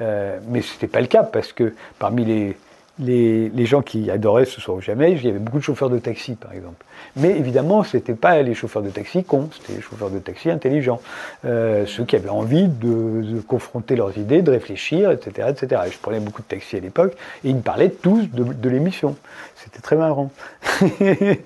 Euh, 0.00 0.38
mais 0.48 0.62
ce 0.62 0.72
n'était 0.72 0.86
pas 0.86 1.00
le 1.00 1.06
cas 1.06 1.22
parce 1.22 1.52
que 1.52 1.74
parmi 1.98 2.24
les, 2.24 2.56
les, 2.98 3.66
gens 3.66 3.82
qui 3.82 4.10
adoraient 4.10 4.44
ce 4.44 4.60
soir 4.60 4.76
ou 4.76 4.80
jamais, 4.80 5.12
il 5.12 5.24
y 5.24 5.28
avait 5.28 5.38
beaucoup 5.38 5.58
de 5.58 5.62
chauffeurs 5.62 5.90
de 5.90 5.98
taxi, 5.98 6.34
par 6.34 6.52
exemple. 6.52 6.84
Mais 7.16 7.30
évidemment, 7.30 7.82
ce 7.84 7.96
n'étaient 7.96 8.14
pas 8.14 8.42
les 8.42 8.54
chauffeurs 8.54 8.82
de 8.82 8.90
taxi 8.90 9.24
cons, 9.24 9.48
c'était 9.52 9.74
les 9.74 9.80
chauffeurs 9.80 10.10
de 10.10 10.18
taxi 10.18 10.50
intelligents. 10.50 11.00
Euh, 11.44 11.86
ceux 11.86 12.04
qui 12.04 12.16
avaient 12.16 12.28
envie 12.28 12.68
de, 12.68 13.40
confronter 13.46 13.96
leurs 13.96 14.16
idées, 14.18 14.42
de 14.42 14.50
réfléchir, 14.50 15.10
etc. 15.10 15.48
etc. 15.50 15.82
je 15.90 15.98
prenais 15.98 16.20
beaucoup 16.20 16.42
de 16.42 16.48
taxis 16.48 16.76
à 16.76 16.80
l'époque, 16.80 17.14
et 17.44 17.50
ils 17.50 17.56
me 17.56 17.62
parlaient 17.62 17.90
tous 17.90 18.28
de, 18.32 18.68
l'émission. 18.68 19.16
C'était 19.56 19.80
très 19.80 19.96
marrant. 19.96 20.30
et 21.00 21.38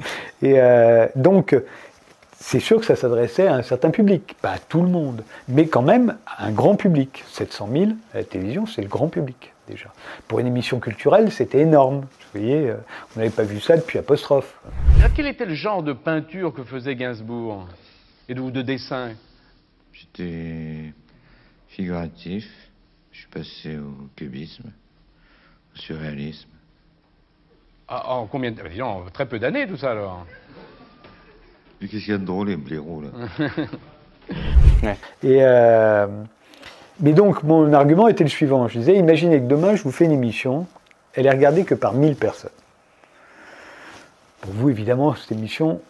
euh, 0.44 1.06
donc, 1.14 1.54
c'est 2.40 2.60
sûr 2.60 2.80
que 2.80 2.86
ça 2.86 2.96
s'adressait 2.96 3.46
à 3.46 3.54
un 3.54 3.62
certain 3.62 3.90
public, 3.90 4.34
pas 4.42 4.50
à 4.50 4.58
tout 4.58 4.82
le 4.82 4.88
monde, 4.88 5.22
mais 5.48 5.66
quand 5.66 5.82
même 5.82 6.16
à 6.26 6.46
un 6.46 6.50
grand 6.50 6.74
public. 6.74 7.24
700 7.32 7.68
000 7.72 7.84
à 8.14 8.18
la 8.18 8.24
télévision, 8.24 8.66
c'est 8.66 8.82
le 8.82 8.88
grand 8.88 9.08
public. 9.08 9.51
Pour 10.28 10.40
une 10.40 10.46
émission 10.46 10.80
culturelle, 10.80 11.30
c'était 11.30 11.60
énorme. 11.60 12.00
Vous 12.00 12.40
voyez, 12.40 12.70
euh, 12.70 12.76
on 13.14 13.20
n'avait 13.20 13.30
pas 13.30 13.44
vu 13.44 13.60
ça 13.60 13.76
depuis 13.76 13.98
Apostrophe. 13.98 14.60
quel 15.14 15.26
était 15.26 15.46
le 15.46 15.54
genre 15.54 15.82
de 15.82 15.92
peinture 15.92 16.52
que 16.52 16.64
faisait 16.64 16.94
Gainsbourg 16.96 17.66
Et 18.28 18.34
de, 18.34 18.50
de 18.50 18.62
dessin? 18.62 19.12
J'étais 19.92 20.92
figuratif. 21.68 22.50
Je 23.12 23.18
suis 23.20 23.28
passé 23.28 23.78
au 23.78 24.08
cubisme, 24.16 24.70
au 25.74 25.78
surréalisme. 25.78 26.48
Ah, 27.88 28.14
en 28.14 28.26
combien 28.26 28.50
de... 28.50 29.10
Très 29.10 29.26
peu 29.26 29.38
d'années 29.38 29.66
tout 29.66 29.76
ça 29.76 29.90
alors. 29.92 30.26
Mais 31.80 31.88
qu'est-ce 31.88 32.04
qu'il 32.04 32.12
y 32.12 32.16
a 32.16 32.18
de 32.18 32.24
drôle, 32.24 32.48
les 32.48 32.56
blaireaux 32.56 33.02
là? 33.02 33.10
Et 35.22 35.42
euh, 35.42 36.24
mais 37.02 37.12
donc, 37.12 37.42
mon 37.42 37.72
argument 37.72 38.06
était 38.06 38.24
le 38.24 38.30
suivant. 38.30 38.68
Je 38.68 38.78
disais, 38.78 38.96
imaginez 38.96 39.40
que 39.40 39.46
demain, 39.46 39.74
je 39.74 39.82
vous 39.82 39.90
fais 39.90 40.04
une 40.04 40.12
émission, 40.12 40.66
elle 41.14 41.26
est 41.26 41.30
regardée 41.30 41.64
que 41.64 41.74
par 41.74 41.94
1000 41.94 42.14
personnes. 42.14 42.50
Pour 44.40 44.52
vous, 44.52 44.70
évidemment, 44.70 45.14
cette 45.14 45.32
émission, 45.32 45.80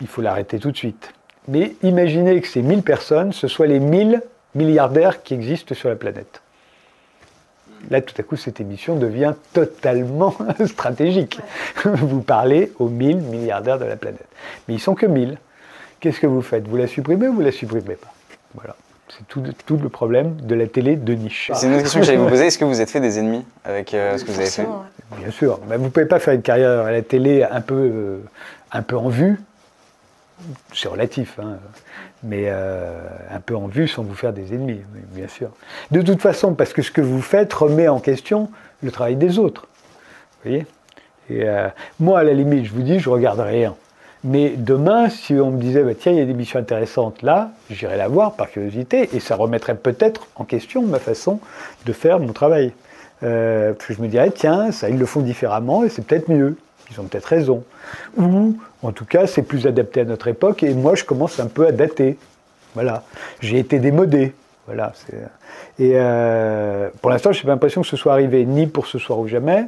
il 0.00 0.06
faut 0.06 0.22
l'arrêter 0.22 0.58
tout 0.58 0.70
de 0.70 0.76
suite. 0.76 1.12
Mais 1.46 1.76
imaginez 1.82 2.40
que 2.40 2.48
ces 2.48 2.62
1000 2.62 2.82
personnes, 2.82 3.32
ce 3.32 3.48
soient 3.48 3.66
les 3.66 3.80
1000 3.80 4.22
milliardaires 4.54 5.22
qui 5.22 5.34
existent 5.34 5.74
sur 5.74 5.90
la 5.90 5.96
planète. 5.96 6.40
Là, 7.90 8.00
tout 8.00 8.14
à 8.18 8.22
coup, 8.22 8.36
cette 8.36 8.60
émission 8.60 8.96
devient 8.96 9.34
totalement 9.52 10.34
stratégique. 10.66 11.38
Vous 11.84 12.22
parlez 12.22 12.72
aux 12.78 12.88
1000 12.88 13.18
milliardaires 13.18 13.78
de 13.78 13.84
la 13.84 13.96
planète. 13.96 14.26
Mais 14.68 14.74
ils 14.74 14.80
sont 14.80 14.94
que 14.94 15.04
1000. 15.04 15.36
Qu'est-ce 16.00 16.20
que 16.20 16.26
vous 16.26 16.40
faites? 16.40 16.66
Vous 16.66 16.76
la 16.76 16.86
supprimez 16.86 17.28
ou 17.28 17.34
vous 17.34 17.40
la 17.42 17.52
supprimez 17.52 17.96
pas? 17.96 18.12
Voilà. 18.54 18.74
C'est 19.16 19.26
tout, 19.28 19.76
le 19.76 19.88
problème 19.88 20.36
de 20.40 20.54
la 20.56 20.66
télé 20.66 20.96
de 20.96 21.14
niche. 21.14 21.50
C'est 21.54 21.66
une 21.66 21.74
autre 21.74 21.82
question 21.82 22.00
que 22.00 22.06
j'allais 22.06 22.18
vous 22.18 22.28
poser. 22.28 22.46
Est-ce 22.46 22.58
que 22.58 22.64
vous 22.64 22.80
êtes 22.80 22.90
fait 22.90 23.00
des 23.00 23.18
ennemis 23.18 23.44
avec 23.64 23.94
euh, 23.94 24.18
ce 24.18 24.24
que 24.24 24.32
vous 24.32 24.40
avez 24.40 24.50
fait 24.50 24.66
Bien 25.18 25.30
sûr. 25.30 25.60
Mais 25.68 25.76
vous 25.76 25.84
ne 25.84 25.88
pouvez 25.90 26.06
pas 26.06 26.18
faire 26.18 26.34
une 26.34 26.42
carrière 26.42 26.80
à 26.80 26.90
la 26.90 27.02
télé 27.02 27.44
un 27.44 27.60
peu, 27.60 27.74
euh, 27.74 28.18
un 28.72 28.82
peu 28.82 28.96
en 28.96 29.08
vue. 29.08 29.40
C'est 30.72 30.88
relatif, 30.88 31.38
hein. 31.38 31.58
mais 32.24 32.46
euh, 32.46 32.98
un 33.30 33.38
peu 33.38 33.54
en 33.54 33.68
vue 33.68 33.86
sans 33.86 34.02
vous 34.02 34.14
faire 34.14 34.32
des 34.32 34.52
ennemis, 34.52 34.80
bien 35.12 35.28
sûr. 35.28 35.50
De 35.92 36.02
toute 36.02 36.20
façon, 36.20 36.54
parce 36.54 36.72
que 36.72 36.82
ce 36.82 36.90
que 36.90 37.00
vous 37.00 37.22
faites 37.22 37.52
remet 37.52 37.86
en 37.86 38.00
question 38.00 38.50
le 38.82 38.90
travail 38.90 39.14
des 39.14 39.38
autres. 39.38 39.68
Vous 40.42 40.50
voyez? 40.50 40.66
Et 41.30 41.46
moi, 42.00 42.18
à 42.18 42.24
la 42.24 42.34
limite, 42.34 42.66
je 42.66 42.72
vous 42.72 42.82
dis, 42.82 42.98
je 42.98 43.08
regarde 43.08 43.40
rien. 43.40 43.74
Mais 44.24 44.54
demain, 44.56 45.10
si 45.10 45.34
on 45.34 45.50
me 45.50 45.60
disait, 45.60 45.82
bah, 45.82 45.92
tiens, 45.98 46.12
il 46.12 46.18
y 46.18 46.20
a 46.22 46.24
des 46.24 46.32
missions 46.32 46.58
intéressantes 46.58 47.20
là, 47.20 47.50
j'irais 47.70 47.98
la 47.98 48.08
voir 48.08 48.32
par 48.32 48.50
curiosité, 48.50 49.10
et 49.12 49.20
ça 49.20 49.36
remettrait 49.36 49.74
peut-être 49.74 50.28
en 50.36 50.44
question 50.44 50.82
ma 50.82 50.98
façon 50.98 51.40
de 51.84 51.92
faire 51.92 52.18
mon 52.18 52.32
travail. 52.32 52.72
Euh, 53.22 53.74
je 53.86 54.00
me 54.00 54.08
dirais, 54.08 54.30
tiens, 54.30 54.72
ça, 54.72 54.88
ils 54.88 54.98
le 54.98 55.06
font 55.06 55.20
différemment, 55.20 55.84
et 55.84 55.90
c'est 55.90 56.06
peut-être 56.06 56.30
mieux. 56.30 56.56
Ils 56.90 57.00
ont 57.00 57.04
peut-être 57.04 57.26
raison. 57.26 57.64
Ou, 58.16 58.56
en 58.82 58.92
tout 58.92 59.04
cas, 59.04 59.26
c'est 59.26 59.42
plus 59.42 59.66
adapté 59.66 60.00
à 60.00 60.04
notre 60.04 60.28
époque, 60.28 60.62
et 60.62 60.72
moi, 60.72 60.94
je 60.94 61.04
commence 61.04 61.38
un 61.38 61.46
peu 61.46 61.66
à 61.66 61.72
dater. 61.72 62.16
Voilà. 62.74 63.04
J'ai 63.40 63.58
été 63.58 63.78
démodé. 63.78 64.34
Voilà. 64.66 64.92
Et 65.78 65.92
euh, 65.94 66.88
pour 67.02 67.10
l'instant, 67.10 67.32
je 67.32 67.38
n'ai 67.38 67.44
pas 67.44 67.50
l'impression 67.50 67.82
que 67.82 67.88
ce 67.88 67.96
soit 67.96 68.14
arrivé 68.14 68.46
ni 68.46 68.66
pour 68.66 68.86
ce 68.86 68.98
soir 68.98 69.18
ou 69.18 69.28
jamais, 69.28 69.66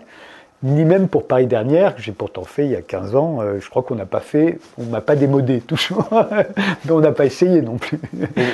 ni 0.66 0.84
même 0.84 1.08
pour 1.08 1.26
Paris 1.26 1.46
dernière, 1.46 1.94
que 1.94 2.02
j'ai 2.02 2.12
pourtant 2.12 2.44
fait 2.44 2.64
il 2.64 2.72
y 2.72 2.76
a 2.76 2.82
15 2.82 3.14
ans, 3.14 3.38
euh, 3.40 3.58
je 3.60 3.70
crois 3.70 3.82
qu'on 3.82 3.94
n'a 3.94 4.06
pas 4.06 4.20
fait, 4.20 4.58
on 4.78 4.84
m'a 4.84 5.00
pas 5.00 5.14
démodé 5.14 5.60
toujours, 5.60 6.08
mais 6.84 6.90
on 6.90 7.00
n'a 7.00 7.12
pas 7.12 7.24
essayé 7.24 7.62
non 7.62 7.76
plus. 7.76 7.98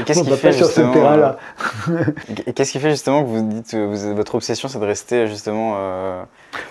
Qu'est-ce 0.04 0.22
qui 0.22 0.36
fait 0.36 0.52
sur 0.52 0.66
ce 0.66 0.80
terrain-là 0.80 1.38
Qu'est-ce 2.54 2.72
qui 2.72 2.78
fait 2.78 2.90
justement 2.90 3.22
que 3.22 3.28
vous 3.28 3.42
dites 3.42 3.70
que 3.70 4.12
votre 4.12 4.34
obsession 4.34 4.68
c'est 4.68 4.78
de 4.78 4.84
rester 4.84 5.26
justement 5.26 5.74
euh, 5.76 6.22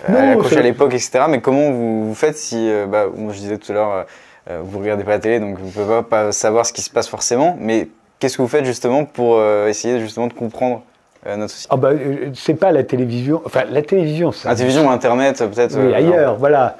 accroché 0.08 0.58
à 0.58 0.62
l'époque, 0.62 0.94
etc. 0.94 1.24
Mais 1.28 1.40
comment 1.40 1.70
vous, 1.70 2.08
vous 2.08 2.14
faites 2.14 2.36
si, 2.36 2.70
euh, 2.70 2.86
bah, 2.86 3.06
moi 3.14 3.32
je 3.32 3.38
disais 3.38 3.58
tout 3.58 3.72
à 3.72 3.74
l'heure, 3.74 4.06
euh, 4.50 4.60
vous 4.64 4.78
regardez 4.78 5.04
pas 5.04 5.10
la 5.12 5.18
télé, 5.18 5.40
donc 5.40 5.58
vous 5.58 5.66
ne 5.66 5.70
pouvez 5.70 6.02
pas 6.02 6.32
savoir 6.32 6.66
ce 6.66 6.72
qui 6.72 6.82
se 6.82 6.90
passe 6.90 7.08
forcément, 7.08 7.56
mais 7.58 7.88
qu'est-ce 8.18 8.36
que 8.36 8.42
vous 8.42 8.48
faites 8.48 8.64
justement 8.64 9.04
pour 9.04 9.42
essayer 9.66 9.98
justement 9.98 10.28
de 10.28 10.32
comprendre 10.32 10.82
euh, 11.26 11.36
notre 11.36 11.54
Ah 11.70 11.76
bah, 11.76 11.90
euh, 11.90 12.30
c'est 12.34 12.54
pas 12.54 12.72
la 12.72 12.82
télévision. 12.82 13.42
Enfin, 13.44 13.64
la 13.70 13.82
télévision, 13.82 14.32
ça. 14.32 14.48
La 14.50 14.54
télévision, 14.56 14.90
Internet, 14.90 15.38
peut-être. 15.38 15.76
Oui, 15.76 15.92
euh, 15.92 15.94
ailleurs, 15.94 16.36
voilà. 16.36 16.76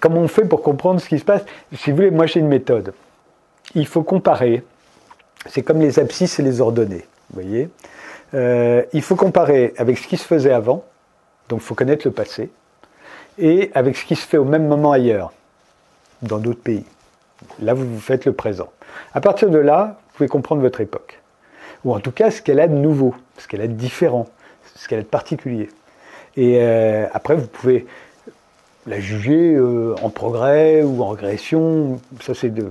comment 0.00 0.20
on 0.20 0.28
fait 0.28 0.44
pour 0.44 0.62
comprendre 0.62 1.00
ce 1.00 1.08
qui 1.08 1.18
se 1.18 1.24
passe 1.24 1.42
Si 1.72 1.90
vous 1.90 1.96
voulez, 1.96 2.10
moi 2.10 2.26
j'ai 2.26 2.40
une 2.40 2.48
méthode. 2.48 2.92
Il 3.74 3.86
faut 3.86 4.02
comparer. 4.02 4.62
C'est 5.46 5.62
comme 5.62 5.80
les 5.80 5.98
abscisses 5.98 6.38
et 6.38 6.42
les 6.42 6.60
ordonnées. 6.60 7.06
Vous 7.30 7.42
voyez 7.42 7.68
Il 8.92 9.02
faut 9.02 9.16
comparer 9.16 9.72
avec 9.78 9.98
ce 9.98 10.06
qui 10.06 10.16
se 10.16 10.26
faisait 10.26 10.52
avant. 10.52 10.84
Donc, 11.48 11.60
il 11.60 11.64
faut 11.64 11.74
connaître 11.74 12.06
le 12.06 12.12
passé. 12.12 12.50
Et 13.38 13.70
avec 13.74 13.96
ce 13.96 14.04
qui 14.04 14.16
se 14.16 14.26
fait 14.26 14.36
au 14.36 14.44
même 14.44 14.66
moment 14.66 14.92
ailleurs, 14.92 15.32
dans 16.22 16.38
d'autres 16.38 16.60
pays. 16.60 16.84
Là, 17.60 17.72
vous 17.72 17.86
vous 17.86 18.00
faites 18.00 18.26
le 18.26 18.32
présent. 18.32 18.68
À 19.14 19.20
partir 19.20 19.48
de 19.48 19.58
là, 19.58 19.98
vous 20.08 20.16
pouvez 20.16 20.28
comprendre 20.28 20.60
votre 20.60 20.80
époque 20.80 21.20
ou 21.84 21.94
en 21.94 22.00
tout 22.00 22.12
cas 22.12 22.30
ce 22.30 22.42
qu'elle 22.42 22.60
a 22.60 22.68
de 22.68 22.74
nouveau, 22.74 23.14
ce 23.38 23.48
qu'elle 23.48 23.60
a 23.60 23.66
de 23.66 23.72
différent, 23.72 24.26
ce 24.74 24.88
qu'elle 24.88 25.00
a 25.00 25.02
de 25.02 25.06
particulier. 25.06 25.68
Et 26.36 26.58
euh, 26.60 27.06
après, 27.12 27.34
vous 27.34 27.46
pouvez 27.46 27.86
la 28.86 29.00
juger 29.00 29.54
euh, 29.54 29.94
en 30.02 30.08
progrès 30.08 30.82
ou 30.82 31.02
en 31.02 31.08
régression, 31.08 32.00
ça 32.20 32.34
c'est 32.34 32.48
de, 32.52 32.66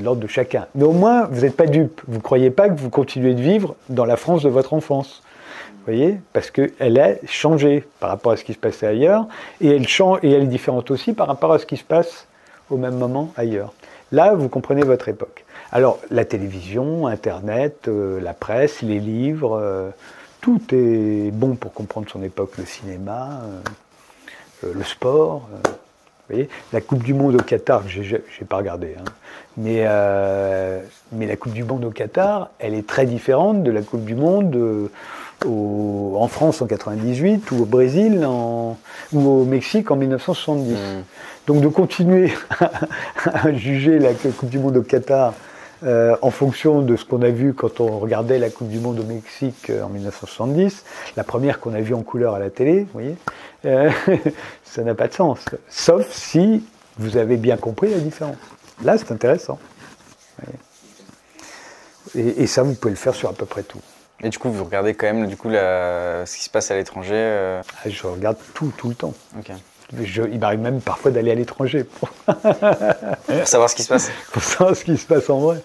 l'ordre 0.00 0.22
de 0.22 0.26
chacun. 0.26 0.66
Mais 0.74 0.84
au 0.84 0.92
moins, 0.92 1.26
vous 1.26 1.42
n'êtes 1.42 1.56
pas 1.56 1.66
dupe, 1.66 2.00
vous 2.08 2.16
ne 2.16 2.22
croyez 2.22 2.50
pas 2.50 2.68
que 2.68 2.78
vous 2.78 2.88
continuez 2.88 3.34
de 3.34 3.42
vivre 3.42 3.74
dans 3.88 4.04
la 4.04 4.16
France 4.16 4.42
de 4.42 4.48
votre 4.48 4.72
enfance. 4.72 5.22
Vous 5.68 5.92
voyez? 5.92 6.20
Parce 6.32 6.50
qu'elle 6.50 7.00
a 7.00 7.14
changé 7.26 7.84
par 8.00 8.10
rapport 8.10 8.32
à 8.32 8.36
ce 8.36 8.44
qui 8.44 8.54
se 8.54 8.58
passait 8.58 8.86
ailleurs, 8.86 9.26
et 9.60 9.68
elle, 9.68 9.88
change, 9.88 10.20
et 10.22 10.30
elle 10.30 10.44
est 10.44 10.46
différente 10.46 10.90
aussi 10.90 11.12
par 11.12 11.26
rapport 11.26 11.52
à 11.52 11.58
ce 11.58 11.66
qui 11.66 11.76
se 11.76 11.84
passe 11.84 12.26
au 12.70 12.76
même 12.76 12.96
moment 12.96 13.32
ailleurs. 13.36 13.72
Là, 14.12 14.34
vous 14.34 14.48
comprenez 14.48 14.82
votre 14.82 15.08
époque. 15.08 15.44
Alors, 15.72 16.00
la 16.10 16.24
télévision, 16.24 17.06
Internet, 17.06 17.86
euh, 17.86 18.20
la 18.20 18.34
presse, 18.34 18.82
les 18.82 18.98
livres, 18.98 19.56
euh, 19.56 19.90
tout 20.40 20.60
est 20.72 21.30
bon 21.30 21.54
pour 21.54 21.72
comprendre 21.72 22.08
son 22.10 22.24
époque. 22.24 22.54
Le 22.58 22.64
cinéma, 22.64 23.42
euh, 24.64 24.72
le 24.74 24.82
sport. 24.82 25.48
vous 25.62 25.70
voyez 26.28 26.48
la 26.72 26.80
Coupe 26.80 27.04
du 27.04 27.14
Monde 27.14 27.36
au 27.36 27.42
Qatar, 27.42 27.84
je 27.86 28.00
n'ai 28.00 28.46
pas 28.48 28.56
regardé, 28.56 28.96
hein. 28.98 29.04
mais, 29.56 29.86
mais 31.12 31.26
la 31.26 31.36
Coupe 31.36 31.52
du 31.52 31.64
Monde 31.64 31.84
au 31.84 31.90
Qatar, 31.90 32.50
elle 32.58 32.74
est 32.74 32.86
très 32.86 33.06
différente 33.06 33.62
de 33.62 33.70
la 33.70 33.82
Coupe 33.82 34.04
du 34.04 34.14
Monde 34.16 34.90
en 35.46 36.28
France 36.28 36.60
en 36.62 36.66
98 36.66 37.50
ou 37.52 37.62
au 37.62 37.64
Brésil 37.64 38.26
ou 39.12 39.28
au 39.28 39.44
Mexique 39.44 39.90
en 39.90 39.96
1970. 39.96 40.72
Mmh. 40.72 40.76
Donc 41.46 41.62
de 41.62 41.68
continuer 41.68 42.32
à 43.24 43.52
juger 43.52 43.98
la 43.98 44.12
Coupe 44.12 44.50
du 44.50 44.58
Monde 44.58 44.76
au 44.76 44.82
Qatar 44.82 45.32
euh, 45.84 46.16
en 46.22 46.30
fonction 46.30 46.82
de 46.82 46.96
ce 46.96 47.04
qu'on 47.04 47.22
a 47.22 47.30
vu 47.30 47.54
quand 47.54 47.80
on 47.80 47.98
regardait 47.98 48.38
la 48.38 48.50
Coupe 48.50 48.68
du 48.68 48.78
Monde 48.78 49.00
au 49.00 49.04
Mexique 49.04 49.70
euh, 49.70 49.82
en 49.82 49.88
1970, 49.88 50.84
la 51.16 51.24
première 51.24 51.58
qu'on 51.60 51.72
a 51.74 51.80
vue 51.80 51.94
en 51.94 52.02
couleur 52.02 52.34
à 52.34 52.38
la 52.38 52.50
télé, 52.50 52.80
vous 52.80 52.88
voyez, 52.92 53.16
euh, 53.64 53.90
ça 54.64 54.82
n'a 54.82 54.94
pas 54.94 55.08
de 55.08 55.14
sens. 55.14 55.40
Sauf 55.68 56.10
si 56.12 56.64
vous 56.98 57.16
avez 57.16 57.36
bien 57.36 57.56
compris 57.56 57.90
la 57.90 57.98
différence. 57.98 58.36
Là, 58.84 58.98
c'est 58.98 59.10
intéressant. 59.12 59.58
Et, 62.14 62.42
et 62.42 62.46
ça, 62.46 62.62
vous 62.62 62.74
pouvez 62.74 62.90
le 62.92 62.96
faire 62.96 63.14
sur 63.14 63.28
à 63.28 63.32
peu 63.32 63.46
près 63.46 63.62
tout. 63.62 63.80
Et 64.22 64.28
du 64.28 64.38
coup, 64.38 64.50
vous 64.50 64.64
regardez 64.64 64.94
quand 64.94 65.06
même 65.06 65.26
du 65.26 65.36
coup 65.36 65.48
la- 65.48 66.26
ce 66.26 66.36
qui 66.36 66.44
se 66.44 66.50
passe 66.50 66.70
à 66.70 66.74
l'étranger. 66.74 67.12
euh, 67.14 67.62
Ah, 67.84 67.88
Je 67.88 68.06
regarde 68.06 68.36
tout, 68.54 68.72
tout 68.76 68.88
le 68.90 68.94
temps. 68.94 69.14
Je- 70.04 70.22
il 70.32 70.38
m'arrive 70.38 70.60
même 70.60 70.80
parfois 70.80 71.10
d'aller 71.10 71.32
à 71.32 71.34
l'étranger 71.34 71.84
pour, 71.84 72.08
Pour 72.26 73.46
savoir 73.46 73.68
ce 73.70 73.74
qui 73.74 73.82
se 73.82 73.88
passe. 73.88 74.10
pour 74.32 74.42
savoir 74.42 74.76
ce 74.76 74.84
qui 74.84 74.96
se 74.96 75.06
passe 75.06 75.28
en 75.30 75.38
vrai. 75.40 75.56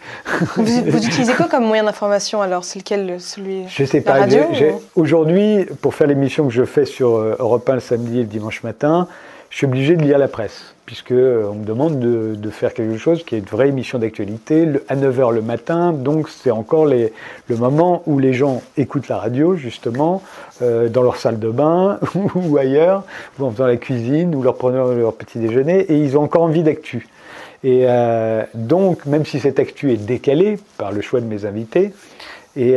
Vous, 0.55 0.63
vous 0.87 1.05
utilisez 1.05 1.33
quoi 1.33 1.47
comme 1.47 1.65
moyen 1.65 1.83
d'information 1.83 2.41
alors 2.41 2.63
C'est 2.63 2.79
lequel 2.79 3.19
celui 3.19 3.67
Je 3.69 3.85
sais 3.85 4.03
La 4.05 4.13
pas. 4.25 4.27
ou- 4.27 4.81
Aujourd'hui, 5.01 5.65
pour 5.81 5.93
faire 5.93 6.07
l'émission 6.07 6.45
que 6.47 6.53
je 6.53 6.65
fais 6.65 6.85
sur 6.85 7.15
euh, 7.15 7.35
Europe 7.39 7.69
1 7.69 7.75
le 7.75 7.79
samedi 7.79 8.17
et 8.19 8.21
le 8.21 8.27
dimanche 8.27 8.63
matin, 8.63 9.07
je 9.49 9.57
suis 9.57 9.65
obligé 9.67 9.95
de 9.95 10.01
lire 10.03 10.17
la 10.17 10.27
presse, 10.27 10.74
puisque 10.85 11.11
euh, 11.11 11.49
on 11.49 11.55
me 11.55 11.65
demande 11.65 11.99
de, 11.99 12.49
faire 12.49 12.73
quelque 12.73 12.97
chose 12.97 13.23
qui 13.23 13.35
est 13.35 13.39
une 13.39 13.45
vraie 13.45 13.69
émission 13.69 13.97
d'actualité 13.97 14.67
à 14.87 14.95
9h 14.95 15.33
le 15.33 15.41
matin. 15.41 15.91
Donc 15.91 16.29
c'est 16.29 16.51
encore 16.51 16.85
le 16.85 17.09
moment 17.49 18.03
où 18.05 18.19
les 18.19 18.33
gens 18.33 18.61
écoutent 18.77 19.07
la 19.07 19.17
radio, 19.17 19.55
justement, 19.55 20.21
euh, 20.61 20.87
dans 20.87 21.01
leur 21.01 21.17
salle 21.17 21.39
de 21.39 21.49
bain 21.49 21.99
ou 22.35 22.57
ailleurs, 22.57 23.03
ou 23.39 23.45
en 23.45 23.51
faisant 23.51 23.67
la 23.67 23.77
cuisine, 23.77 24.35
ou 24.35 24.43
leur 24.43 24.55
prenant 24.55 24.85
leur 24.85 25.13
petit 25.13 25.39
déjeuner, 25.39 25.79
et 25.79 25.97
ils 25.97 26.17
ont 26.17 26.21
encore 26.21 26.43
envie 26.43 26.63
d'actu. 26.63 27.07
Et 27.63 27.85
euh, 27.85 28.43
donc, 28.53 29.05
même 29.05 29.25
si 29.25 29.39
cette 29.39 29.59
actu 29.59 29.91
est 29.91 30.05
décalée 30.05 30.59
par 30.77 30.91
le 30.91 31.01
choix 31.01 31.19
de 31.19 31.25
mes 31.25 31.45
invités, 31.45 31.93
et 32.55 32.75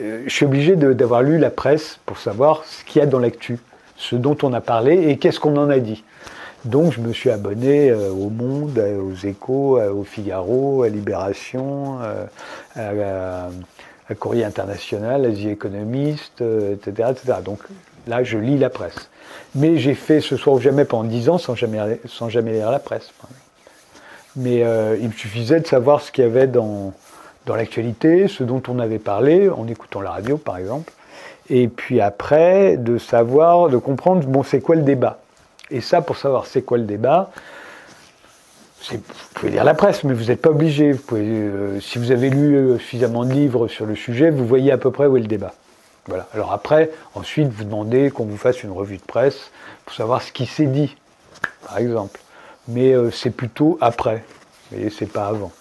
je 0.00 0.28
suis 0.28 0.44
obligé 0.44 0.76
d'avoir 0.76 1.22
lu 1.22 1.38
la 1.38 1.48
presse 1.48 1.98
pour 2.04 2.18
savoir 2.18 2.64
ce 2.66 2.84
qu'il 2.84 3.00
y 3.00 3.02
a 3.02 3.06
dans 3.06 3.18
l'actu, 3.18 3.58
ce 3.96 4.16
dont 4.16 4.36
on 4.42 4.52
a 4.52 4.60
parlé 4.60 5.08
et 5.08 5.16
qu'est-ce 5.16 5.40
qu'on 5.40 5.56
en 5.56 5.70
a 5.70 5.78
dit. 5.78 6.04
Donc 6.64 6.92
je 6.92 7.00
me 7.00 7.12
suis 7.12 7.30
abonné 7.30 7.90
euh, 7.90 8.10
au 8.10 8.28
Monde, 8.28 8.78
euh, 8.78 9.00
aux 9.00 9.14
Échos, 9.26 9.78
euh, 9.78 9.90
au 9.92 10.04
Figaro, 10.04 10.82
à 10.82 10.88
Libération, 10.88 11.98
à, 12.76 12.80
à- 12.80 13.48
Courrier 14.18 14.44
International, 14.44 15.24
à 15.24 15.30
The 15.30 15.46
Economist, 15.52 16.40
etc., 16.40 17.10
etc. 17.12 17.38
Donc 17.44 17.60
là, 18.08 18.24
je 18.24 18.38
lis 18.38 18.58
la 18.58 18.68
presse. 18.68 19.08
Mais 19.54 19.78
j'ai 19.78 19.94
fait 19.94 20.20
ce 20.20 20.36
soir 20.36 20.56
ou 20.56 20.60
jamais 20.60 20.84
pendant 20.84 21.04
10 21.08 21.28
ans 21.28 21.38
sans 21.38 21.54
jamais, 21.54 21.78
lire 22.52 22.70
la 22.72 22.80
presse. 22.80 23.12
Mais 24.34 24.64
il 25.00 25.06
me 25.06 25.12
suffisait 25.12 25.60
de 25.60 25.66
savoir 25.68 26.00
ce 26.00 26.10
qu'il 26.10 26.24
y 26.24 26.26
avait 26.26 26.48
dans 26.48 26.92
l'actualité, 27.46 28.26
ce 28.26 28.42
dont 28.42 28.60
on 28.66 28.80
avait 28.80 28.98
parlé, 28.98 29.48
en 29.48 29.68
écoutant 29.68 30.00
la 30.00 30.10
radio 30.10 30.36
par 30.36 30.56
exemple. 30.56 30.92
Et 31.48 31.68
puis 31.68 32.00
après, 32.00 32.76
de 32.76 32.98
savoir, 32.98 33.68
de 33.68 33.76
comprendre, 33.76 34.26
bon, 34.26 34.42
c'est 34.42 34.60
quoi 34.60 34.74
le 34.74 34.82
débat? 34.82 35.20
Et 35.70 35.80
ça, 35.80 36.02
pour 36.02 36.16
savoir 36.16 36.46
c'est 36.46 36.62
quoi 36.62 36.78
le 36.78 36.84
débat, 36.84 37.30
vous 38.88 38.98
pouvez 39.34 39.52
lire 39.52 39.64
la 39.64 39.74
presse, 39.74 40.04
mais 40.04 40.14
vous 40.14 40.24
n'êtes 40.24 40.40
pas 40.40 40.50
obligé. 40.50 40.92
Vous 40.92 41.02
pouvez, 41.02 41.22
euh, 41.22 41.80
si 41.80 41.98
vous 41.98 42.10
avez 42.10 42.30
lu 42.30 42.56
euh, 42.56 42.78
suffisamment 42.78 43.24
de 43.24 43.32
livres 43.32 43.68
sur 43.68 43.86
le 43.86 43.94
sujet, 43.94 44.30
vous 44.30 44.46
voyez 44.46 44.72
à 44.72 44.78
peu 44.78 44.90
près 44.90 45.06
où 45.06 45.16
est 45.16 45.20
le 45.20 45.26
débat. 45.26 45.54
Voilà. 46.06 46.26
Alors 46.34 46.52
après, 46.52 46.90
ensuite, 47.14 47.48
vous 47.48 47.64
demandez 47.64 48.10
qu'on 48.10 48.24
vous 48.24 48.38
fasse 48.38 48.62
une 48.62 48.72
revue 48.72 48.96
de 48.96 49.02
presse 49.02 49.50
pour 49.84 49.94
savoir 49.94 50.22
ce 50.22 50.32
qui 50.32 50.46
s'est 50.46 50.66
dit, 50.66 50.96
par 51.66 51.78
exemple. 51.78 52.20
Mais 52.68 52.92
euh, 52.92 53.10
c'est 53.10 53.30
plutôt 53.30 53.78
après. 53.80 54.24
Vous 54.70 54.76
voyez, 54.76 54.90
c'est 54.90 55.06
pas 55.06 55.26
avant. 55.26 55.52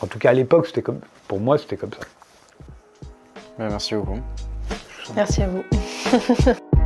En 0.00 0.06
tout 0.06 0.18
cas, 0.18 0.30
à 0.30 0.34
l'époque, 0.34 0.66
c'était 0.66 0.82
comme, 0.82 1.00
pour 1.26 1.40
moi, 1.40 1.58
c'était 1.58 1.76
comme 1.76 1.92
ça. 1.92 2.00
Ouais, 3.58 3.68
merci 3.70 3.94
beaucoup. 3.94 4.20
Merci 5.14 5.42
à 5.42 5.48
vous. 5.48 5.64